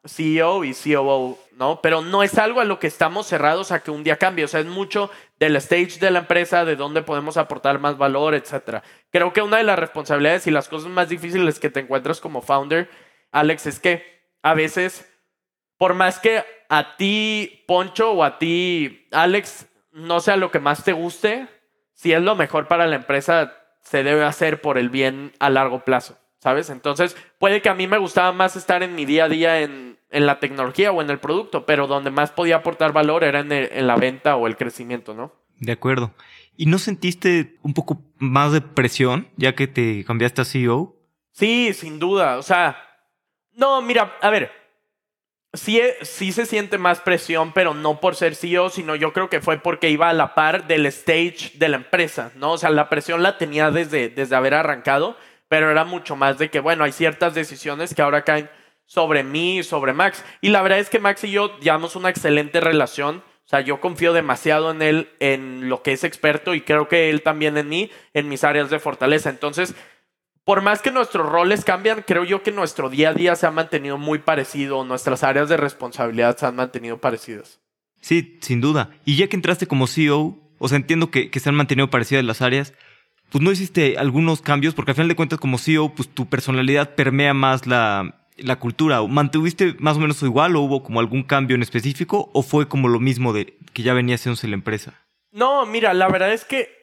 CEO 0.05 0.63
y 0.63 0.73
COO, 0.73 1.37
¿no? 1.57 1.81
Pero 1.81 2.01
no 2.01 2.23
es 2.23 2.37
algo 2.37 2.61
a 2.61 2.65
lo 2.65 2.79
que 2.79 2.87
estamos 2.87 3.27
cerrados 3.27 3.71
a 3.71 3.81
que 3.81 3.91
un 3.91 4.03
día 4.03 4.17
cambie. 4.17 4.45
O 4.45 4.47
sea, 4.47 4.59
es 4.59 4.65
mucho 4.65 5.09
del 5.39 5.55
stage 5.57 5.99
de 5.99 6.11
la 6.11 6.19
empresa, 6.19 6.65
de 6.65 6.75
dónde 6.75 7.01
podemos 7.01 7.37
aportar 7.37 7.79
más 7.79 7.97
valor, 7.97 8.35
etc. 8.35 8.81
Creo 9.11 9.33
que 9.33 9.41
una 9.41 9.57
de 9.57 9.63
las 9.63 9.79
responsabilidades 9.79 10.47
y 10.47 10.51
las 10.51 10.69
cosas 10.69 10.89
más 10.89 11.09
difíciles 11.09 11.59
que 11.59 11.69
te 11.69 11.81
encuentras 11.81 12.21
como 12.21 12.41
founder, 12.41 12.89
Alex, 13.31 13.65
es 13.67 13.79
que 13.79 14.05
a 14.41 14.53
veces, 14.53 15.07
por 15.77 15.93
más 15.93 16.19
que 16.19 16.43
a 16.69 16.95
ti, 16.97 17.63
Poncho, 17.67 18.11
o 18.11 18.23
a 18.23 18.39
ti, 18.39 19.07
Alex, 19.11 19.67
no 19.91 20.19
sea 20.19 20.37
lo 20.37 20.51
que 20.51 20.59
más 20.59 20.83
te 20.83 20.93
guste, 20.93 21.47
si 21.93 22.13
es 22.13 22.21
lo 22.21 22.35
mejor 22.35 22.67
para 22.67 22.87
la 22.87 22.95
empresa, 22.95 23.55
se 23.81 24.03
debe 24.03 24.23
hacer 24.23 24.61
por 24.61 24.77
el 24.77 24.89
bien 24.89 25.33
a 25.39 25.49
largo 25.49 25.83
plazo, 25.83 26.17
¿sabes? 26.47 26.69
Entonces, 26.69 27.17
puede 27.39 27.61
que 27.61 27.67
a 27.67 27.73
mí 27.73 27.87
me 27.87 27.97
gustaba 27.97 28.31
más 28.31 28.55
estar 28.55 28.81
en 28.81 28.95
mi 28.95 29.03
día 29.03 29.25
a 29.25 29.27
día 29.27 29.59
en, 29.59 29.99
en 30.09 30.25
la 30.25 30.39
tecnología 30.39 30.93
o 30.93 31.01
en 31.01 31.09
el 31.09 31.19
producto, 31.19 31.65
pero 31.65 31.87
donde 31.87 32.09
más 32.09 32.31
podía 32.31 32.55
aportar 32.55 32.93
valor 32.93 33.25
era 33.25 33.41
en, 33.41 33.51
en 33.51 33.85
la 33.85 33.97
venta 33.97 34.37
o 34.37 34.47
el 34.47 34.55
crecimiento, 34.55 35.13
¿no? 35.13 35.33
De 35.59 35.73
acuerdo. 35.73 36.13
¿Y 36.55 36.67
no 36.67 36.77
sentiste 36.77 37.57
un 37.63 37.73
poco 37.73 38.01
más 38.17 38.53
de 38.53 38.61
presión 38.61 39.27
ya 39.35 39.55
que 39.55 39.67
te 39.67 40.05
cambiaste 40.05 40.41
a 40.41 40.45
CEO? 40.45 40.95
Sí, 41.33 41.73
sin 41.73 41.99
duda. 41.99 42.37
O 42.37 42.43
sea, 42.43 42.77
no, 43.51 43.81
mira, 43.81 44.15
a 44.21 44.29
ver, 44.29 44.49
sí, 45.51 45.81
sí 46.01 46.31
se 46.31 46.45
siente 46.45 46.77
más 46.77 47.01
presión, 47.01 47.51
pero 47.51 47.73
no 47.73 47.99
por 47.99 48.15
ser 48.15 48.35
CEO, 48.35 48.69
sino 48.69 48.95
yo 48.95 49.11
creo 49.11 49.29
que 49.29 49.41
fue 49.41 49.57
porque 49.57 49.89
iba 49.89 50.07
a 50.07 50.13
la 50.13 50.33
par 50.33 50.65
del 50.65 50.85
stage 50.85 51.51
de 51.55 51.67
la 51.67 51.75
empresa, 51.75 52.31
¿no? 52.35 52.53
O 52.53 52.57
sea, 52.57 52.69
la 52.69 52.87
presión 52.87 53.21
la 53.21 53.37
tenía 53.37 53.69
desde, 53.69 54.07
desde 54.07 54.35
haber 54.37 54.53
arrancado, 54.53 55.17
pero 55.47 55.71
era 55.71 55.85
mucho 55.85 56.15
más 56.15 56.37
de 56.37 56.49
que, 56.49 56.59
bueno, 56.59 56.83
hay 56.83 56.91
ciertas 56.91 57.33
decisiones 57.33 57.93
que 57.93 58.01
ahora 58.01 58.23
caen 58.23 58.49
sobre 58.85 59.23
mí 59.23 59.59
y 59.59 59.63
sobre 59.63 59.93
Max. 59.93 60.23
Y 60.41 60.49
la 60.49 60.61
verdad 60.61 60.79
es 60.79 60.89
que 60.89 60.99
Max 60.99 61.23
y 61.23 61.31
yo 61.31 61.57
llevamos 61.59 61.95
una 61.95 62.09
excelente 62.09 62.59
relación. 62.59 63.17
O 63.45 63.49
sea, 63.49 63.61
yo 63.61 63.79
confío 63.79 64.11
demasiado 64.11 64.71
en 64.71 64.81
él, 64.81 65.09
en 65.19 65.69
lo 65.69 65.81
que 65.83 65.93
es 65.93 66.03
experto 66.03 66.53
y 66.53 66.61
creo 66.61 66.87
que 66.87 67.09
él 67.09 67.21
también 67.21 67.57
en 67.57 67.69
mí, 67.69 67.89
en 68.13 68.27
mis 68.27 68.43
áreas 68.43 68.69
de 68.69 68.79
fortaleza. 68.79 69.29
Entonces, 69.29 69.73
por 70.43 70.61
más 70.61 70.81
que 70.81 70.91
nuestros 70.91 71.29
roles 71.29 71.65
cambian, 71.65 72.03
creo 72.07 72.23
yo 72.23 72.41
que 72.41 72.51
nuestro 72.51 72.89
día 72.89 73.09
a 73.09 73.13
día 73.13 73.35
se 73.35 73.45
ha 73.47 73.51
mantenido 73.51 73.97
muy 73.97 74.19
parecido, 74.19 74.83
nuestras 74.85 75.23
áreas 75.23 75.49
de 75.49 75.57
responsabilidad 75.57 76.37
se 76.37 76.45
han 76.45 76.55
mantenido 76.55 76.99
parecidas. 76.99 77.59
Sí, 77.99 78.37
sin 78.41 78.61
duda. 78.61 78.91
Y 79.03 79.17
ya 79.17 79.27
que 79.27 79.35
entraste 79.35 79.67
como 79.67 79.87
CEO, 79.87 80.37
o 80.57 80.67
sea, 80.69 80.77
entiendo 80.77 81.11
que, 81.11 81.29
se 81.37 81.49
han 81.49 81.55
mantenido 81.55 81.89
parecidas 81.89 82.23
las 82.23 82.41
áreas, 82.41 82.73
pues 83.29 83.43
no 83.43 83.51
hiciste 83.51 83.97
algunos 83.97 84.41
cambios, 84.41 84.73
porque 84.73 84.91
al 84.91 84.95
final 84.95 85.09
de 85.09 85.15
cuentas 85.15 85.39
como 85.39 85.57
CEO, 85.57 85.89
pues 85.89 86.09
tu 86.09 86.27
personalidad 86.27 86.95
permea 86.95 87.33
más 87.33 87.67
la, 87.67 88.23
la 88.37 88.57
cultura. 88.57 89.01
¿Mantuviste 89.03 89.75
más 89.79 89.97
o 89.97 89.99
menos 89.99 90.21
igual 90.23 90.55
o 90.55 90.61
hubo 90.61 90.83
como 90.83 90.99
algún 90.99 91.23
cambio 91.23 91.55
en 91.55 91.61
específico 91.61 92.29
o 92.33 92.43
fue 92.43 92.67
como 92.67 92.87
lo 92.87 92.99
mismo 92.99 93.33
de 93.33 93.57
que 93.73 93.83
ya 93.83 93.93
venía 93.93 94.15
haciéndose 94.15 94.47
la 94.47 94.55
empresa? 94.55 94.93
No, 95.31 95.65
mira, 95.65 95.93
la 95.93 96.07
verdad 96.07 96.33
es 96.33 96.45
que 96.45 96.77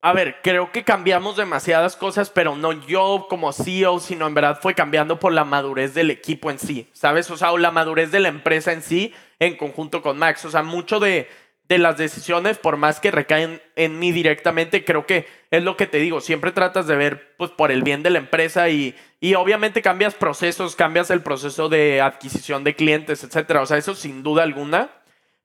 a 0.00 0.12
ver, 0.12 0.36
creo 0.44 0.70
que 0.70 0.84
cambiamos 0.84 1.36
demasiadas 1.36 1.96
cosas, 1.96 2.30
pero 2.30 2.54
no 2.54 2.72
yo 2.86 3.26
como 3.28 3.52
CEO, 3.52 3.98
sino 3.98 4.28
en 4.28 4.34
verdad 4.34 4.60
fue 4.62 4.74
cambiando 4.74 5.18
por 5.18 5.32
la 5.32 5.44
madurez 5.44 5.92
del 5.92 6.12
equipo 6.12 6.52
en 6.52 6.60
sí, 6.60 6.88
¿sabes? 6.92 7.28
O 7.32 7.36
sea, 7.36 7.50
o 7.50 7.58
la 7.58 7.72
madurez 7.72 8.12
de 8.12 8.20
la 8.20 8.28
empresa 8.28 8.72
en 8.72 8.82
sí 8.82 9.12
en 9.40 9.56
conjunto 9.56 10.00
con 10.00 10.16
Max. 10.16 10.44
O 10.44 10.50
sea, 10.52 10.62
mucho 10.62 11.00
de, 11.00 11.28
de 11.68 11.78
las 11.78 11.98
decisiones, 11.98 12.56
por 12.56 12.78
más 12.78 12.98
que 12.98 13.10
recaen 13.10 13.60
en 13.76 13.98
mí 13.98 14.10
directamente, 14.10 14.84
creo 14.84 15.04
que 15.04 15.26
es 15.50 15.62
lo 15.62 15.76
que 15.76 15.86
te 15.86 15.98
digo, 15.98 16.20
siempre 16.20 16.50
tratas 16.50 16.86
de 16.86 16.96
ver 16.96 17.34
pues 17.36 17.50
por 17.50 17.70
el 17.70 17.82
bien 17.82 18.02
de 18.02 18.10
la 18.10 18.18
empresa 18.18 18.70
y, 18.70 18.96
y 19.20 19.34
obviamente 19.34 19.82
cambias 19.82 20.14
procesos, 20.14 20.76
cambias 20.76 21.10
el 21.10 21.22
proceso 21.22 21.68
de 21.68 22.00
adquisición 22.00 22.64
de 22.64 22.74
clientes, 22.74 23.22
etcétera. 23.22 23.60
O 23.60 23.66
sea, 23.66 23.76
eso 23.76 23.94
sin 23.94 24.22
duda 24.22 24.44
alguna, 24.44 24.90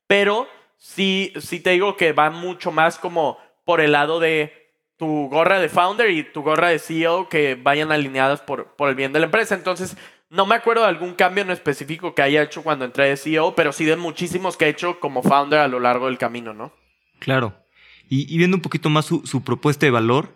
pero 0.08 0.48
sí, 0.78 1.34
sí 1.40 1.60
te 1.60 1.72
digo 1.72 1.98
que 1.98 2.14
va 2.14 2.30
mucho 2.30 2.72
más 2.72 2.98
como 2.98 3.38
por 3.66 3.82
el 3.82 3.92
lado 3.92 4.22
de 4.22 4.64
tu 4.96 5.28
gorra 5.30 5.60
de 5.60 5.68
founder 5.68 6.10
y 6.12 6.24
tu 6.24 6.44
gorra 6.44 6.70
de 6.70 6.80
CEO 6.80 7.28
que 7.28 7.56
vayan 7.56 7.92
alineadas 7.92 8.40
por, 8.40 8.76
por 8.76 8.88
el 8.88 8.96
bien 8.96 9.12
de 9.12 9.20
la 9.20 9.26
empresa. 9.26 9.56
Entonces, 9.56 9.98
no 10.34 10.48
me 10.48 10.56
acuerdo 10.56 10.82
de 10.82 10.90
algún 10.90 11.14
cambio 11.14 11.44
en 11.44 11.52
específico 11.52 12.16
que 12.16 12.24
haya 12.24 12.42
hecho 12.42 12.64
cuando 12.64 12.86
entré 12.86 13.08
de 13.08 13.18
CEO, 13.18 13.56
pero 13.56 13.72
sí 13.72 13.86
de 13.86 13.96
muchísimos 13.96 14.58
que 14.58 14.66
he 14.66 14.70
hecho 14.70 15.00
como 15.00 15.22
founder 15.22 15.60
a 15.60 15.68
lo 15.68 15.80
largo 15.80 16.08
del 16.08 16.18
camino, 16.18 16.54
¿no? 16.56 16.74
Claro. 17.20 17.56
Y, 18.10 18.36
viendo 18.38 18.58
un 18.58 18.62
poquito 18.62 18.90
más 18.90 19.06
su, 19.06 19.44
propuesta 19.44 19.86
de 19.86 19.92
valor, 19.92 20.36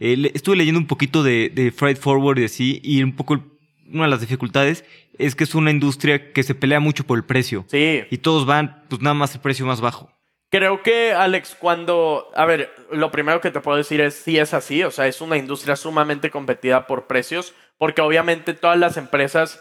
eh, 0.00 0.30
estuve 0.34 0.56
leyendo 0.56 0.80
un 0.80 0.86
poquito 0.86 1.22
de, 1.22 1.50
de 1.50 1.72
Freight 1.72 1.98
Forward 1.98 2.38
y 2.38 2.44
así, 2.44 2.80
y 2.82 3.02
un 3.02 3.14
poco 3.14 3.44
una 3.92 4.04
de 4.04 4.10
las 4.10 4.20
dificultades 4.20 4.84
es 5.18 5.34
que 5.34 5.44
es 5.44 5.54
una 5.54 5.70
industria 5.70 6.32
que 6.32 6.42
se 6.42 6.54
pelea 6.54 6.80
mucho 6.80 7.04
por 7.04 7.18
el 7.18 7.24
precio. 7.24 7.66
Sí. 7.68 8.02
Y 8.10 8.18
todos 8.18 8.46
van, 8.46 8.82
pues 8.88 9.02
nada 9.02 9.14
más 9.14 9.34
el 9.34 9.42
precio 9.42 9.66
más 9.66 9.80
bajo. 9.80 10.10
Creo 10.54 10.84
que, 10.84 11.12
Alex, 11.12 11.56
cuando. 11.58 12.30
A 12.36 12.44
ver, 12.44 12.72
lo 12.92 13.10
primero 13.10 13.40
que 13.40 13.50
te 13.50 13.60
puedo 13.60 13.76
decir 13.76 14.00
es 14.00 14.14
si 14.14 14.38
es 14.38 14.54
así. 14.54 14.84
O 14.84 14.92
sea, 14.92 15.08
es 15.08 15.20
una 15.20 15.36
industria 15.36 15.74
sumamente 15.74 16.30
competida 16.30 16.86
por 16.86 17.08
precios, 17.08 17.54
porque 17.76 18.02
obviamente 18.02 18.54
todas 18.54 18.78
las 18.78 18.96
empresas 18.96 19.60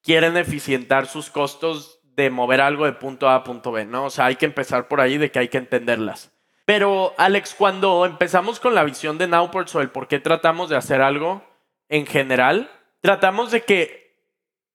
quieren 0.00 0.36
eficientar 0.36 1.08
sus 1.08 1.28
costos 1.30 1.98
de 2.04 2.30
mover 2.30 2.60
algo 2.60 2.84
de 2.84 2.92
punto 2.92 3.28
A 3.28 3.34
a 3.34 3.42
punto 3.42 3.72
B, 3.72 3.84
¿no? 3.84 4.04
O 4.04 4.10
sea, 4.10 4.26
hay 4.26 4.36
que 4.36 4.46
empezar 4.46 4.86
por 4.86 5.00
ahí 5.00 5.18
de 5.18 5.32
que 5.32 5.40
hay 5.40 5.48
que 5.48 5.58
entenderlas. 5.58 6.30
Pero, 6.64 7.14
Alex, 7.18 7.56
cuando 7.58 8.06
empezamos 8.06 8.60
con 8.60 8.76
la 8.76 8.84
visión 8.84 9.18
de 9.18 9.26
Nowports 9.26 9.74
o 9.74 9.80
el 9.80 9.90
por 9.90 10.06
qué 10.06 10.20
tratamos 10.20 10.68
de 10.68 10.76
hacer 10.76 11.02
algo 11.02 11.42
en 11.88 12.06
general, 12.06 12.70
tratamos 13.00 13.50
de 13.50 13.62
que 13.62 14.22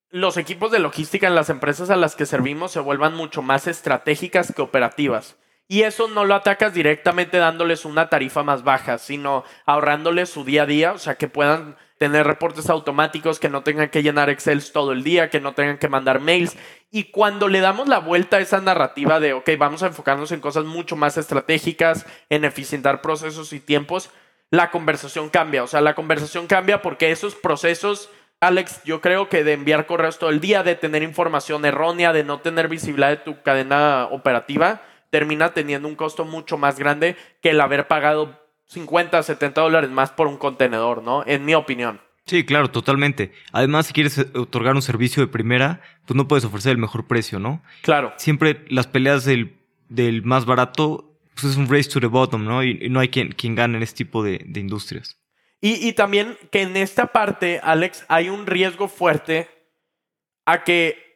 los 0.10 0.36
equipos 0.36 0.72
de 0.72 0.80
logística 0.80 1.26
en 1.26 1.36
las 1.36 1.50
empresas 1.50 1.90
a 1.90 1.96
las 1.96 2.18
que 2.18 2.26
servimos 2.26 2.74
se 2.74 2.82
vuelvan 2.82 3.16
mucho 3.16 3.42
más 3.42 3.66
estratégicas 3.68 4.52
que 4.54 4.62
operativas. 4.62 5.38
Y 5.68 5.84
eso 5.84 6.08
no 6.08 6.26
lo 6.26 6.36
atacas 6.36 6.74
directamente 6.74 7.38
dándoles 7.38 7.86
una 7.86 8.10
tarifa 8.10 8.44
más 8.44 8.64
baja, 8.64 8.98
sino 8.98 9.44
ahorrándoles 9.66 10.30
su 10.30 10.44
día 10.44 10.64
a 10.64 10.66
día, 10.66 10.92
o 10.92 10.98
sea, 10.98 11.16
que 11.16 11.28
puedan 11.28 11.78
tener 11.98 12.28
reportes 12.28 12.70
automáticos, 12.70 13.40
que 13.40 13.48
no 13.48 13.64
tengan 13.64 13.90
que 13.90 14.04
llenar 14.04 14.30
Excel 14.30 14.62
todo 14.74 14.92
el 14.92 15.04
día, 15.04 15.30
que 15.30 15.40
no 15.40 15.54
tengan 15.54 15.78
que 15.78 15.88
mandar 15.88 16.20
mails. 16.20 16.58
Y 16.92 17.06
cuando 17.06 17.48
le 17.48 17.62
damos 17.62 17.88
la 17.88 18.00
vuelta 18.00 18.38
a 18.38 18.40
esa 18.42 18.60
narrativa 18.60 19.22
de, 19.22 19.34
ok, 19.34 19.50
vamos 19.58 19.84
a 19.84 19.88
enfocarnos 19.88 20.32
en 20.34 20.42
cosas 20.42 20.66
mucho 20.66 20.98
más 20.98 21.18
estratégicas, 21.18 22.06
en 22.30 22.44
eficientar 22.44 23.02
procesos 23.02 23.54
y 23.54 23.62
tiempos, 23.62 24.10
la 24.50 24.70
conversación 24.70 25.30
cambia. 25.30 25.64
O 25.64 25.68
sea, 25.68 25.82
la 25.82 25.96
conversación 25.96 26.48
cambia 26.48 26.82
porque 26.82 27.12
esos 27.12 27.36
procesos, 27.36 28.10
Alex, 28.42 28.84
yo 28.84 29.00
creo 29.00 29.30
que 29.30 29.44
de 29.44 29.54
enviar 29.54 29.86
correos 29.86 30.20
todo 30.20 30.30
el 30.30 30.42
día, 30.42 30.62
de 30.62 30.76
tener 30.76 31.04
información 31.04 31.64
errónea, 31.64 32.12
de 32.12 32.26
no 32.26 32.42
tener 32.42 32.68
visibilidad 32.68 33.10
de 33.10 33.18
tu 33.18 33.42
cadena 33.42 34.10
operativa, 34.12 34.82
termina 35.14 35.54
teniendo 35.54 35.88
un 35.88 35.94
costo 35.94 36.26
mucho 36.26 36.58
más 36.58 36.80
grande 36.80 37.16
que 37.40 37.52
el 37.52 37.62
haber 37.62 37.88
pagado 37.88 38.42
50, 38.66 39.22
70 39.22 39.62
dólares 39.62 39.92
más 39.92 40.10
por 40.10 40.26
un 40.26 40.38
contenedor, 40.38 41.04
¿no? 41.04 41.24
En 41.28 41.46
mi 41.46 41.54
opinión. 41.54 42.02
Sí, 42.26 42.44
claro, 42.44 42.72
totalmente. 42.72 43.32
Además, 43.52 43.86
si 43.86 43.94
quieres 43.94 44.18
otorgar 44.34 44.74
un 44.74 44.82
servicio 44.82 45.22
de 45.22 45.32
primera, 45.32 45.82
pues 46.08 46.18
no 46.18 46.28
puedes 46.28 46.46
ofrecer 46.46 46.72
el 46.72 46.80
mejor 46.80 47.06
precio, 47.06 47.38
¿no? 47.38 47.62
Claro. 47.84 48.12
Siempre 48.18 48.66
las 48.70 48.88
peleas 48.88 49.24
del, 49.24 49.56
del 49.88 50.24
más 50.24 50.48
barato, 50.48 51.16
pues 51.36 51.54
es 51.54 51.58
un 51.58 51.70
race 51.70 51.92
to 51.92 52.00
the 52.00 52.08
bottom, 52.08 52.44
¿no? 52.44 52.64
Y, 52.64 52.90
no 52.90 53.00
hay 53.00 53.10
quien, 53.10 53.34
quien 53.34 53.54
gane 53.54 53.78
en 53.78 53.84
este 53.84 54.06
tipo 54.06 54.24
de, 54.24 54.42
de 54.48 54.62
industrias. 54.62 55.20
Y, 55.62 55.88
y 55.88 55.94
también 55.94 56.40
que 56.50 56.64
en 56.64 56.76
esta 56.76 57.06
parte, 57.06 57.60
Alex, 57.62 58.04
hay 58.08 58.30
un 58.30 58.48
riesgo 58.48 58.88
fuerte 58.88 59.48
a 60.48 60.64
que 60.64 61.13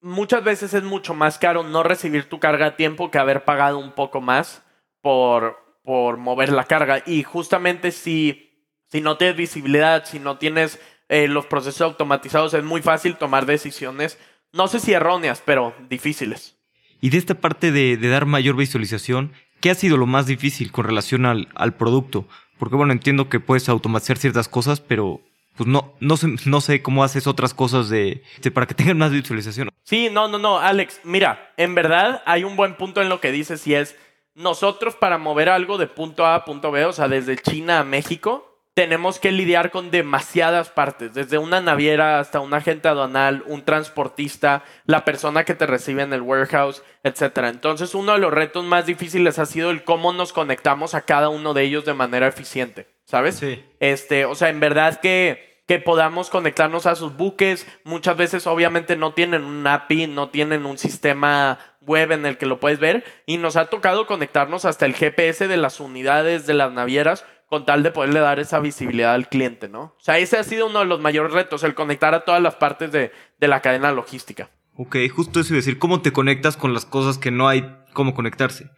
muchas 0.00 0.44
veces 0.44 0.74
es 0.74 0.82
mucho 0.82 1.14
más 1.14 1.38
caro 1.38 1.62
no 1.62 1.82
recibir 1.82 2.28
tu 2.28 2.38
carga 2.38 2.66
a 2.66 2.76
tiempo 2.76 3.10
que 3.10 3.18
haber 3.18 3.44
pagado 3.44 3.78
un 3.78 3.92
poco 3.92 4.20
más 4.20 4.62
por, 5.00 5.56
por 5.82 6.16
mover 6.16 6.50
la 6.50 6.64
carga. 6.64 7.02
Y 7.06 7.22
justamente 7.22 7.90
si, 7.90 8.66
si 8.90 9.00
no 9.00 9.16
tienes 9.16 9.36
visibilidad, 9.36 10.04
si 10.04 10.18
no 10.18 10.38
tienes 10.38 10.80
eh, 11.08 11.28
los 11.28 11.46
procesos 11.46 11.82
automatizados, 11.82 12.54
es 12.54 12.64
muy 12.64 12.82
fácil 12.82 13.16
tomar 13.16 13.46
decisiones, 13.46 14.18
no 14.52 14.68
sé 14.68 14.80
si 14.80 14.92
erróneas, 14.92 15.42
pero 15.44 15.74
difíciles. 15.88 16.56
Y 17.00 17.10
de 17.10 17.18
esta 17.18 17.34
parte 17.34 17.70
de, 17.70 17.96
dar 17.96 18.26
mayor 18.26 18.56
visualización, 18.56 19.32
¿qué 19.60 19.70
ha 19.70 19.74
sido 19.74 19.96
lo 19.96 20.06
más 20.06 20.26
difícil 20.26 20.72
con 20.72 20.84
relación 20.84 21.26
al, 21.26 21.48
al 21.54 21.74
producto? 21.74 22.26
Porque 22.58 22.76
bueno, 22.76 22.92
entiendo 22.92 23.28
que 23.28 23.40
puedes 23.40 23.68
automatizar 23.68 24.18
ciertas 24.18 24.48
cosas, 24.48 24.80
pero 24.80 25.20
pues 25.58 25.68
no, 25.68 25.92
no, 25.98 26.16
sé, 26.16 26.28
no 26.46 26.60
sé 26.60 26.82
cómo 26.82 27.02
haces 27.02 27.26
otras 27.26 27.52
cosas 27.52 27.88
de, 27.88 28.22
para 28.54 28.64
que 28.64 28.74
tengan 28.74 28.96
más 28.96 29.10
visualización. 29.10 29.70
Sí, 29.82 30.08
no, 30.08 30.28
no, 30.28 30.38
no, 30.38 30.60
Alex, 30.60 31.00
mira, 31.02 31.52
en 31.56 31.74
verdad 31.74 32.22
hay 32.26 32.44
un 32.44 32.54
buen 32.54 32.76
punto 32.76 33.02
en 33.02 33.08
lo 33.08 33.20
que 33.20 33.32
dices 33.32 33.66
y 33.66 33.74
es, 33.74 33.96
nosotros 34.36 34.94
para 34.94 35.18
mover 35.18 35.48
algo 35.48 35.76
de 35.76 35.88
punto 35.88 36.24
A 36.24 36.36
a 36.36 36.44
punto 36.44 36.70
B, 36.70 36.84
o 36.84 36.92
sea, 36.92 37.08
desde 37.08 37.36
China 37.36 37.80
a 37.80 37.84
México, 37.84 38.48
tenemos 38.74 39.18
que 39.18 39.32
lidiar 39.32 39.72
con 39.72 39.90
demasiadas 39.90 40.68
partes, 40.68 41.12
desde 41.12 41.38
una 41.38 41.60
naviera 41.60 42.20
hasta 42.20 42.38
un 42.38 42.54
agente 42.54 42.86
aduanal, 42.86 43.42
un 43.48 43.64
transportista, 43.64 44.62
la 44.86 45.04
persona 45.04 45.42
que 45.42 45.56
te 45.56 45.66
recibe 45.66 46.02
en 46.02 46.12
el 46.12 46.22
warehouse, 46.22 46.84
etc. 47.02 47.38
Entonces, 47.46 47.96
uno 47.96 48.12
de 48.12 48.20
los 48.20 48.32
retos 48.32 48.64
más 48.64 48.86
difíciles 48.86 49.40
ha 49.40 49.46
sido 49.46 49.72
el 49.72 49.82
cómo 49.82 50.12
nos 50.12 50.32
conectamos 50.32 50.94
a 50.94 51.00
cada 51.00 51.30
uno 51.30 51.52
de 51.52 51.64
ellos 51.64 51.84
de 51.84 51.94
manera 51.94 52.28
eficiente, 52.28 52.86
¿sabes? 53.04 53.34
Sí. 53.34 53.64
Este, 53.80 54.24
o 54.24 54.36
sea, 54.36 54.50
en 54.50 54.60
verdad 54.60 55.00
que 55.00 55.47
que 55.68 55.78
podamos 55.78 56.30
conectarnos 56.30 56.86
a 56.86 56.96
sus 56.96 57.14
buques. 57.16 57.66
Muchas 57.84 58.16
veces 58.16 58.46
obviamente 58.46 58.96
no 58.96 59.12
tienen 59.12 59.44
un 59.44 59.66
API, 59.66 60.06
no 60.06 60.30
tienen 60.30 60.64
un 60.64 60.78
sistema 60.78 61.58
web 61.82 62.10
en 62.10 62.24
el 62.24 62.38
que 62.38 62.46
lo 62.46 62.58
puedes 62.58 62.80
ver 62.80 63.04
y 63.26 63.36
nos 63.36 63.56
ha 63.56 63.66
tocado 63.66 64.06
conectarnos 64.06 64.64
hasta 64.64 64.86
el 64.86 64.94
GPS 64.94 65.46
de 65.46 65.58
las 65.58 65.78
unidades 65.78 66.46
de 66.46 66.54
las 66.54 66.72
navieras 66.72 67.26
con 67.48 67.66
tal 67.66 67.82
de 67.82 67.90
poderle 67.90 68.20
dar 68.20 68.40
esa 68.40 68.60
visibilidad 68.60 69.12
al 69.12 69.28
cliente, 69.28 69.68
¿no? 69.68 69.80
O 69.80 70.00
sea, 70.00 70.18
ese 70.18 70.38
ha 70.38 70.42
sido 70.42 70.66
uno 70.66 70.80
de 70.80 70.84
los 70.86 71.00
mayores 71.00 71.32
retos, 71.32 71.62
el 71.62 71.74
conectar 71.74 72.14
a 72.14 72.24
todas 72.24 72.42
las 72.42 72.56
partes 72.56 72.90
de, 72.90 73.12
de 73.38 73.48
la 73.48 73.60
cadena 73.60 73.92
logística. 73.92 74.50
Ok, 74.74 74.96
justo 75.14 75.40
eso 75.40 75.54
decir, 75.54 75.78
¿cómo 75.78 76.00
te 76.00 76.12
conectas 76.12 76.56
con 76.56 76.72
las 76.72 76.86
cosas 76.86 77.18
que 77.18 77.30
no 77.30 77.46
hay 77.46 77.76
cómo 77.92 78.14
conectarse? 78.14 78.70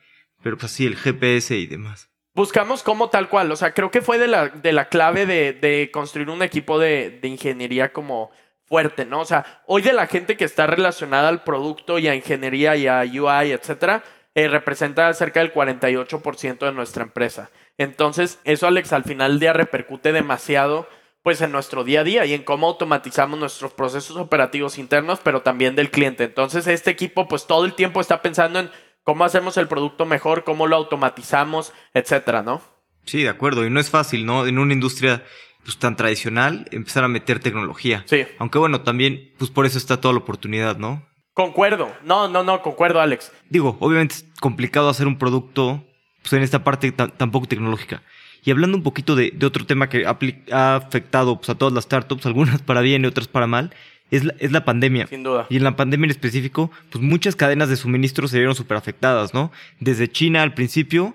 Pero 0.42 0.56
pues 0.56 0.72
así, 0.72 0.86
el 0.86 0.96
GPS 0.96 1.56
y 1.56 1.66
demás. 1.66 2.09
Buscamos 2.34 2.82
cómo 2.82 3.10
tal 3.10 3.28
cual, 3.28 3.50
o 3.50 3.56
sea, 3.56 3.74
creo 3.74 3.90
que 3.90 4.02
fue 4.02 4.18
de 4.18 4.28
la, 4.28 4.48
de 4.48 4.72
la 4.72 4.88
clave 4.88 5.26
de, 5.26 5.52
de 5.52 5.90
construir 5.92 6.30
un 6.30 6.42
equipo 6.42 6.78
de, 6.78 7.18
de 7.20 7.28
ingeniería 7.28 7.92
como 7.92 8.30
fuerte, 8.66 9.04
¿no? 9.04 9.20
O 9.20 9.24
sea, 9.24 9.62
hoy 9.66 9.82
de 9.82 9.92
la 9.92 10.06
gente 10.06 10.36
que 10.36 10.44
está 10.44 10.68
relacionada 10.68 11.28
al 11.28 11.42
producto 11.42 11.98
y 11.98 12.06
a 12.06 12.14
ingeniería 12.14 12.76
y 12.76 12.86
a 12.86 13.00
UI, 13.00 13.50
etcétera, 13.50 14.04
eh, 14.36 14.46
representa 14.46 15.12
cerca 15.12 15.40
del 15.40 15.52
48% 15.52 16.58
de 16.60 16.72
nuestra 16.72 17.02
empresa. 17.02 17.50
Entonces, 17.78 18.38
eso, 18.44 18.68
Alex, 18.68 18.92
al 18.92 19.02
final 19.02 19.32
del 19.32 19.40
día 19.40 19.52
repercute 19.52 20.12
demasiado 20.12 20.88
pues 21.22 21.40
en 21.42 21.52
nuestro 21.52 21.84
día 21.84 22.00
a 22.00 22.04
día 22.04 22.24
y 22.24 22.32
en 22.32 22.44
cómo 22.44 22.68
automatizamos 22.68 23.38
nuestros 23.38 23.72
procesos 23.74 24.16
operativos 24.16 24.78
internos, 24.78 25.20
pero 25.22 25.42
también 25.42 25.74
del 25.74 25.90
cliente. 25.90 26.24
Entonces, 26.24 26.66
este 26.66 26.90
equipo 26.90 27.28
pues 27.28 27.46
todo 27.46 27.64
el 27.64 27.74
tiempo 27.74 28.00
está 28.00 28.22
pensando 28.22 28.60
en 28.60 28.70
cómo 29.04 29.24
hacemos 29.24 29.56
el 29.56 29.68
producto 29.68 30.06
mejor, 30.06 30.44
cómo 30.44 30.66
lo 30.66 30.76
automatizamos, 30.76 31.72
etcétera, 31.94 32.42
¿no? 32.42 32.62
Sí, 33.04 33.22
de 33.22 33.28
acuerdo. 33.28 33.66
Y 33.66 33.70
no 33.70 33.80
es 33.80 33.90
fácil, 33.90 34.26
¿no? 34.26 34.46
En 34.46 34.58
una 34.58 34.72
industria 34.72 35.24
pues, 35.64 35.78
tan 35.78 35.96
tradicional, 35.96 36.66
empezar 36.70 37.04
a 37.04 37.08
meter 37.08 37.40
tecnología. 37.40 38.04
Sí. 38.06 38.26
Aunque 38.38 38.58
bueno, 38.58 38.82
también, 38.82 39.32
pues 39.38 39.50
por 39.50 39.66
eso 39.66 39.78
está 39.78 40.00
toda 40.00 40.14
la 40.14 40.20
oportunidad, 40.20 40.76
¿no? 40.76 41.06
Concuerdo. 41.32 41.90
No, 42.04 42.28
no, 42.28 42.42
no, 42.42 42.62
concuerdo, 42.62 43.00
Alex. 43.00 43.32
Digo, 43.48 43.76
obviamente 43.80 44.16
es 44.16 44.26
complicado 44.40 44.88
hacer 44.88 45.06
un 45.06 45.18
producto 45.18 45.84
pues, 46.22 46.32
en 46.32 46.42
esta 46.42 46.64
parte 46.64 46.92
tampoco 46.92 47.46
tecnológica. 47.46 48.02
Y 48.42 48.50
hablando 48.50 48.76
un 48.76 48.82
poquito 48.82 49.16
de, 49.16 49.36
otro 49.44 49.66
tema 49.66 49.88
que 49.88 50.04
ha, 50.06 50.76
afectado 50.76 51.36
pues, 51.36 51.50
a 51.50 51.54
todas 51.56 51.74
las 51.74 51.84
startups, 51.84 52.26
algunas 52.26 52.62
para 52.62 52.80
bien 52.80 53.04
y 53.04 53.06
otras 53.06 53.28
para 53.28 53.46
mal, 53.46 53.74
es 54.10 54.24
la, 54.24 54.34
es 54.38 54.52
la 54.52 54.64
pandemia. 54.64 55.06
Sin 55.06 55.22
duda. 55.22 55.46
Y 55.48 55.56
en 55.56 55.64
la 55.64 55.76
pandemia 55.76 56.06
en 56.06 56.10
específico, 56.10 56.70
pues 56.90 57.02
muchas 57.02 57.36
cadenas 57.36 57.68
de 57.68 57.76
suministro 57.76 58.28
se 58.28 58.38
vieron 58.38 58.54
súper 58.54 58.76
afectadas, 58.76 59.34
¿no? 59.34 59.52
Desde 59.78 60.10
China 60.10 60.42
al 60.42 60.54
principio 60.54 61.14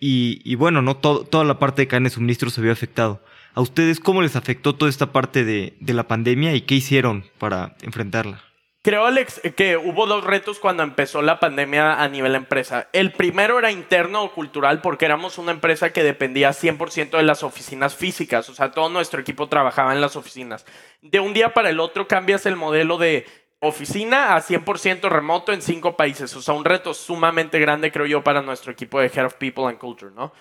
y, 0.00 0.40
y 0.44 0.54
bueno, 0.54 0.82
¿no? 0.82 0.96
Todo, 0.96 1.24
toda 1.24 1.44
la 1.44 1.58
parte 1.58 1.82
de 1.82 1.88
cadena 1.88 2.08
de 2.08 2.14
suministro 2.14 2.50
se 2.50 2.60
vio 2.60 2.72
afectado. 2.72 3.22
¿A 3.54 3.60
ustedes 3.60 4.00
cómo 4.00 4.20
les 4.20 4.36
afectó 4.36 4.74
toda 4.74 4.90
esta 4.90 5.12
parte 5.12 5.44
de, 5.44 5.74
de 5.80 5.94
la 5.94 6.06
pandemia 6.06 6.54
y 6.54 6.60
qué 6.60 6.74
hicieron 6.74 7.24
para 7.38 7.76
enfrentarla? 7.82 8.42
Creo, 8.86 9.04
Alex, 9.04 9.40
que 9.56 9.76
hubo 9.76 10.06
dos 10.06 10.22
retos 10.22 10.60
cuando 10.60 10.84
empezó 10.84 11.20
la 11.20 11.40
pandemia 11.40 12.00
a 12.00 12.08
nivel 12.08 12.36
empresa. 12.36 12.88
El 12.92 13.10
primero 13.10 13.58
era 13.58 13.72
interno 13.72 14.22
o 14.22 14.32
cultural 14.32 14.80
porque 14.80 15.06
éramos 15.06 15.38
una 15.38 15.50
empresa 15.50 15.92
que 15.92 16.04
dependía 16.04 16.50
100% 16.50 17.16
de 17.16 17.24
las 17.24 17.42
oficinas 17.42 17.96
físicas, 17.96 18.48
o 18.48 18.54
sea, 18.54 18.70
todo 18.70 18.88
nuestro 18.88 19.20
equipo 19.20 19.48
trabajaba 19.48 19.92
en 19.92 20.00
las 20.00 20.14
oficinas. 20.14 20.64
De 21.02 21.18
un 21.18 21.34
día 21.34 21.52
para 21.52 21.70
el 21.70 21.80
otro 21.80 22.06
cambias 22.06 22.46
el 22.46 22.54
modelo 22.54 22.96
de 22.96 23.26
oficina 23.58 24.36
a 24.36 24.40
100% 24.40 25.08
remoto 25.08 25.52
en 25.52 25.62
cinco 25.62 25.96
países, 25.96 26.36
o 26.36 26.40
sea, 26.40 26.54
un 26.54 26.64
reto 26.64 26.94
sumamente 26.94 27.58
grande, 27.58 27.90
creo 27.90 28.06
yo, 28.06 28.22
para 28.22 28.40
nuestro 28.40 28.70
equipo 28.70 29.00
de 29.00 29.08
Head 29.08 29.26
of 29.26 29.34
People 29.34 29.64
and 29.64 29.78
Culture, 29.78 30.12
¿no? 30.14 30.32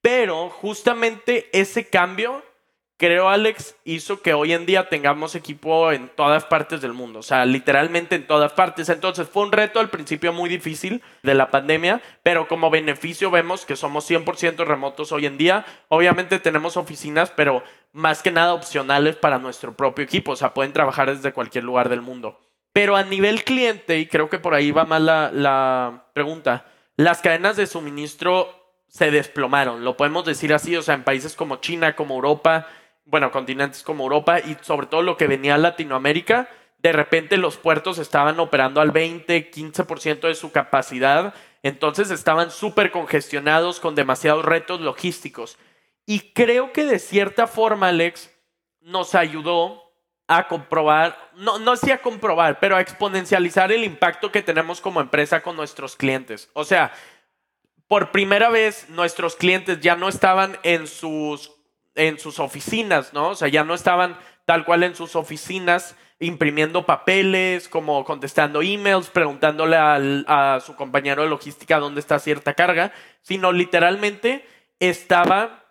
Pero 0.00 0.50
justamente 0.50 1.48
ese 1.52 1.88
cambio 1.88 2.42
creo, 3.02 3.28
Alex, 3.28 3.74
hizo 3.84 4.22
que 4.22 4.32
hoy 4.32 4.52
en 4.52 4.64
día 4.64 4.88
tengamos 4.88 5.34
equipo 5.34 5.90
en 5.90 6.08
todas 6.08 6.44
partes 6.44 6.80
del 6.80 6.92
mundo, 6.92 7.18
o 7.18 7.22
sea, 7.24 7.44
literalmente 7.44 8.14
en 8.14 8.28
todas 8.28 8.52
partes. 8.52 8.88
Entonces 8.90 9.28
fue 9.28 9.42
un 9.42 9.50
reto 9.50 9.80
al 9.80 9.90
principio 9.90 10.32
muy 10.32 10.48
difícil 10.48 11.02
de 11.24 11.34
la 11.34 11.50
pandemia, 11.50 12.00
pero 12.22 12.46
como 12.46 12.70
beneficio 12.70 13.32
vemos 13.32 13.66
que 13.66 13.74
somos 13.74 14.08
100% 14.08 14.64
remotos 14.64 15.10
hoy 15.10 15.26
en 15.26 15.36
día. 15.36 15.66
Obviamente 15.88 16.38
tenemos 16.38 16.76
oficinas, 16.76 17.32
pero 17.34 17.64
más 17.92 18.22
que 18.22 18.30
nada 18.30 18.54
opcionales 18.54 19.16
para 19.16 19.40
nuestro 19.40 19.76
propio 19.76 20.04
equipo, 20.04 20.30
o 20.30 20.36
sea, 20.36 20.54
pueden 20.54 20.72
trabajar 20.72 21.12
desde 21.12 21.32
cualquier 21.32 21.64
lugar 21.64 21.88
del 21.88 22.02
mundo. 22.02 22.38
Pero 22.72 22.94
a 22.94 23.02
nivel 23.02 23.42
cliente, 23.42 23.98
y 23.98 24.06
creo 24.06 24.30
que 24.30 24.38
por 24.38 24.54
ahí 24.54 24.70
va 24.70 24.84
más 24.84 25.02
la, 25.02 25.32
la 25.32 26.04
pregunta, 26.12 26.66
las 26.94 27.20
cadenas 27.20 27.56
de 27.56 27.66
suministro 27.66 28.62
se 28.86 29.10
desplomaron, 29.10 29.82
lo 29.84 29.96
podemos 29.96 30.24
decir 30.24 30.54
así, 30.54 30.76
o 30.76 30.82
sea, 30.82 30.94
en 30.94 31.02
países 31.02 31.34
como 31.34 31.56
China, 31.56 31.96
como 31.96 32.14
Europa, 32.14 32.68
bueno, 33.12 33.30
continentes 33.30 33.82
como 33.82 34.04
Europa 34.04 34.40
y 34.40 34.56
sobre 34.62 34.86
todo 34.86 35.02
lo 35.02 35.18
que 35.18 35.26
venía 35.26 35.56
a 35.56 35.58
Latinoamérica, 35.58 36.48
de 36.78 36.92
repente 36.92 37.36
los 37.36 37.58
puertos 37.58 37.98
estaban 37.98 38.40
operando 38.40 38.80
al 38.80 38.90
20, 38.90 39.50
15% 39.50 40.28
de 40.28 40.34
su 40.34 40.50
capacidad, 40.50 41.34
entonces 41.62 42.10
estaban 42.10 42.50
súper 42.50 42.90
congestionados 42.90 43.80
con 43.80 43.94
demasiados 43.94 44.46
retos 44.46 44.80
logísticos. 44.80 45.58
Y 46.06 46.32
creo 46.32 46.72
que 46.72 46.86
de 46.86 46.98
cierta 46.98 47.46
forma, 47.46 47.88
Alex, 47.88 48.30
nos 48.80 49.14
ayudó 49.14 49.92
a 50.26 50.48
comprobar, 50.48 51.18
no, 51.34 51.58
no 51.58 51.76
sí 51.76 51.90
a 51.90 52.00
comprobar, 52.00 52.60
pero 52.60 52.76
a 52.76 52.80
exponencializar 52.80 53.72
el 53.72 53.84
impacto 53.84 54.32
que 54.32 54.40
tenemos 54.40 54.80
como 54.80 55.02
empresa 55.02 55.42
con 55.42 55.54
nuestros 55.54 55.96
clientes. 55.96 56.48
O 56.54 56.64
sea, 56.64 56.94
por 57.88 58.10
primera 58.10 58.48
vez 58.48 58.88
nuestros 58.88 59.36
clientes 59.36 59.80
ya 59.80 59.96
no 59.96 60.08
estaban 60.08 60.56
en 60.62 60.86
sus 60.86 61.52
en 61.94 62.18
sus 62.18 62.38
oficinas, 62.38 63.12
¿no? 63.12 63.30
O 63.30 63.34
sea, 63.34 63.48
ya 63.48 63.64
no 63.64 63.74
estaban 63.74 64.18
tal 64.44 64.64
cual 64.64 64.82
en 64.82 64.94
sus 64.94 65.16
oficinas 65.16 65.96
imprimiendo 66.18 66.86
papeles, 66.86 67.68
como 67.68 68.04
contestando 68.04 68.62
emails, 68.62 69.10
preguntándole 69.10 69.76
a 69.76 70.60
su 70.64 70.76
compañero 70.76 71.22
de 71.22 71.28
logística 71.28 71.78
dónde 71.78 72.00
está 72.00 72.18
cierta 72.18 72.54
carga, 72.54 72.92
sino 73.22 73.50
literalmente 73.50 74.46
estaba 74.78 75.64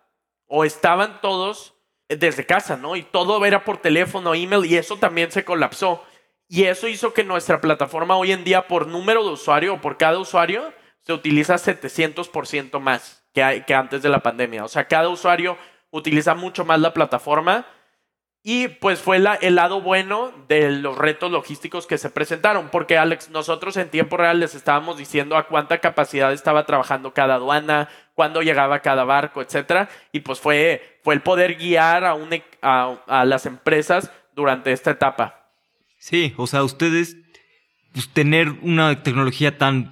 o 0.47 0.65
estaban 0.65 1.21
todos 1.21 1.73
desde 2.09 2.45
casa, 2.45 2.75
¿no? 2.75 2.95
Y 2.95 3.03
todo 3.03 3.43
era 3.45 3.63
por 3.63 3.77
teléfono, 3.77 4.35
email, 4.35 4.65
y 4.65 4.75
eso 4.75 4.97
también 4.97 5.31
se 5.31 5.45
colapsó. 5.45 6.03
Y 6.47 6.65
eso 6.65 6.89
hizo 6.89 7.13
que 7.13 7.23
nuestra 7.23 7.61
plataforma 7.61 8.17
hoy 8.17 8.33
en 8.33 8.43
día, 8.43 8.67
por 8.67 8.87
número 8.87 9.23
de 9.23 9.29
usuario 9.29 9.75
o 9.75 9.81
por 9.81 9.97
cada 9.97 10.19
usuario, 10.19 10.73
se 10.99 11.13
utiliza 11.13 11.55
700% 11.55 12.79
más 12.79 13.23
que, 13.33 13.63
que 13.65 13.73
antes 13.73 14.01
de 14.01 14.09
la 14.09 14.19
pandemia. 14.19 14.65
O 14.65 14.67
sea, 14.67 14.87
cada 14.89 15.07
usuario 15.07 15.57
utiliza 15.91 16.35
mucho 16.35 16.65
más 16.65 16.79
la 16.79 16.93
plataforma. 16.93 17.65
Y 18.43 18.69
pues 18.69 18.99
fue 18.99 19.17
el 19.17 19.55
lado 19.55 19.81
bueno 19.81 20.33
de 20.47 20.71
los 20.71 20.97
retos 20.97 21.31
logísticos 21.31 21.85
que 21.85 21.99
se 21.99 22.09
presentaron, 22.09 22.69
porque 22.69 22.97
Alex, 22.97 23.29
nosotros 23.29 23.77
en 23.77 23.89
tiempo 23.89 24.17
real 24.17 24.39
les 24.39 24.55
estábamos 24.55 24.97
diciendo 24.97 25.37
a 25.37 25.45
cuánta 25.47 25.77
capacidad 25.77 26.33
estaba 26.33 26.65
trabajando 26.65 27.13
cada 27.13 27.35
aduana, 27.35 27.87
cuándo 28.15 28.41
llegaba 28.41 28.79
cada 28.79 29.03
barco, 29.03 29.43
etcétera, 29.43 29.89
y 30.11 30.21
pues 30.21 30.39
fue, 30.39 30.99
fue 31.03 31.13
el 31.13 31.21
poder 31.21 31.55
guiar 31.55 32.03
a, 32.03 32.17
e, 32.31 33.25
las 33.27 33.45
empresas 33.45 34.11
durante 34.33 34.71
esta 34.71 34.89
etapa. 34.89 35.51
Sí, 35.99 36.33
o 36.35 36.47
sea, 36.47 36.63
ustedes 36.63 37.17
pues, 37.93 38.09
tener 38.09 38.49
una 38.63 39.03
tecnología 39.03 39.59
tan, 39.59 39.91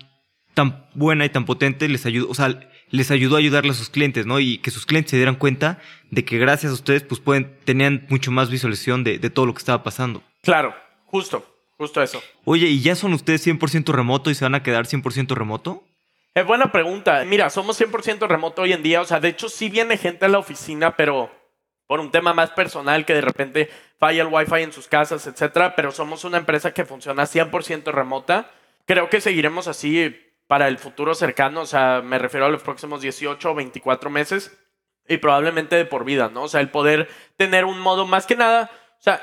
tan 0.56 0.88
buena 0.96 1.24
y 1.24 1.30
tan 1.30 1.46
potente 1.46 1.88
les 1.88 2.08
ayudó, 2.08 2.32
o 2.32 2.34
sea, 2.34 2.48
les 2.92 3.12
ayudó 3.12 3.36
a 3.36 3.40
ayudarle 3.40 3.72
a 3.72 3.76
sus 3.76 3.90
clientes, 3.90 4.26
¿no? 4.26 4.40
Y 4.40 4.58
que 4.60 4.72
sus 4.72 4.86
clientes 4.86 5.12
se 5.12 5.18
dieran 5.18 5.36
cuenta 5.36 5.80
de 6.10 6.26
que 6.26 6.38
gracias 6.38 6.72
a 6.72 6.76
ustedes, 6.76 7.04
pues 7.04 7.22
pueden, 7.22 7.56
tenían 7.64 8.06
mucho 8.10 8.32
más 8.32 8.50
visualización 8.50 9.04
de, 9.04 9.18
todo 9.30 9.46
lo 9.46 9.54
que 9.54 9.60
estaba 9.60 9.84
pasando. 9.84 10.24
Claro, 10.42 10.76
justo, 11.06 11.46
justo 11.78 12.02
eso. 12.02 12.22
Oye, 12.46 12.68
¿y 12.68 12.82
ya 12.82 12.96
son 12.96 13.14
ustedes 13.14 13.46
100% 13.46 13.92
remoto 13.94 14.30
y 14.32 14.36
se 14.36 14.46
van 14.46 14.56
a 14.56 14.64
quedar 14.64 14.86
100% 14.86 15.36
remoto? 15.36 15.84
Es 16.34 16.46
buena 16.46 16.72
pregunta. 16.72 17.24
Mira, 17.26 17.50
somos 17.50 17.80
100% 17.80 18.28
remoto 18.28 18.62
hoy 18.64 18.74
en 18.74 18.84
día. 18.84 19.02
O 19.02 19.06
sea, 19.06 19.20
de 19.20 19.30
hecho 19.30 19.50
sí 19.50 19.70
viene 19.70 19.98
gente 19.98 20.26
a 20.26 20.30
la 20.30 20.40
oficina, 20.40 20.96
pero 20.96 21.32
por 21.88 22.00
un 22.00 22.12
tema 22.12 22.34
más 22.34 22.52
personal 22.52 23.06
que 23.06 23.16
de 23.16 23.22
repente 23.22 23.70
falla 23.98 24.22
el 24.22 24.30
wifi 24.30 24.62
en 24.62 24.72
sus 24.72 24.88
casas, 24.88 25.26
etcétera. 25.28 25.76
Pero 25.76 25.92
somos 25.92 26.24
una 26.24 26.38
empresa 26.38 26.72
que 26.72 26.86
funciona 26.86 27.24
100% 27.24 27.92
remota. 27.92 28.52
Creo 28.86 29.10
que 29.10 29.22
seguiremos 29.22 29.68
así 29.68 30.16
para 30.50 30.68
el 30.68 30.80
futuro 30.80 31.14
cercano, 31.14 31.62
o 31.62 31.66
sea, 31.68 32.02
me 32.04 32.18
refiero 32.18 32.48
a 32.48 32.50
los 32.50 32.64
próximos 32.64 33.02
18 33.02 33.52
o 33.52 33.54
24 33.54 34.10
meses 34.10 34.60
y 35.08 35.18
probablemente 35.18 35.76
de 35.76 35.86
por 35.86 36.06
vida, 36.06 36.32
¿no? 36.34 36.42
O 36.42 36.48
sea, 36.48 36.60
el 36.60 36.72
poder 36.72 37.08
tener 37.38 37.66
un 37.66 37.80
modo 37.80 38.08
más 38.08 38.26
que 38.26 38.36
nada, 38.36 38.72
o 38.98 39.02
sea, 39.04 39.22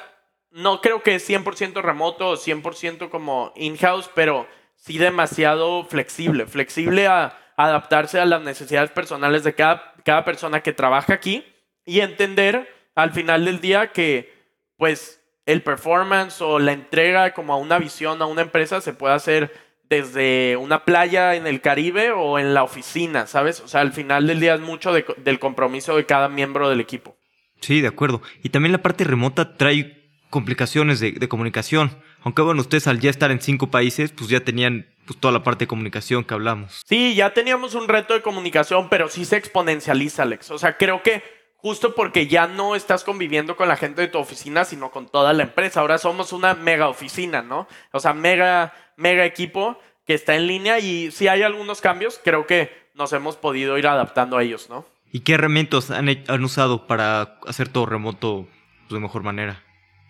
no 0.52 0.80
creo 0.80 1.02
que 1.02 1.16
es 1.16 1.28
100% 1.28 1.82
remoto 1.82 2.28
o 2.28 2.36
100% 2.36 3.10
como 3.10 3.52
in-house, 3.56 4.08
pero 4.14 4.46
sí 4.76 4.98
demasiado 4.98 5.82
flexible, 5.82 6.46
flexible 6.46 7.08
a 7.08 7.36
adaptarse 7.56 8.20
a 8.20 8.24
las 8.24 8.42
necesidades 8.42 8.92
personales 8.92 9.42
de 9.42 9.56
cada, 9.56 9.94
cada 10.04 10.24
persona 10.24 10.62
que 10.62 10.72
trabaja 10.72 11.14
aquí 11.14 11.44
y 11.84 12.02
entender 12.02 12.72
al 12.94 13.10
final 13.10 13.46
del 13.46 13.60
día 13.60 13.90
que, 13.90 14.32
pues, 14.76 15.24
el 15.44 15.64
performance 15.64 16.40
o 16.40 16.60
la 16.60 16.70
entrega 16.70 17.34
como 17.34 17.52
a 17.52 17.56
una 17.56 17.80
visión, 17.80 18.22
a 18.22 18.26
una 18.26 18.42
empresa, 18.42 18.80
se 18.80 18.92
puede 18.92 19.14
hacer 19.14 19.65
desde 19.88 20.56
una 20.56 20.84
playa 20.84 21.34
en 21.34 21.46
el 21.46 21.60
Caribe 21.60 22.10
o 22.10 22.38
en 22.38 22.54
la 22.54 22.62
oficina, 22.62 23.26
¿sabes? 23.26 23.60
O 23.60 23.68
sea, 23.68 23.80
al 23.80 23.92
final 23.92 24.26
del 24.26 24.40
día 24.40 24.54
es 24.54 24.60
mucho 24.60 24.92
del 24.92 25.38
compromiso 25.38 25.96
de 25.96 26.06
cada 26.06 26.28
miembro 26.28 26.68
del 26.68 26.80
equipo. 26.80 27.16
Sí, 27.60 27.80
de 27.80 27.88
acuerdo. 27.88 28.22
Y 28.42 28.50
también 28.50 28.72
la 28.72 28.82
parte 28.82 29.04
remota 29.04 29.56
trae 29.56 30.10
complicaciones 30.30 31.00
de, 31.00 31.28
comunicación. 31.28 31.90
Aunque 32.22 32.42
bueno, 32.42 32.60
ustedes 32.60 32.86
al 32.86 33.00
ya 33.00 33.10
estar 33.10 33.30
en 33.30 33.40
cinco 33.40 33.70
países, 33.70 34.12
pues 34.12 34.28
ya 34.28 34.40
tenían 34.40 34.86
pues, 35.06 35.18
toda 35.18 35.32
la 35.32 35.42
parte 35.42 35.64
de 35.64 35.68
comunicación 35.68 36.24
que 36.24 36.34
hablamos. 36.34 36.82
Sí, 36.84 37.14
ya 37.14 37.32
teníamos 37.32 37.74
un 37.74 37.88
reto 37.88 38.14
de 38.14 38.22
comunicación, 38.22 38.88
pero 38.88 39.08
sí 39.08 39.24
se 39.24 39.36
exponencializa, 39.36 40.24
Alex. 40.24 40.50
O 40.50 40.58
sea, 40.58 40.76
creo 40.76 41.02
que 41.02 41.22
justo 41.56 41.94
porque 41.94 42.26
ya 42.26 42.46
no 42.46 42.76
estás 42.76 43.04
conviviendo 43.04 43.56
con 43.56 43.68
la 43.68 43.76
gente 43.76 44.02
de 44.02 44.08
tu 44.08 44.18
oficina, 44.18 44.64
sino 44.64 44.90
con 44.90 45.06
toda 45.08 45.32
la 45.32 45.44
empresa. 45.44 45.80
Ahora 45.80 45.98
somos 45.98 46.32
una 46.32 46.54
mega 46.54 46.88
oficina, 46.88 47.42
¿no? 47.42 47.66
O 47.92 48.00
sea, 48.00 48.12
mega, 48.12 48.74
mega 48.96 49.24
equipo 49.24 49.78
que 50.06 50.14
está 50.14 50.36
en 50.36 50.46
línea 50.46 50.78
y 50.78 51.10
si 51.10 51.28
hay 51.28 51.42
algunos 51.42 51.80
cambios, 51.80 52.20
creo 52.22 52.46
que 52.46 52.86
nos 52.94 53.12
hemos 53.12 53.36
podido 53.36 53.76
ir 53.78 53.86
adaptando 53.86 54.38
a 54.38 54.42
ellos, 54.42 54.70
¿no? 54.70 54.84
¿Y 55.12 55.20
qué 55.20 55.34
herramientas 55.34 55.90
han, 55.90 56.08
han 56.08 56.44
usado 56.44 56.86
para 56.86 57.38
hacer 57.46 57.68
todo 57.68 57.86
remoto 57.86 58.46
de 58.88 59.00
mejor 59.00 59.22
manera? 59.22 59.62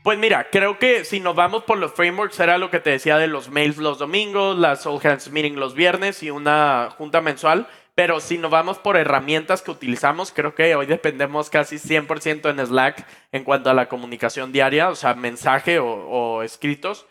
Pues 0.07 0.19
mira, 0.19 0.51
creo 0.51 0.79
que 0.79 1.05
si 1.05 1.19
nos 1.19 1.35
vamos 1.35 1.65
por 1.65 1.79
los 1.79 1.93
frameworks, 1.93 2.39
era 2.39 2.59
lo 2.59 2.71
que 2.71 2.79
te 2.79 2.91
decía 2.91 3.19
de 3.19 3.27
los 3.27 3.51
mails 3.51 3.79
los 3.79 3.99
domingos, 3.99 4.57
las 4.57 4.87
All 4.87 5.01
Hands 5.03 5.33
Meeting 5.33 5.57
los 5.57 5.75
viernes 5.75 6.23
y 6.23 6.31
una 6.31 6.91
junta 6.97 7.21
mensual. 7.21 7.67
Pero 7.97 8.21
si 8.21 8.37
nos 8.37 8.51
vamos 8.51 8.79
por 8.79 8.99
herramientas 8.99 9.63
que 9.63 9.71
utilizamos, 9.71 10.31
creo 10.31 10.55
que 10.55 10.75
hoy 10.75 10.85
dependemos 10.85 11.49
casi 11.49 11.77
100% 11.77 12.51
en 12.51 12.67
Slack 12.67 13.07
en 13.33 13.43
cuanto 13.43 13.71
a 13.71 13.75
la 13.75 13.89
comunicación 13.89 14.53
diaria, 14.53 14.91
o 14.91 14.95
sea, 14.95 15.15
mensaje 15.15 15.79
o, 15.79 15.87
o, 15.87 16.43
escritos. 16.43 17.07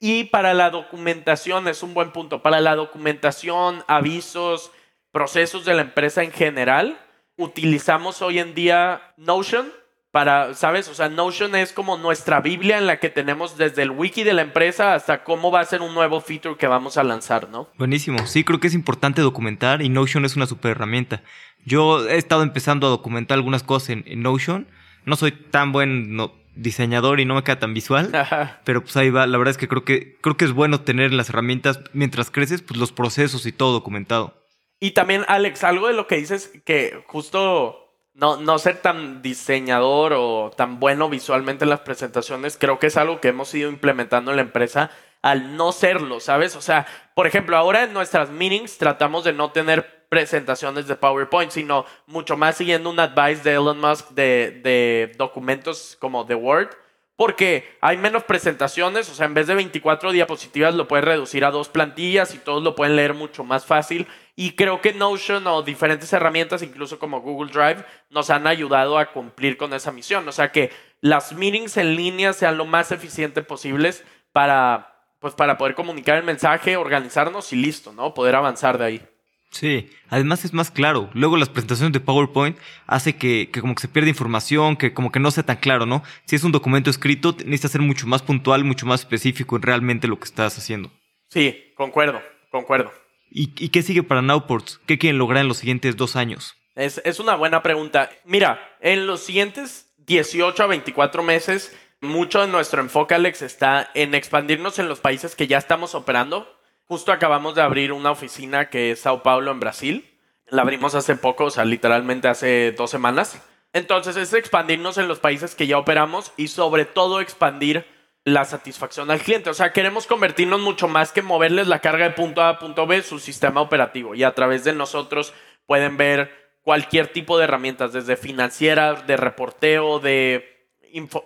Y 0.00 0.24
para 0.24 0.54
la 0.54 0.70
documentación 0.70 1.68
es 1.68 1.82
un 1.82 1.92
buen 1.92 2.10
punto. 2.12 2.40
Para 2.40 2.62
la 2.62 2.74
documentación, 2.74 3.84
avisos, 3.86 4.72
procesos 5.12 5.66
de 5.66 5.74
la 5.74 5.82
empresa 5.82 6.22
en 6.22 6.32
general, 6.32 6.98
utilizamos 7.36 8.22
hoy 8.22 8.38
en 8.38 8.54
día 8.54 9.12
Notion 9.18 9.70
para, 10.10 10.54
¿sabes? 10.54 10.88
O 10.88 10.94
sea, 10.94 11.08
Notion 11.08 11.54
es 11.54 11.72
como 11.72 11.96
nuestra 11.96 12.40
Biblia 12.40 12.78
en 12.78 12.86
la 12.86 12.98
que 12.98 13.10
tenemos 13.10 13.56
desde 13.56 13.82
el 13.82 13.90
wiki 13.90 14.24
de 14.24 14.32
la 14.32 14.42
empresa 14.42 14.94
hasta 14.94 15.22
cómo 15.22 15.50
va 15.50 15.60
a 15.60 15.64
ser 15.64 15.82
un 15.82 15.94
nuevo 15.94 16.20
feature 16.20 16.56
que 16.56 16.66
vamos 16.66 16.96
a 16.96 17.04
lanzar, 17.04 17.48
¿no? 17.48 17.68
Buenísimo. 17.78 18.26
Sí, 18.26 18.42
creo 18.42 18.58
que 18.58 18.66
es 18.66 18.74
importante 18.74 19.22
documentar 19.22 19.82
y 19.82 19.88
Notion 19.88 20.24
es 20.24 20.36
una 20.36 20.46
super 20.46 20.72
herramienta. 20.72 21.22
Yo 21.64 22.08
he 22.08 22.16
estado 22.16 22.42
empezando 22.42 22.86
a 22.86 22.90
documentar 22.90 23.36
algunas 23.36 23.62
cosas 23.62 23.90
en, 23.90 24.22
Notion. 24.22 24.66
No 25.04 25.16
soy 25.16 25.32
tan 25.32 25.72
buen 25.72 26.18
diseñador 26.56 27.20
y 27.20 27.24
no 27.24 27.34
me 27.34 27.44
queda 27.44 27.60
tan 27.60 27.74
visual, 27.74 28.10
pero 28.64 28.82
pues 28.82 28.96
ahí 28.96 29.10
va. 29.10 29.26
La 29.26 29.38
verdad 29.38 29.52
es 29.52 29.58
que 29.58 29.68
creo 29.68 29.84
que 29.84 30.16
creo 30.20 30.36
que 30.36 30.44
es 30.44 30.52
bueno 30.52 30.80
tener 30.80 31.12
las 31.12 31.28
herramientas 31.28 31.80
mientras 31.92 32.30
creces, 32.30 32.62
pues 32.62 32.80
los 32.80 32.92
procesos 32.92 33.46
y 33.46 33.52
todo 33.52 33.72
documentado. 33.72 34.34
Y 34.80 34.92
también, 34.92 35.24
Alex, 35.28 35.62
algo 35.62 35.88
de 35.88 35.92
lo 35.92 36.06
que 36.06 36.16
dices 36.16 36.50
que 36.64 37.04
justo 37.06 37.89
no, 38.20 38.36
no 38.36 38.58
ser 38.58 38.76
tan 38.76 39.22
diseñador 39.22 40.12
o 40.12 40.50
tan 40.54 40.78
bueno 40.78 41.08
visualmente 41.08 41.64
en 41.64 41.70
las 41.70 41.80
presentaciones, 41.80 42.58
creo 42.60 42.78
que 42.78 42.88
es 42.88 42.98
algo 42.98 43.18
que 43.18 43.28
hemos 43.28 43.54
ido 43.54 43.70
implementando 43.70 44.30
en 44.30 44.36
la 44.36 44.42
empresa 44.42 44.90
al 45.22 45.56
no 45.56 45.72
serlo, 45.72 46.20
¿sabes? 46.20 46.54
O 46.54 46.60
sea, 46.60 46.86
por 47.14 47.26
ejemplo, 47.26 47.56
ahora 47.56 47.84
en 47.84 47.94
nuestras 47.94 48.28
meetings 48.28 48.76
tratamos 48.76 49.24
de 49.24 49.32
no 49.32 49.52
tener 49.52 50.06
presentaciones 50.10 50.86
de 50.86 50.96
PowerPoint, 50.96 51.50
sino 51.50 51.86
mucho 52.06 52.36
más 52.36 52.56
siguiendo 52.56 52.90
un 52.90 53.00
advice 53.00 53.42
de 53.42 53.54
Elon 53.54 53.80
Musk 53.80 54.10
de, 54.10 54.60
de 54.62 55.12
documentos 55.16 55.96
como 55.98 56.24
de 56.24 56.34
Word, 56.34 56.68
porque 57.16 57.78
hay 57.80 57.96
menos 57.96 58.24
presentaciones, 58.24 59.08
o 59.08 59.14
sea, 59.14 59.26
en 59.26 59.34
vez 59.34 59.46
de 59.46 59.54
24 59.54 60.12
diapositivas 60.12 60.74
lo 60.74 60.88
puedes 60.88 61.06
reducir 61.06 61.44
a 61.46 61.50
dos 61.50 61.70
plantillas 61.70 62.34
y 62.34 62.38
todos 62.38 62.62
lo 62.62 62.74
pueden 62.74 62.96
leer 62.96 63.14
mucho 63.14 63.44
más 63.44 63.64
fácil 63.64 64.06
y 64.40 64.52
creo 64.52 64.80
que 64.80 64.94
Notion 64.94 65.46
o 65.48 65.60
diferentes 65.60 66.10
herramientas, 66.14 66.62
incluso 66.62 66.98
como 66.98 67.20
Google 67.20 67.52
Drive, 67.52 67.84
nos 68.08 68.30
han 68.30 68.46
ayudado 68.46 68.98
a 68.98 69.12
cumplir 69.12 69.58
con 69.58 69.74
esa 69.74 69.92
misión. 69.92 70.26
O 70.26 70.32
sea, 70.32 70.50
que 70.50 70.70
las 71.02 71.34
meetings 71.34 71.76
en 71.76 71.94
línea 71.94 72.32
sean 72.32 72.56
lo 72.56 72.64
más 72.64 72.90
eficientes 72.90 73.44
posibles 73.44 74.02
para, 74.32 74.94
pues, 75.18 75.34
para 75.34 75.58
poder 75.58 75.74
comunicar 75.74 76.16
el 76.16 76.24
mensaje, 76.24 76.78
organizarnos 76.78 77.52
y 77.52 77.56
listo, 77.56 77.92
¿no? 77.92 78.14
Poder 78.14 78.34
avanzar 78.34 78.78
de 78.78 78.84
ahí. 78.86 79.02
Sí, 79.50 79.90
además 80.08 80.46
es 80.46 80.54
más 80.54 80.70
claro. 80.70 81.10
Luego 81.12 81.36
las 81.36 81.50
presentaciones 81.50 81.92
de 81.92 82.00
PowerPoint 82.00 82.56
hace 82.86 83.16
que, 83.16 83.50
que, 83.52 83.60
como 83.60 83.74
que 83.74 83.82
se 83.82 83.88
pierda 83.88 84.08
información, 84.08 84.78
que 84.78 84.94
como 84.94 85.12
que 85.12 85.20
no 85.20 85.30
sea 85.30 85.44
tan 85.44 85.58
claro, 85.58 85.84
¿no? 85.84 86.02
Si 86.24 86.34
es 86.34 86.44
un 86.44 86.52
documento 86.52 86.88
escrito, 86.88 87.36
necesita 87.44 87.68
ser 87.68 87.82
mucho 87.82 88.06
más 88.06 88.22
puntual, 88.22 88.64
mucho 88.64 88.86
más 88.86 89.00
específico 89.00 89.56
en 89.56 89.62
realmente 89.62 90.08
lo 90.08 90.18
que 90.18 90.24
estás 90.24 90.56
haciendo. 90.56 90.90
Sí, 91.28 91.74
concuerdo, 91.76 92.22
concuerdo. 92.50 92.90
¿Y, 93.30 93.68
qué 93.68 93.82
sigue 93.82 94.02
para 94.02 94.22
Nowports? 94.22 94.80
¿Qué 94.86 94.98
quieren 94.98 95.18
lograr 95.18 95.42
en 95.42 95.48
los 95.48 95.58
siguientes 95.58 95.96
dos 95.96 96.16
años? 96.16 96.56
Es, 96.74 97.20
una 97.20 97.36
buena 97.36 97.62
pregunta. 97.62 98.10
Mira, 98.24 98.60
en 98.80 99.06
los 99.06 99.20
siguientes 99.20 99.92
18 99.98 100.62
a 100.62 100.66
24 100.66 101.22
meses, 101.22 101.76
mucho 102.00 102.40
de 102.40 102.48
nuestro 102.48 102.80
enfoque, 102.80 103.14
Alex, 103.14 103.42
está 103.42 103.90
en 103.94 104.14
expandirnos 104.14 104.78
en 104.78 104.88
los 104.88 105.00
países 105.00 105.36
que 105.36 105.46
ya 105.46 105.58
estamos 105.58 105.94
operando. 105.94 106.52
Justo 106.86 107.12
acabamos 107.12 107.54
de 107.54 107.62
abrir 107.62 107.92
una 107.92 108.10
oficina 108.10 108.68
que 108.68 108.92
es 108.92 109.00
Sao 109.00 109.22
Paulo, 109.22 109.52
en 109.52 109.60
Brasil. 109.60 110.18
La 110.48 110.62
abrimos 110.62 110.96
hace 110.96 111.14
poco, 111.14 111.44
o 111.44 111.50
sea, 111.50 111.64
literalmente 111.64 112.26
hace 112.26 112.72
dos 112.72 112.90
semanas. 112.90 113.40
Entonces 113.72 114.16
es 114.16 114.32
expandirnos 114.32 114.98
en 114.98 115.06
los 115.06 115.20
países 115.20 115.54
que 115.54 115.68
ya 115.68 115.78
operamos 115.78 116.32
y 116.36 116.48
sobre 116.48 116.84
todo 116.84 117.20
expandir 117.20 117.86
la 118.24 118.44
satisfacción 118.44 119.10
al 119.10 119.20
cliente. 119.20 119.50
O 119.50 119.54
sea, 119.54 119.72
queremos 119.72 120.06
convertirnos 120.06 120.60
mucho 120.60 120.88
más 120.88 121.12
que 121.12 121.22
moverles 121.22 121.66
la 121.66 121.80
carga 121.80 122.04
de 122.08 122.14
punto 122.14 122.42
A 122.42 122.50
a 122.50 122.58
punto 122.58 122.86
B 122.86 123.02
su 123.02 123.18
sistema 123.18 123.60
operativo. 123.60 124.14
Y 124.14 124.24
a 124.24 124.34
través 124.34 124.64
de 124.64 124.72
nosotros 124.72 125.32
pueden 125.66 125.96
ver 125.96 126.30
cualquier 126.62 127.08
tipo 127.08 127.38
de 127.38 127.44
herramientas, 127.44 127.92
desde 127.92 128.16
financieras, 128.16 129.06
de 129.06 129.16
reporteo, 129.16 129.98
de... 129.98 130.68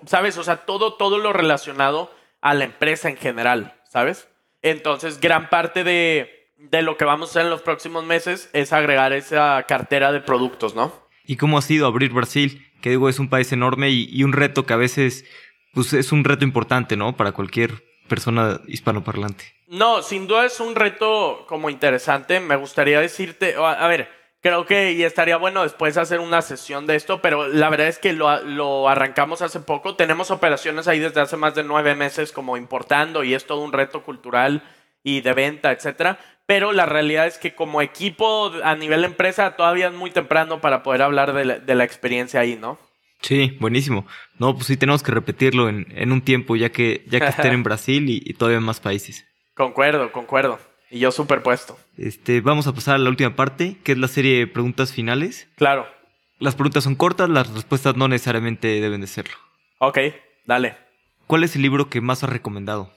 ¿Sabes? 0.07 0.38
O 0.38 0.45
sea, 0.45 0.59
todo, 0.59 0.95
todo 0.95 1.18
lo 1.18 1.32
relacionado 1.32 2.14
a 2.40 2.55
la 2.55 2.64
empresa 2.64 3.09
en 3.09 3.16
general, 3.16 3.80
¿sabes? 3.88 4.28
Entonces, 4.62 5.20
gran 5.20 5.49
parte 5.49 5.82
de, 5.84 6.51
de 6.59 6.82
lo 6.82 6.97
que 6.97 7.05
vamos 7.05 7.28
a 7.28 7.32
hacer 7.32 7.42
en 7.42 7.51
los 7.51 7.62
próximos 7.62 8.05
meses 8.05 8.51
es 8.53 8.72
agregar 8.72 9.12
esa 9.12 9.64
cartera 9.66 10.12
de 10.12 10.20
productos, 10.20 10.74
¿no? 10.74 10.92
¿Y 11.26 11.36
cómo 11.36 11.57
ha 11.57 11.62
sido 11.62 11.86
abrir 11.86 12.12
Brasil? 12.12 12.70
Que 12.82 12.90
digo, 12.90 13.09
es 13.09 13.18
un 13.18 13.30
país 13.30 13.51
enorme 13.53 13.88
y, 13.88 14.09
y 14.11 14.24
un 14.24 14.34
reto 14.34 14.66
que 14.66 14.74
a 14.74 14.76
veces 14.76 15.24
pues 15.75 15.93
es 15.93 16.12
un 16.12 16.25
reto 16.25 16.45
importante, 16.45 16.97
¿no? 16.97 17.16
Para 17.16 17.33
cualquier 17.33 17.83
persona 18.09 18.61
hispanoparlante. 18.66 19.45
No, 19.66 20.03
sin 20.03 20.27
duda 20.27 20.47
es 20.47 20.61
un 20.61 20.75
reto 20.75 21.45
como 21.49 21.70
interesante. 21.70 22.41
Me 22.41 22.57
gustaría 22.57 23.01
decirte, 23.01 23.57
a, 23.59 23.87
ver, 23.89 24.09
creo 24.41 24.66
que 24.66 24.93
y 24.93 25.03
estaría 25.03 25.37
bueno 25.37 25.62
después 25.62 25.97
hacer 25.97 26.20
una 26.20 26.43
sesión 26.43 26.87
de 26.87 26.97
esto, 26.97 27.20
pero 27.20 27.49
la 27.49 27.70
verdad 27.70 27.89
es 27.89 27.99
que 27.99 28.12
lo, 28.12 28.89
arrancamos 28.89 29.43
hace 29.43 29.61
poco. 29.61 29.97
Tenemos 29.97 30.31
operaciones 30.31 30.87
ahí 30.87 31.01
desde 31.01 31.20
hace 31.20 31.37
más 31.37 31.55
de 31.55 31.64
nueve 31.64 31.95
meses 31.95 32.31
como 32.33 32.57
importando 32.57 33.25
y 33.25 33.35
es 33.35 33.47
todo 33.47 33.62
un 33.62 33.72
reto 33.72 34.03
cultural 34.03 34.62
y 35.03 35.22
de 35.22 35.33
venta, 35.33 35.72
etcétera. 35.72 36.18
Pero 36.47 36.72
la 36.72 36.85
realidad 36.85 37.27
es 37.27 37.39
que 37.39 37.55
como 37.55 37.81
equipo 37.81 38.53
a 38.62 38.75
nivel 38.77 39.05
empresa 39.05 39.57
todavía 39.57 39.89
es 39.89 39.95
muy 39.95 40.11
temprano 40.11 40.61
para 40.61 40.83
poder 40.83 41.01
hablar 41.01 41.33
de 41.33 41.75
la 41.75 41.85
experiencia 41.85 42.41
ahí, 42.41 42.57
¿no? 42.57 42.79
Sí, 43.25 43.57
buenísimo. 43.59 44.07
No, 44.39 44.55
pues 44.55 44.66
sí 44.66 44.77
tenemos 44.77 45.03
que 45.03 45.11
repetirlo 45.11 45.70
en, 45.70 45.87
en 45.97 46.12
un 46.12 46.20
tiempo, 46.20 46.57
ya 46.57 46.70
que, 46.70 47.05
ya 47.09 47.20
que 47.20 47.29
estén 47.29 47.55
en 47.55 47.62
Brasil 47.64 48.05
y, 48.11 48.35
todavía 48.35 48.61
más 48.61 48.81
países. 48.81 49.27
Concuerdo, 49.55 50.12
concuerdo. 50.12 50.59
Y 50.91 50.99
yo 50.99 51.11
superpuesto. 51.11 51.79
Este, 51.97 52.43
vamos 52.43 52.66
a 52.66 52.75
pasar 52.75 52.97
a 52.97 52.99
la 52.99 53.09
última 53.09 53.35
parte, 53.35 53.79
que 53.83 53.93
es 53.93 53.99
la 53.99 54.09
serie 54.09 54.39
de 54.39 54.47
preguntas 54.47 54.93
finales. 54.93 55.49
Claro. 55.57 55.89
Las 56.39 56.55
preguntas 56.55 56.85
son 56.85 56.97
cortas, 56.97 57.31
las 57.31 57.51
respuestas 57.51 57.97
no 57.97 58.09
necesariamente 58.09 58.68
deben 58.81 59.01
de 59.01 59.07
serlo. 59.07 59.35
Ok, 59.79 59.99
dale. 60.45 60.77
¿Cuál 61.27 61.45
es 61.45 61.57
el 61.57 61.62
libro 61.62 61.89
que 61.89 62.03
más 62.03 62.22
has 62.22 62.31
recomendado? 62.31 62.93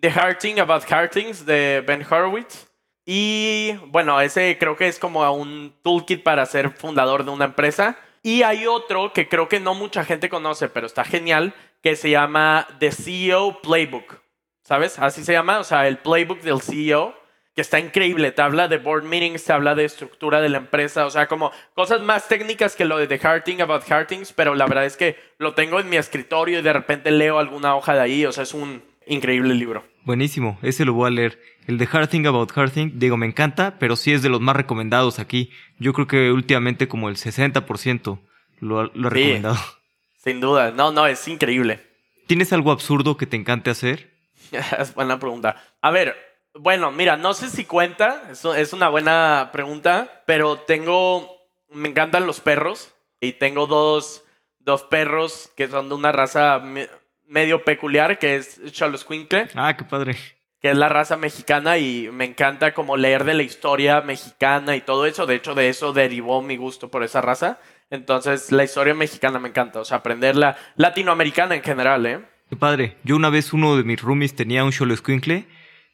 The 0.00 0.10
Hard 0.10 0.38
Thing 0.38 0.58
About 0.58 0.90
Hard 0.90 1.10
Things 1.10 1.46
de 1.46 1.84
Ben 1.86 2.04
Horowitz. 2.08 2.66
Y 3.06 3.74
bueno, 3.86 4.20
ese 4.20 4.58
creo 4.58 4.76
que 4.76 4.88
es 4.88 4.98
como 4.98 5.30
un 5.32 5.72
toolkit 5.82 6.24
para 6.24 6.44
ser 6.46 6.70
fundador 6.70 7.24
de 7.24 7.30
una 7.30 7.44
empresa. 7.44 7.96
Y 8.22 8.42
hay 8.42 8.66
otro 8.66 9.12
que 9.12 9.28
creo 9.28 9.48
que 9.48 9.60
no 9.60 9.74
mucha 9.74 10.04
gente 10.04 10.28
conoce, 10.28 10.68
pero 10.68 10.86
está 10.86 11.04
genial, 11.04 11.54
que 11.82 11.96
se 11.96 12.10
llama 12.10 12.66
The 12.78 12.92
CEO 12.92 13.60
Playbook. 13.62 14.20
¿Sabes? 14.62 14.98
Así 14.98 15.24
se 15.24 15.32
llama, 15.32 15.60
o 15.60 15.64
sea, 15.64 15.88
el 15.88 15.96
playbook 15.96 16.42
del 16.42 16.60
CEO, 16.60 17.14
que 17.54 17.62
está 17.62 17.80
increíble. 17.80 18.32
Te 18.32 18.42
habla 18.42 18.68
de 18.68 18.76
board 18.76 19.02
meetings, 19.02 19.42
te 19.42 19.52
habla 19.52 19.74
de 19.74 19.84
estructura 19.84 20.42
de 20.42 20.50
la 20.50 20.58
empresa, 20.58 21.06
o 21.06 21.10
sea, 21.10 21.26
como 21.26 21.52
cosas 21.74 22.02
más 22.02 22.28
técnicas 22.28 22.76
que 22.76 22.84
lo 22.84 22.98
de 22.98 23.06
The 23.06 23.26
Hard 23.26 23.44
Thing 23.44 23.62
About 23.62 23.90
Hard 23.90 24.08
Things, 24.08 24.34
pero 24.34 24.54
la 24.54 24.66
verdad 24.66 24.84
es 24.84 24.98
que 24.98 25.16
lo 25.38 25.54
tengo 25.54 25.80
en 25.80 25.88
mi 25.88 25.96
escritorio 25.96 26.58
y 26.58 26.62
de 26.62 26.72
repente 26.72 27.10
leo 27.10 27.38
alguna 27.38 27.74
hoja 27.76 27.94
de 27.94 28.00
ahí, 28.00 28.26
o 28.26 28.32
sea, 28.32 28.42
es 28.42 28.52
un 28.52 28.82
increíble 29.06 29.54
libro. 29.54 29.84
Buenísimo, 30.04 30.58
ese 30.62 30.84
lo 30.84 30.92
voy 30.92 31.08
a 31.08 31.10
leer. 31.10 31.40
El 31.68 31.76
de 31.76 31.86
Hard 31.92 32.08
Thing 32.08 32.24
About 32.26 32.56
Hard 32.56 32.70
Thing, 32.70 32.92
digo, 32.94 33.18
me 33.18 33.26
encanta, 33.26 33.78
pero 33.78 33.94
sí 33.94 34.10
es 34.14 34.22
de 34.22 34.30
los 34.30 34.40
más 34.40 34.56
recomendados 34.56 35.18
aquí. 35.18 35.50
Yo 35.78 35.92
creo 35.92 36.06
que 36.06 36.32
últimamente 36.32 36.88
como 36.88 37.10
el 37.10 37.16
60% 37.16 38.18
lo, 38.60 38.84
lo 38.84 39.08
he 39.08 39.10
recomendado. 39.10 39.58
Sin 40.16 40.40
duda, 40.40 40.70
no, 40.70 40.92
no, 40.92 41.06
es 41.06 41.28
increíble. 41.28 41.86
¿Tienes 42.26 42.54
algo 42.54 42.72
absurdo 42.72 43.18
que 43.18 43.26
te 43.26 43.36
encante 43.36 43.68
hacer? 43.68 44.10
es 44.78 44.94
buena 44.94 45.18
pregunta. 45.18 45.62
A 45.82 45.90
ver, 45.90 46.16
bueno, 46.54 46.90
mira, 46.90 47.18
no 47.18 47.34
sé 47.34 47.50
si 47.50 47.66
cuenta, 47.66 48.22
es, 48.30 48.42
es 48.46 48.72
una 48.72 48.88
buena 48.88 49.50
pregunta, 49.52 50.22
pero 50.24 50.56
tengo, 50.56 51.30
me 51.70 51.90
encantan 51.90 52.26
los 52.26 52.40
perros 52.40 52.94
y 53.20 53.34
tengo 53.34 53.66
dos, 53.66 54.24
dos 54.60 54.84
perros 54.84 55.52
que 55.54 55.68
son 55.68 55.90
de 55.90 55.96
una 55.96 56.12
raza 56.12 56.62
medio 57.26 57.62
peculiar, 57.62 58.18
que 58.18 58.36
es 58.36 58.58
Charles 58.72 59.04
Quinkle. 59.04 59.48
Ah, 59.54 59.76
qué 59.76 59.84
padre. 59.84 60.16
Que 60.60 60.70
es 60.70 60.76
la 60.76 60.88
raza 60.88 61.16
mexicana 61.16 61.78
y 61.78 62.08
me 62.12 62.24
encanta 62.24 62.74
como 62.74 62.96
leer 62.96 63.24
de 63.24 63.34
la 63.34 63.42
historia 63.42 64.00
mexicana 64.00 64.76
y 64.76 64.80
todo 64.80 65.06
eso. 65.06 65.26
De 65.26 65.36
hecho, 65.36 65.54
de 65.54 65.68
eso 65.68 65.92
derivó 65.92 66.42
mi 66.42 66.56
gusto 66.56 66.90
por 66.90 67.04
esa 67.04 67.20
raza. 67.20 67.60
Entonces, 67.90 68.52
la 68.52 68.64
historia 68.64 68.94
mexicana 68.94 69.38
me 69.38 69.48
encanta, 69.48 69.80
o 69.80 69.84
sea, 69.84 69.98
aprender 69.98 70.36
la 70.36 70.56
latinoamericana 70.76 71.54
en 71.54 71.62
general, 71.62 72.06
¿eh? 72.06 72.20
Qué 72.50 72.56
padre. 72.56 72.96
Yo 73.04 73.16
una 73.16 73.30
vez 73.30 73.52
uno 73.52 73.76
de 73.76 73.84
mis 73.84 74.00
roomies 74.00 74.34
tenía 74.34 74.64
un 74.64 74.72
Cholo 74.72 74.96
Squinkle, 74.96 75.46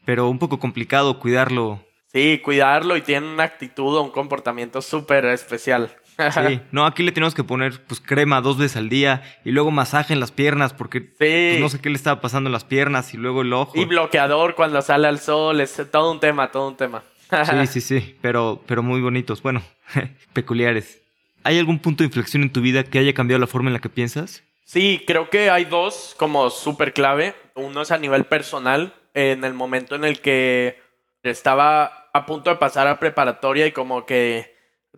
pero 0.04 0.28
un 0.28 0.38
poco 0.38 0.58
complicado 0.58 1.18
cuidarlo. 1.18 1.84
Sí, 2.12 2.40
cuidarlo 2.44 2.96
y 2.96 3.02
tiene 3.02 3.26
una 3.26 3.42
actitud 3.42 3.96
o 3.96 4.02
un 4.02 4.10
comportamiento 4.10 4.80
súper 4.80 5.24
especial. 5.26 5.96
Sí, 6.16 6.60
no, 6.72 6.86
aquí 6.86 7.02
le 7.02 7.12
tenemos 7.12 7.34
que 7.34 7.44
poner 7.44 7.80
pues 7.86 8.00
crema 8.00 8.40
dos 8.40 8.58
veces 8.58 8.76
al 8.76 8.88
día 8.88 9.22
y 9.44 9.50
luego 9.50 9.70
masaje 9.70 10.12
en 10.12 10.20
las 10.20 10.30
piernas 10.30 10.72
porque 10.72 11.00
pues, 11.00 11.60
no 11.60 11.68
sé 11.68 11.80
qué 11.80 11.90
le 11.90 11.96
estaba 11.96 12.20
pasando 12.20 12.48
en 12.48 12.52
las 12.52 12.64
piernas 12.64 13.14
y 13.14 13.16
luego 13.16 13.42
el 13.42 13.52
ojo. 13.52 13.72
Y 13.74 13.84
bloqueador 13.84 14.54
cuando 14.54 14.80
sale 14.82 15.08
al 15.08 15.18
sol, 15.18 15.60
es 15.60 15.80
todo 15.90 16.12
un 16.12 16.20
tema, 16.20 16.50
todo 16.50 16.68
un 16.68 16.76
tema. 16.76 17.02
sí, 17.30 17.66
sí, 17.66 17.80
sí, 17.80 18.16
pero, 18.20 18.62
pero 18.66 18.82
muy 18.82 19.00
bonitos, 19.00 19.42
bueno, 19.42 19.62
peculiares. 20.32 21.00
¿Hay 21.42 21.58
algún 21.58 21.78
punto 21.78 22.02
de 22.02 22.06
inflexión 22.06 22.42
en 22.42 22.52
tu 22.52 22.60
vida 22.60 22.84
que 22.84 22.98
haya 22.98 23.12
cambiado 23.12 23.40
la 23.40 23.46
forma 23.46 23.68
en 23.68 23.74
la 23.74 23.80
que 23.80 23.90
piensas? 23.90 24.42
Sí, 24.64 25.02
creo 25.06 25.28
que 25.28 25.50
hay 25.50 25.66
dos 25.66 26.14
como 26.16 26.48
súper 26.48 26.94
clave. 26.94 27.34
Uno 27.54 27.82
es 27.82 27.90
a 27.90 27.98
nivel 27.98 28.24
personal, 28.24 28.94
en 29.12 29.44
el 29.44 29.52
momento 29.52 29.94
en 29.94 30.04
el 30.04 30.20
que 30.20 30.80
estaba 31.22 32.08
a 32.14 32.26
punto 32.26 32.48
de 32.48 32.56
pasar 32.56 32.86
a 32.88 32.98
preparatoria 32.98 33.66
y 33.66 33.72
como 33.72 34.06
que 34.06 34.53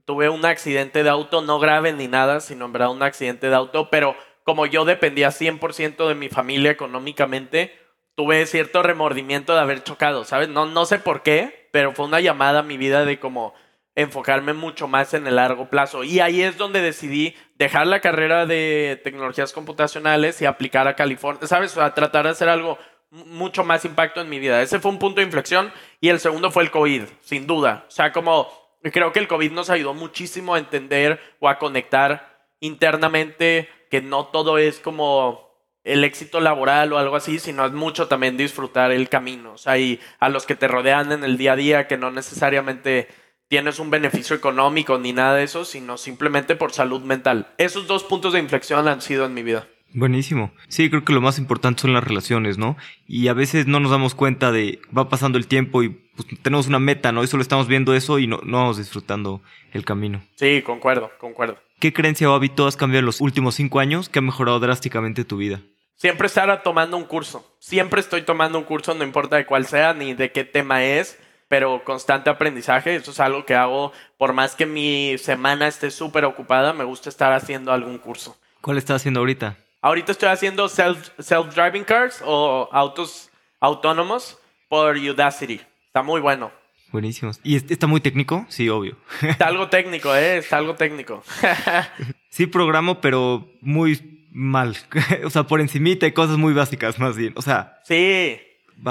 tuve 0.06 0.30
un 0.30 0.46
accidente 0.46 1.02
de 1.02 1.10
auto, 1.10 1.42
no 1.42 1.58
grave 1.58 1.92
ni 1.92 2.08
nada, 2.08 2.40
sino 2.40 2.64
en 2.64 2.72
verdad 2.72 2.90
un 2.90 3.02
accidente 3.02 3.50
de 3.50 3.54
auto, 3.54 3.90
pero 3.90 4.16
como 4.44 4.64
yo 4.64 4.84
dependía 4.84 5.28
100% 5.28 6.08
de 6.08 6.14
mi 6.14 6.28
familia 6.28 6.70
económicamente, 6.70 7.76
tuve 8.14 8.46
cierto 8.46 8.82
remordimiento 8.82 9.54
de 9.54 9.60
haber 9.60 9.82
chocado, 9.82 10.24
¿sabes? 10.24 10.48
No, 10.48 10.64
no 10.64 10.86
sé 10.86 11.00
por 11.00 11.22
qué, 11.22 11.68
pero 11.72 11.92
fue 11.92 12.06
una 12.06 12.20
llamada 12.20 12.60
a 12.60 12.62
mi 12.62 12.78
vida 12.78 13.04
de 13.04 13.18
como 13.18 13.52
enfocarme 13.96 14.52
mucho 14.52 14.86
más 14.86 15.12
en 15.14 15.26
el 15.26 15.36
largo 15.36 15.68
plazo. 15.68 16.04
Y 16.04 16.20
ahí 16.20 16.42
es 16.42 16.56
donde 16.56 16.80
decidí 16.80 17.34
dejar 17.56 17.86
la 17.86 18.00
carrera 18.00 18.46
de 18.46 19.00
tecnologías 19.02 19.52
computacionales 19.52 20.40
y 20.40 20.46
aplicar 20.46 20.86
a 20.86 20.94
California, 20.94 21.46
¿sabes? 21.46 21.76
A 21.76 21.92
tratar 21.94 22.26
de 22.26 22.30
hacer 22.30 22.48
algo 22.48 22.78
mucho 23.10 23.64
más 23.64 23.84
impacto 23.84 24.20
en 24.20 24.28
mi 24.28 24.38
vida. 24.38 24.62
Ese 24.62 24.78
fue 24.78 24.90
un 24.90 24.98
punto 24.98 25.20
de 25.20 25.26
inflexión 25.26 25.72
y 26.00 26.10
el 26.10 26.20
segundo 26.20 26.50
fue 26.50 26.62
el 26.62 26.70
COVID, 26.70 27.02
sin 27.22 27.46
duda. 27.46 27.84
O 27.88 27.90
sea, 27.90 28.12
como 28.12 28.65
creo 28.92 29.12
que 29.12 29.18
el 29.18 29.28
COVID 29.28 29.52
nos 29.52 29.70
ayudó 29.70 29.94
muchísimo 29.94 30.54
a 30.54 30.58
entender 30.58 31.20
o 31.40 31.48
a 31.48 31.58
conectar 31.58 32.48
internamente 32.60 33.68
que 33.90 34.00
no 34.02 34.26
todo 34.26 34.58
es 34.58 34.80
como 34.80 35.46
el 35.84 36.02
éxito 36.02 36.40
laboral 36.40 36.92
o 36.92 36.98
algo 36.98 37.16
así, 37.16 37.38
sino 37.38 37.64
es 37.64 37.72
mucho 37.72 38.08
también 38.08 38.36
disfrutar 38.36 38.90
el 38.90 39.08
camino. 39.08 39.52
O 39.52 39.58
sea, 39.58 39.78
y 39.78 40.00
a 40.18 40.28
los 40.28 40.44
que 40.44 40.56
te 40.56 40.66
rodean 40.66 41.12
en 41.12 41.22
el 41.22 41.38
día 41.38 41.52
a 41.52 41.56
día, 41.56 41.86
que 41.86 41.96
no 41.96 42.10
necesariamente 42.10 43.08
tienes 43.48 43.78
un 43.78 43.90
beneficio 43.90 44.34
económico 44.34 44.98
ni 44.98 45.12
nada 45.12 45.36
de 45.36 45.44
eso, 45.44 45.64
sino 45.64 45.96
simplemente 45.96 46.56
por 46.56 46.72
salud 46.72 47.02
mental. 47.02 47.54
Esos 47.58 47.86
dos 47.86 48.02
puntos 48.02 48.32
de 48.32 48.40
inflexión 48.40 48.88
han 48.88 49.00
sido 49.00 49.24
en 49.24 49.34
mi 49.34 49.44
vida. 49.44 49.68
Buenísimo. 49.94 50.52
Sí, 50.68 50.90
creo 50.90 51.04
que 51.04 51.12
lo 51.12 51.20
más 51.20 51.38
importante 51.38 51.82
son 51.82 51.94
las 51.94 52.04
relaciones, 52.04 52.58
¿no? 52.58 52.76
Y 53.06 53.28
a 53.28 53.32
veces 53.34 53.66
no 53.66 53.78
nos 53.78 53.92
damos 53.92 54.14
cuenta 54.14 54.50
de, 54.50 54.80
va 54.96 55.08
pasando 55.08 55.38
el 55.38 55.46
tiempo 55.46 55.84
y 55.84 56.05
pues, 56.16 56.28
tenemos 56.42 56.66
una 56.66 56.78
meta, 56.78 57.12
¿no? 57.12 57.22
Y 57.22 57.26
solo 57.26 57.42
estamos 57.42 57.68
viendo 57.68 57.94
eso 57.94 58.18
y 58.18 58.26
no, 58.26 58.40
no 58.42 58.58
vamos 58.58 58.78
disfrutando 58.78 59.42
el 59.72 59.84
camino. 59.84 60.22
Sí, 60.34 60.62
concuerdo, 60.62 61.10
concuerdo. 61.18 61.58
¿Qué 61.78 61.92
creencia 61.92 62.30
o 62.30 62.34
hábito 62.34 62.66
has 62.66 62.76
cambiado 62.76 63.00
en 63.00 63.06
los 63.06 63.20
últimos 63.20 63.54
cinco 63.54 63.80
años 63.80 64.08
que 64.08 64.18
ha 64.18 64.22
mejorado 64.22 64.58
drásticamente 64.58 65.24
tu 65.24 65.36
vida? 65.36 65.60
Siempre 65.96 66.26
estar 66.26 66.62
tomando 66.62 66.96
un 66.96 67.04
curso. 67.04 67.56
Siempre 67.58 68.00
estoy 68.00 68.22
tomando 68.22 68.58
un 68.58 68.64
curso, 68.64 68.94
no 68.94 69.04
importa 69.04 69.36
de 69.36 69.46
cuál 69.46 69.66
sea 69.66 69.94
ni 69.94 70.14
de 70.14 70.32
qué 70.32 70.44
tema 70.44 70.84
es, 70.84 71.18
pero 71.48 71.84
constante 71.84 72.30
aprendizaje. 72.30 72.96
Eso 72.96 73.10
es 73.10 73.20
algo 73.20 73.44
que 73.44 73.54
hago 73.54 73.92
por 74.18 74.32
más 74.32 74.54
que 74.54 74.66
mi 74.66 75.16
semana 75.18 75.68
esté 75.68 75.90
súper 75.90 76.24
ocupada, 76.24 76.72
me 76.72 76.84
gusta 76.84 77.08
estar 77.08 77.32
haciendo 77.32 77.72
algún 77.72 77.98
curso. 77.98 78.36
¿Cuál 78.60 78.78
estás 78.78 78.96
haciendo 78.96 79.20
ahorita? 79.20 79.56
Ahorita 79.80 80.12
estoy 80.12 80.28
haciendo 80.30 80.68
self-driving 80.68 81.84
cars 81.84 82.22
o 82.24 82.68
autos 82.72 83.30
autónomos 83.60 84.38
por 84.68 84.96
Udacity. 84.96 85.60
Está 85.96 86.02
muy 86.02 86.20
bueno. 86.20 86.52
Buenísimo. 86.92 87.32
¿Y 87.42 87.56
está 87.56 87.86
muy 87.86 88.02
técnico? 88.02 88.44
Sí, 88.50 88.68
obvio. 88.68 88.98
Está 89.22 89.46
algo 89.46 89.70
técnico, 89.70 90.14
¿eh? 90.14 90.36
Está 90.36 90.58
algo 90.58 90.74
técnico. 90.74 91.24
sí 92.28 92.46
programo, 92.46 93.00
pero 93.00 93.50
muy 93.62 94.28
mal. 94.30 94.76
o 95.24 95.30
sea, 95.30 95.44
por 95.44 95.62
encimita 95.62 96.06
y 96.06 96.12
cosas 96.12 96.36
muy 96.36 96.52
básicas, 96.52 96.98
más 96.98 97.16
bien. 97.16 97.32
O 97.34 97.40
sea... 97.40 97.80
Sí. 97.84 98.38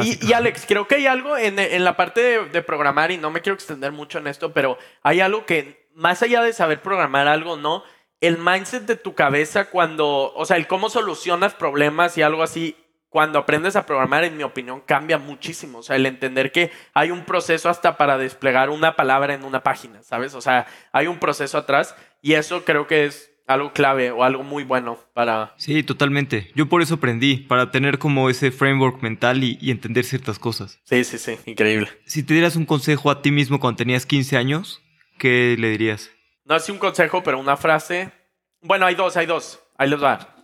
Y, 0.01 0.33
Alex, 0.33 0.65
creo 0.67 0.87
que 0.87 0.95
hay 0.95 1.05
algo 1.05 1.37
en, 1.37 1.83
la 1.83 1.95
parte 1.95 2.21
de, 2.21 2.45
de, 2.45 2.63
programar, 2.63 3.11
y 3.11 3.17
no 3.17 3.29
me 3.29 3.41
quiero 3.41 3.53
extender 3.53 3.91
mucho 3.91 4.17
en 4.17 4.25
esto, 4.25 4.51
pero 4.51 4.79
hay 5.03 5.19
algo 5.19 5.45
que, 5.45 5.87
más 5.93 6.23
allá 6.23 6.41
de 6.41 6.53
saber 6.53 6.81
programar 6.81 7.27
algo, 7.27 7.55
¿no? 7.55 7.83
el 8.21 8.37
mindset 8.39 8.83
de 8.85 8.95
tu 8.95 9.13
cabeza 9.13 9.69
cuando, 9.69 10.33
o 10.33 10.45
sea, 10.45 10.57
el 10.57 10.65
cómo 10.65 10.89
solucionas 10.89 11.53
problemas 11.53 12.17
y 12.17 12.23
algo 12.23 12.41
así, 12.41 12.75
cuando 13.15 13.39
aprendes 13.39 13.77
a 13.77 13.85
programar, 13.85 14.25
en 14.25 14.35
mi 14.35 14.43
opinión, 14.43 14.81
cambia 14.85 15.17
muchísimo. 15.17 15.77
O 15.77 15.83
sea, 15.83 15.95
el 15.95 16.05
entender 16.05 16.51
que 16.51 16.69
hay 16.93 17.11
un 17.11 17.23
proceso 17.23 17.69
hasta 17.69 17.95
para 17.95 18.17
desplegar 18.17 18.69
una 18.69 18.97
palabra 18.97 19.33
en 19.33 19.45
una 19.45 19.63
página, 19.63 20.03
¿sabes? 20.03 20.35
O 20.35 20.41
sea, 20.41 20.67
hay 20.91 21.07
un 21.07 21.17
proceso 21.17 21.57
atrás 21.57 21.95
y 22.21 22.33
eso 22.33 22.65
creo 22.65 22.87
que 22.87 23.05
es 23.05 23.31
algo 23.47 23.71
clave 23.71 24.11
o 24.11 24.25
algo 24.25 24.43
muy 24.43 24.65
bueno 24.65 24.99
para... 25.13 25.53
Sí, 25.55 25.81
totalmente. 25.81 26.51
Yo 26.55 26.67
por 26.67 26.81
eso 26.81 26.95
aprendí, 26.95 27.37
para 27.37 27.71
tener 27.71 27.99
como 27.99 28.29
ese 28.29 28.51
framework 28.51 29.01
mental 29.01 29.45
y, 29.45 29.57
y, 29.61 29.71
entender 29.71 30.03
ciertas 30.03 30.37
cosas. 30.37 30.81
Sí, 30.83 31.05
sí, 31.05 31.17
sí, 31.17 31.37
increíble. 31.45 31.87
Si 32.05 32.21
te 32.21 32.33
dieras 32.33 32.57
un 32.57 32.65
consejo 32.65 33.09
a 33.09 33.21
ti 33.21 33.31
mismo 33.31 33.61
cuando 33.61 33.77
tenías 33.77 34.05
15 34.05 34.35
años, 34.35 34.81
¿qué 35.19 35.55
le 35.57 35.69
dirías? 35.69 36.11
No 36.43 36.53
así 36.53 36.73
un 36.73 36.79
consejo, 36.79 37.23
pero 37.23 37.39
una 37.39 37.55
frase. 37.55 38.11
Bueno, 38.59 38.85
hay 38.85 38.95
dos, 38.95 39.15
hay 39.15 39.25
dos. 39.25 39.61
Ahí 39.77 39.89
les 39.89 40.03
va. 40.03 40.34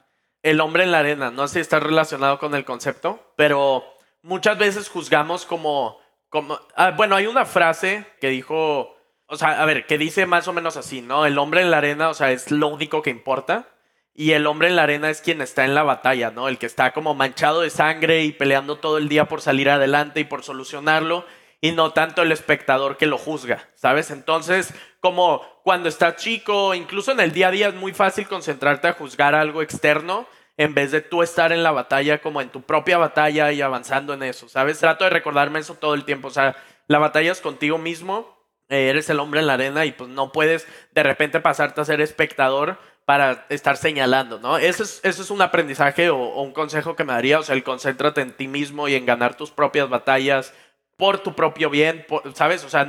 El 0.43 0.59
hombre 0.61 0.83
en 0.83 0.91
la 0.91 0.99
arena. 0.99 1.31
No 1.31 1.47
sé 1.47 1.55
si 1.55 1.59
está 1.59 1.79
relacionado 1.79 2.39
con 2.39 2.55
el 2.55 2.65
concepto, 2.65 3.33
pero 3.35 3.83
muchas 4.21 4.57
veces 4.57 4.89
juzgamos 4.89 5.45
como. 5.45 5.99
como 6.29 6.59
ah, 6.75 6.91
bueno, 6.91 7.15
hay 7.15 7.27
una 7.27 7.45
frase 7.45 8.05
que 8.19 8.29
dijo. 8.29 8.95
O 9.27 9.37
sea, 9.37 9.61
a 9.61 9.65
ver, 9.65 9.85
que 9.85 9.97
dice 9.97 10.25
más 10.25 10.47
o 10.47 10.53
menos 10.53 10.75
así, 10.75 11.01
¿no? 11.01 11.25
El 11.25 11.37
hombre 11.37 11.61
en 11.61 11.71
la 11.71 11.77
arena, 11.77 12.09
o 12.09 12.13
sea, 12.13 12.31
es 12.31 12.51
lo 12.51 12.67
único 12.67 13.01
que 13.01 13.09
importa. 13.09 13.69
Y 14.13 14.31
el 14.33 14.45
hombre 14.45 14.67
en 14.67 14.75
la 14.75 14.83
arena 14.83 15.09
es 15.09 15.21
quien 15.21 15.41
está 15.41 15.63
en 15.63 15.73
la 15.73 15.83
batalla, 15.83 16.31
¿no? 16.31 16.49
El 16.49 16.57
que 16.57 16.65
está 16.65 16.91
como 16.91 17.15
manchado 17.15 17.61
de 17.61 17.69
sangre 17.69 18.23
y 18.23 18.33
peleando 18.33 18.77
todo 18.77 18.97
el 18.97 19.07
día 19.07 19.25
por 19.25 19.41
salir 19.41 19.69
adelante 19.69 20.19
y 20.19 20.25
por 20.25 20.43
solucionarlo 20.43 21.25
y 21.61 21.71
no 21.71 21.93
tanto 21.93 22.23
el 22.23 22.31
espectador 22.31 22.97
que 22.97 23.05
lo 23.05 23.19
juzga, 23.19 23.69
¿sabes? 23.75 24.09
Entonces, 24.09 24.73
como 24.99 25.41
cuando 25.63 25.87
estás 25.87 26.15
chico, 26.15 26.73
incluso 26.73 27.11
en 27.11 27.19
el 27.19 27.31
día 27.31 27.49
a 27.49 27.51
día 27.51 27.67
es 27.67 27.75
muy 27.75 27.93
fácil 27.93 28.27
concentrarte 28.27 28.87
a 28.87 28.93
juzgar 28.93 29.35
algo 29.35 29.61
externo 29.61 30.27
en 30.57 30.73
vez 30.73 30.91
de 30.91 31.01
tú 31.01 31.21
estar 31.21 31.51
en 31.51 31.63
la 31.63 31.71
batalla 31.71 32.19
como 32.19 32.41
en 32.41 32.49
tu 32.49 32.63
propia 32.63 32.97
batalla 32.97 33.51
y 33.51 33.61
avanzando 33.61 34.13
en 34.13 34.23
eso, 34.23 34.49
¿sabes? 34.49 34.79
Trato 34.79 35.03
de 35.03 35.11
recordarme 35.11 35.59
eso 35.59 35.75
todo 35.75 35.93
el 35.93 36.03
tiempo, 36.03 36.27
o 36.27 36.31
sea, 36.31 36.55
la 36.87 36.97
batalla 36.97 37.31
es 37.31 37.41
contigo 37.41 37.77
mismo, 37.77 38.37
eh, 38.67 38.89
eres 38.89 39.09
el 39.09 39.19
hombre 39.19 39.39
en 39.39 39.47
la 39.47 39.53
arena 39.53 39.85
y 39.85 39.91
pues 39.91 40.09
no 40.09 40.31
puedes 40.31 40.67
de 40.93 41.03
repente 41.03 41.39
pasarte 41.39 41.79
a 41.79 41.85
ser 41.85 42.01
espectador 42.01 42.77
para 43.05 43.45
estar 43.49 43.77
señalando, 43.77 44.39
¿no? 44.39 44.57
Ese 44.57 44.83
es, 44.83 45.01
es 45.03 45.29
un 45.31 45.41
aprendizaje 45.41 46.09
o, 46.09 46.17
o, 46.17 46.41
un 46.41 46.53
consejo 46.53 46.95
que 46.95 47.03
me 47.03 47.13
daría, 47.13 47.39
o 47.39 47.43
sea, 47.43 47.55
el 47.55 47.63
concéntrate 47.63 48.21
en 48.21 48.31
ti 48.31 48.47
mismo 48.47 48.87
y 48.87 48.95
en 48.95 49.05
ganar 49.05 49.35
tus 49.35 49.51
propias 49.51 49.89
batallas, 49.89 50.53
por 51.01 51.17
tu 51.17 51.33
propio 51.33 51.71
bien, 51.71 52.05
¿sabes? 52.35 52.63
O 52.63 52.69
sea, 52.69 52.87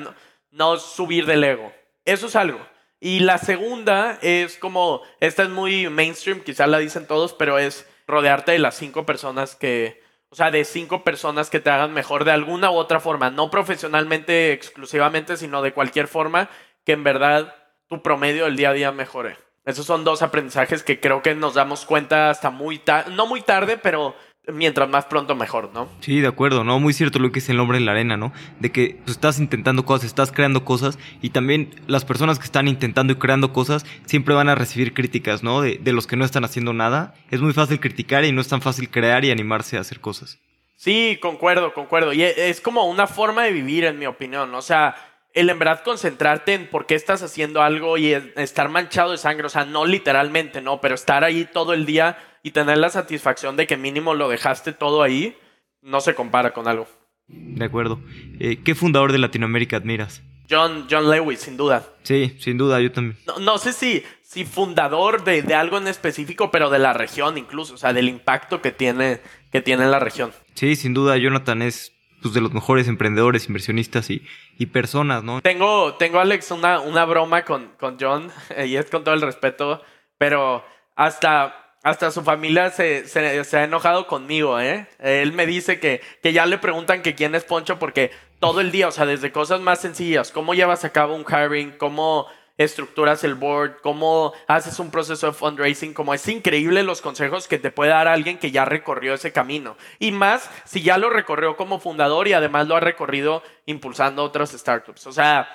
no, 0.51 0.77
subir 0.77 1.25
del 1.25 1.45
ego. 1.45 1.73
Eso 2.05 2.27
es 2.27 2.37
algo. 2.37 2.61
Y 3.01 3.21
la 3.21 3.39
segunda 3.39 4.19
es 4.21 4.59
como, 4.59 5.01
esta 5.19 5.45
es 5.45 5.49
muy 5.49 5.89
mainstream, 5.89 6.41
quizás 6.41 6.69
la 6.69 6.77
dicen 6.77 7.07
todos, 7.07 7.33
pero 7.33 7.59
es 7.59 7.89
rodearte 8.07 8.53
de 8.53 8.59
las 8.59 8.75
cinco 8.75 9.07
personas 9.07 9.57
que, 9.57 10.03
o 10.29 10.35
sea, 10.35 10.51
de 10.51 10.67
cinco 10.67 11.05
personas 11.05 11.49
que 11.49 11.61
te 11.61 11.71
hagan 11.71 11.95
mejor 11.95 12.27
de 12.27 12.33
alguna 12.33 12.71
u 12.71 12.75
otra 12.75 13.01
forma, 13.01 13.31
no 13.31 13.51
profesionalmente 13.51 14.53
exclusivamente, 14.53 15.39
sino 15.39 15.63
de 15.63 15.73
cualquier 15.73 16.07
forma 16.07 16.51
que 16.85 16.93
en 16.93 17.05
verdad 17.05 17.57
tu 17.87 18.03
promedio 18.03 18.45
del 18.45 18.57
día 18.57 18.69
a 18.69 18.75
día 18.75 18.93
mejore. 18.93 19.39
Esos 19.65 19.87
son 19.87 20.05
dos 20.05 20.21
aprendizajes 20.21 20.83
que 20.83 21.01
creo 21.01 21.23
que 21.23 21.35
nos 21.35 21.55
damos 21.55 21.87
cuenta 21.87 22.29
hasta 22.29 22.51
muy 22.51 22.79
tarde, 22.79 23.15
no 23.15 23.25
muy 23.25 23.41
tarde, 23.41 23.79
pero 23.79 24.15
mientras 24.49 24.89
más 24.89 25.05
pronto 25.07 25.35
mejor, 25.35 25.71
¿no? 25.73 25.89
Sí, 26.01 26.21
de 26.21 26.27
acuerdo, 26.27 26.65
¿no? 26.65 26.81
Muy 26.81 26.93
cierto 26.93 27.19
lo 27.19 27.31
que 27.31 27.39
es 27.39 27.49
el 27.49 27.61
hombre 27.61 27.79
en 27.79 27.87
la 27.87 27.93
arena, 27.93 28.17
¿no? 28.17 28.33
De 28.59 28.73
que 28.73 28.99
pues, 29.05 29.17
estás 29.17 29.39
intentando 29.39 29.85
cosas, 29.85 30.07
estás 30.07 30.33
creando 30.33 30.65
cosas 30.65 30.99
y 31.21 31.31
también 31.31 31.71
las 31.87 32.05
personas 32.05 32.39
que 32.39 32.45
están 32.45 32.69
intentando 32.69 33.13
y 33.13 33.17
creando 33.17 33.53
cosas 33.53 33.85
siempre 34.05 34.35
van 34.35 34.49
a 34.49 34.55
recibir 34.55 34.95
críticas, 34.95 35.43
¿no? 35.43 35.61
De, 35.61 35.79
de 35.79 35.93
los 35.93 36.07
que 36.07 36.17
no 36.17 36.25
están 36.25 36.45
haciendo 36.45 36.73
nada. 36.73 37.15
Es 37.31 37.41
muy 37.41 37.53
fácil 37.53 37.81
criticar 37.81 38.25
y 38.25 38.33
no 38.33 38.41
es 38.41 38.49
tan 38.49 38.63
fácil 38.63 38.91
crear 38.91 39.25
y 39.25 39.31
animarse 39.31 39.77
a 39.77 39.81
hacer 39.81 40.01
cosas. 40.01 40.39
Sí, 40.77 41.19
concuerdo, 41.23 41.73
concuerdo. 41.75 42.13
Y 42.13 42.25
e, 42.25 42.51
es 42.51 42.61
como 42.61 42.87
una 42.87 43.07
forma 43.07 43.45
de 43.45 43.53
vivir, 43.53 43.85
en 43.85 44.01
mi 44.01 44.07
opinión. 44.07 44.53
O 44.57 44.63
sea, 44.63 44.97
el 45.33 45.49
en 45.49 45.59
verdad 45.59 45.85
concentrarte 45.85 46.55
en 46.55 46.69
por 46.69 46.87
qué 46.87 46.97
estás 46.97 47.23
haciendo 47.23 47.63
algo 47.63 47.97
y 47.99 48.13
estar 48.13 48.69
manchado 48.69 49.13
de 49.13 49.19
sangre, 49.19 49.47
o 49.47 49.49
sea, 49.49 49.65
no 49.65 49.87
literalmente, 49.87 50.61
no, 50.61 50.81
pero 50.81 50.97
estar 50.97 51.23
ahí 51.23 51.49
todo 51.51 51.73
el 51.73 51.87
día 51.87 52.19
y 52.43 52.51
tener 52.51 52.79
la 52.79 52.91
satisfacción 52.91 53.57
de 53.57 53.67
que 53.67 53.77
mínimo 53.77 54.15
lo 54.15 54.29
dejaste 54.29 54.73
todo 54.73 55.03
ahí, 55.03 55.37
no 55.81 56.01
se 56.01 56.15
compara 56.15 56.53
con 56.53 56.69
algo. 56.69 56.87
De 57.29 57.65
acuerdo. 57.65 58.01
Eh, 58.41 58.61
¿Qué 58.65 58.75
fundador 58.75 59.13
de 59.13 59.19
Latinoamérica 59.19 59.77
admiras? 59.77 60.23
John, 60.51 60.87
John 60.91 61.11
Lewis, 61.11 61.41
sin 61.41 61.57
duda. 61.57 61.87
Sí, 62.03 62.37
sin 62.39 62.59
duda, 62.59 62.81
yo 62.81 62.93
también. 62.93 63.17
No, 63.41 63.59
sé 63.59 63.73
si, 63.73 64.05
si 64.23 64.45
fundador 64.45 65.25
de, 65.25 65.43
de, 65.43 65.55
algo 65.55 65.79
en 65.79 65.89
específico, 65.89 66.51
pero 66.51 66.69
de 66.69 66.79
la 66.79 66.93
región 66.93 67.39
incluso, 67.39 67.75
o 67.75 67.79
sea, 67.79 67.93
del 67.93 68.09
impacto 68.09 68.61
que 68.61 68.71
tiene, 68.71 69.21
que 69.51 69.63
tiene 69.63 69.85
en 69.85 69.91
la 69.91 69.99
región. 69.99 70.33
Sí, 70.55 70.77
sin 70.77 70.93
duda, 70.93 71.17
Jonathan 71.17 71.63
es 71.63 71.93
pues, 72.21 72.35
de 72.35 72.41
los 72.41 72.53
mejores 72.53 72.89
emprendedores, 72.89 73.49
inversionistas 73.49 74.11
y, 74.11 74.23
y 74.59 74.67
personas, 74.67 75.25
¿no? 75.25 75.41
Tengo, 75.41 75.95
tengo 75.95 76.21
Alex, 76.21 76.51
una, 76.51 76.81
una 76.81 77.05
broma 77.05 77.45
con, 77.45 77.69
con 77.79 77.97
John, 77.99 78.31
y 78.67 78.77
es 78.77 78.91
con 78.91 79.05
todo 79.05 79.15
el 79.15 79.23
respeto, 79.23 79.83
pero 80.19 80.65
hasta, 80.97 81.72
hasta 81.83 82.11
su 82.11 82.23
familia 82.23 82.71
se, 82.71 83.09
se, 83.09 83.57
ha 83.57 83.65
enojado 83.65 84.07
conmigo, 84.07 84.61
¿eh? 84.61 84.87
Él 85.01 85.33
me 85.33 85.47
dice 85.47 85.81
que, 85.81 86.01
que 86.23 86.33
ya 86.33 86.47
le 86.47 86.59
preguntan 86.59 87.03
que 87.03 87.15
quién 87.15 87.35
es 87.35 87.45
Poncho 87.45 87.79
porque 87.79 88.13
todo 88.39 88.61
el 88.61 88.71
día, 88.71 88.89
o 88.89 88.93
sea, 88.93 89.07
desde 89.07 89.33
cosas 89.33 89.61
más 89.61 89.81
sencillas, 89.81 90.31
cómo 90.31 90.55
llevas 90.55 90.85
a 90.85 90.91
cabo 90.91 91.15
un 91.15 91.25
hiring, 91.25 91.73
cómo 91.79 92.29
estructuras 92.57 93.25
el 93.25 93.35
board, 93.35 93.81
cómo 93.83 94.33
haces 94.47 94.79
un 94.79 94.91
proceso 94.91 95.27
de 95.27 95.33
fundraising, 95.33 95.95
como 95.95 96.15
es 96.15 96.27
increíble 96.29 96.83
los 96.83 97.01
consejos 97.01 97.49
que 97.49 97.59
te 97.59 97.71
puede 97.71 97.91
dar 97.91 98.09
alguien 98.09 98.39
que 98.39 98.51
ya 98.51 98.65
recorrió 98.65 99.15
ese 99.15 99.33
camino. 99.33 99.77
Y 99.99 100.13
más 100.13 100.51
si 100.65 100.83
ya 100.83 100.99
lo 100.99 101.11
recorrió 101.11 101.57
como 101.57 101.81
fundador 101.81 102.29
y 102.29 102.33
además 102.33 102.69
lo 102.69 102.77
ha 102.77 102.81
recorrido 102.81 103.43
impulsando 103.67 104.23
otras 104.23 104.53
startups. 104.53 105.07
O 105.07 105.13
sea, 105.13 105.49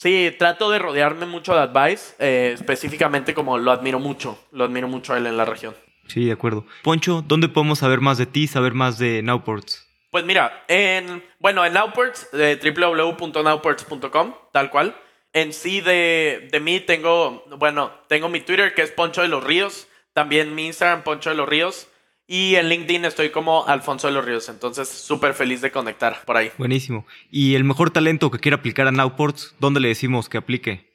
Sí, 0.00 0.34
trato 0.38 0.70
de 0.70 0.78
rodearme 0.78 1.26
mucho 1.26 1.52
de 1.52 1.60
advice, 1.60 2.14
eh, 2.18 2.52
específicamente 2.54 3.34
como 3.34 3.58
lo 3.58 3.70
admiro 3.70 3.98
mucho, 3.98 4.42
lo 4.50 4.64
admiro 4.64 4.88
mucho 4.88 5.12
a 5.12 5.18
él 5.18 5.26
en 5.26 5.36
la 5.36 5.44
región. 5.44 5.76
Sí, 6.06 6.24
de 6.24 6.32
acuerdo. 6.32 6.64
Poncho, 6.82 7.22
¿dónde 7.26 7.50
podemos 7.50 7.80
saber 7.80 8.00
más 8.00 8.16
de 8.16 8.24
ti, 8.24 8.46
saber 8.46 8.72
más 8.72 8.98
de 8.98 9.22
Nowports? 9.22 9.86
Pues 10.10 10.24
mira, 10.24 10.64
en, 10.68 11.22
bueno, 11.38 11.66
en 11.66 11.74
Nowports, 11.74 12.30
de 12.32 12.56
www.nowports.com, 12.56 14.34
tal 14.54 14.70
cual. 14.70 14.96
En 15.34 15.52
sí 15.52 15.82
de, 15.82 16.48
de 16.50 16.60
mí 16.60 16.80
tengo, 16.80 17.44
bueno, 17.58 17.92
tengo 18.08 18.30
mi 18.30 18.40
Twitter 18.40 18.72
que 18.72 18.80
es 18.80 18.92
Poncho 18.92 19.20
de 19.20 19.28
los 19.28 19.44
Ríos, 19.44 19.86
también 20.14 20.54
mi 20.54 20.64
Instagram 20.68 21.02
Poncho 21.02 21.28
de 21.28 21.36
los 21.36 21.46
Ríos. 21.46 21.88
Y 22.32 22.54
en 22.54 22.68
LinkedIn 22.68 23.04
estoy 23.06 23.30
como 23.30 23.66
Alfonso 23.66 24.06
de 24.06 24.12
los 24.12 24.24
Ríos, 24.24 24.48
entonces 24.48 24.88
súper 24.88 25.34
feliz 25.34 25.62
de 25.62 25.72
conectar 25.72 26.24
por 26.24 26.36
ahí. 26.36 26.52
Buenísimo. 26.58 27.04
¿Y 27.28 27.56
el 27.56 27.64
mejor 27.64 27.90
talento 27.90 28.30
que 28.30 28.38
quiera 28.38 28.58
aplicar 28.58 28.86
a 28.86 28.92
Nowports, 28.92 29.56
dónde 29.58 29.80
le 29.80 29.88
decimos 29.88 30.28
que 30.28 30.38
aplique? 30.38 30.88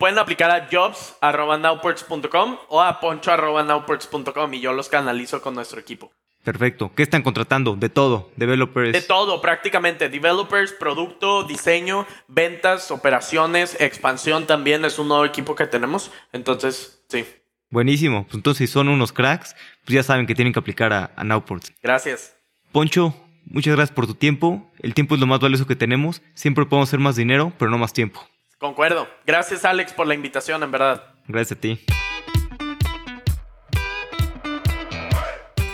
Pueden 0.00 0.18
aplicar 0.18 0.50
a 0.50 0.66
jobs.nowports.com 0.68 2.58
o 2.68 2.82
a 2.82 2.98
poncho.nowports.com 2.98 4.54
y 4.54 4.60
yo 4.60 4.72
los 4.72 4.88
canalizo 4.88 5.40
con 5.40 5.54
nuestro 5.54 5.78
equipo. 5.78 6.10
Perfecto. 6.42 6.90
¿Qué 6.96 7.04
están 7.04 7.22
contratando? 7.22 7.76
De 7.76 7.88
todo, 7.88 8.32
developers. 8.34 8.92
De 8.92 9.02
todo, 9.02 9.40
prácticamente. 9.40 10.08
Developers, 10.08 10.72
producto, 10.72 11.44
diseño, 11.44 12.08
ventas, 12.26 12.90
operaciones, 12.90 13.80
expansión 13.80 14.48
también 14.48 14.84
es 14.84 14.98
un 14.98 15.06
nuevo 15.06 15.24
equipo 15.24 15.54
que 15.54 15.68
tenemos. 15.68 16.10
Entonces, 16.32 17.04
sí. 17.08 17.24
Buenísimo. 17.72 18.24
Pues 18.24 18.34
entonces, 18.34 18.68
si 18.68 18.72
son 18.72 18.88
unos 18.88 19.12
cracks, 19.12 19.56
pues 19.84 19.94
ya 19.94 20.02
saben 20.02 20.26
que 20.26 20.34
tienen 20.34 20.52
que 20.52 20.58
aplicar 20.60 20.92
a, 20.92 21.10
a 21.16 21.24
Nowports. 21.24 21.72
Gracias. 21.82 22.36
Poncho, 22.70 23.16
muchas 23.46 23.74
gracias 23.74 23.94
por 23.94 24.06
tu 24.06 24.14
tiempo. 24.14 24.70
El 24.78 24.92
tiempo 24.92 25.14
es 25.14 25.20
lo 25.20 25.26
más 25.26 25.40
valioso 25.40 25.66
que 25.66 25.74
tenemos. 25.74 26.20
Siempre 26.34 26.66
podemos 26.66 26.90
hacer 26.90 27.00
más 27.00 27.16
dinero, 27.16 27.52
pero 27.58 27.70
no 27.70 27.78
más 27.78 27.94
tiempo. 27.94 28.24
Concuerdo. 28.58 29.08
Gracias, 29.26 29.64
Alex, 29.64 29.94
por 29.94 30.06
la 30.06 30.14
invitación, 30.14 30.62
en 30.62 30.70
verdad. 30.70 31.02
Gracias 31.26 31.58
a 31.58 31.60
ti. 31.60 31.80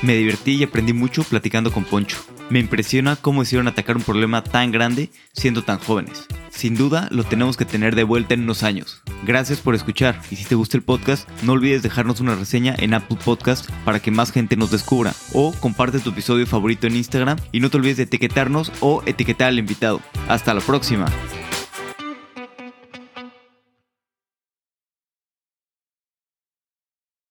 Me 0.00 0.14
divertí 0.14 0.54
y 0.54 0.62
aprendí 0.62 0.92
mucho 0.92 1.24
platicando 1.24 1.72
con 1.72 1.84
Poncho. 1.84 2.18
Me 2.50 2.60
impresiona 2.60 3.16
cómo 3.16 3.42
hicieron 3.42 3.68
atacar 3.68 3.96
un 3.96 4.02
problema 4.02 4.42
tan 4.42 4.72
grande 4.72 5.10
siendo 5.32 5.62
tan 5.62 5.78
jóvenes. 5.78 6.26
Sin 6.50 6.76
duda 6.76 7.08
lo 7.10 7.24
tenemos 7.24 7.56
que 7.56 7.64
tener 7.64 7.94
de 7.94 8.04
vuelta 8.04 8.34
en 8.34 8.42
unos 8.42 8.62
años. 8.62 9.02
Gracias 9.24 9.60
por 9.60 9.74
escuchar 9.74 10.20
y 10.30 10.36
si 10.36 10.44
te 10.44 10.54
gusta 10.54 10.76
el 10.76 10.82
podcast, 10.82 11.28
no 11.42 11.52
olvides 11.52 11.82
dejarnos 11.82 12.20
una 12.20 12.34
reseña 12.34 12.74
en 12.78 12.94
Apple 12.94 13.18
Podcast 13.22 13.70
para 13.84 14.00
que 14.00 14.10
más 14.10 14.32
gente 14.32 14.56
nos 14.56 14.70
descubra. 14.70 15.14
O 15.34 15.52
comparte 15.52 16.00
tu 16.00 16.10
episodio 16.10 16.46
favorito 16.46 16.86
en 16.86 16.96
Instagram 16.96 17.38
y 17.52 17.60
no 17.60 17.70
te 17.70 17.76
olvides 17.76 17.98
de 17.98 18.04
etiquetarnos 18.04 18.72
o 18.80 19.02
etiquetar 19.06 19.48
al 19.48 19.58
invitado. 19.58 20.00
Hasta 20.26 20.54
la 20.54 20.60
próxima. 20.60 21.06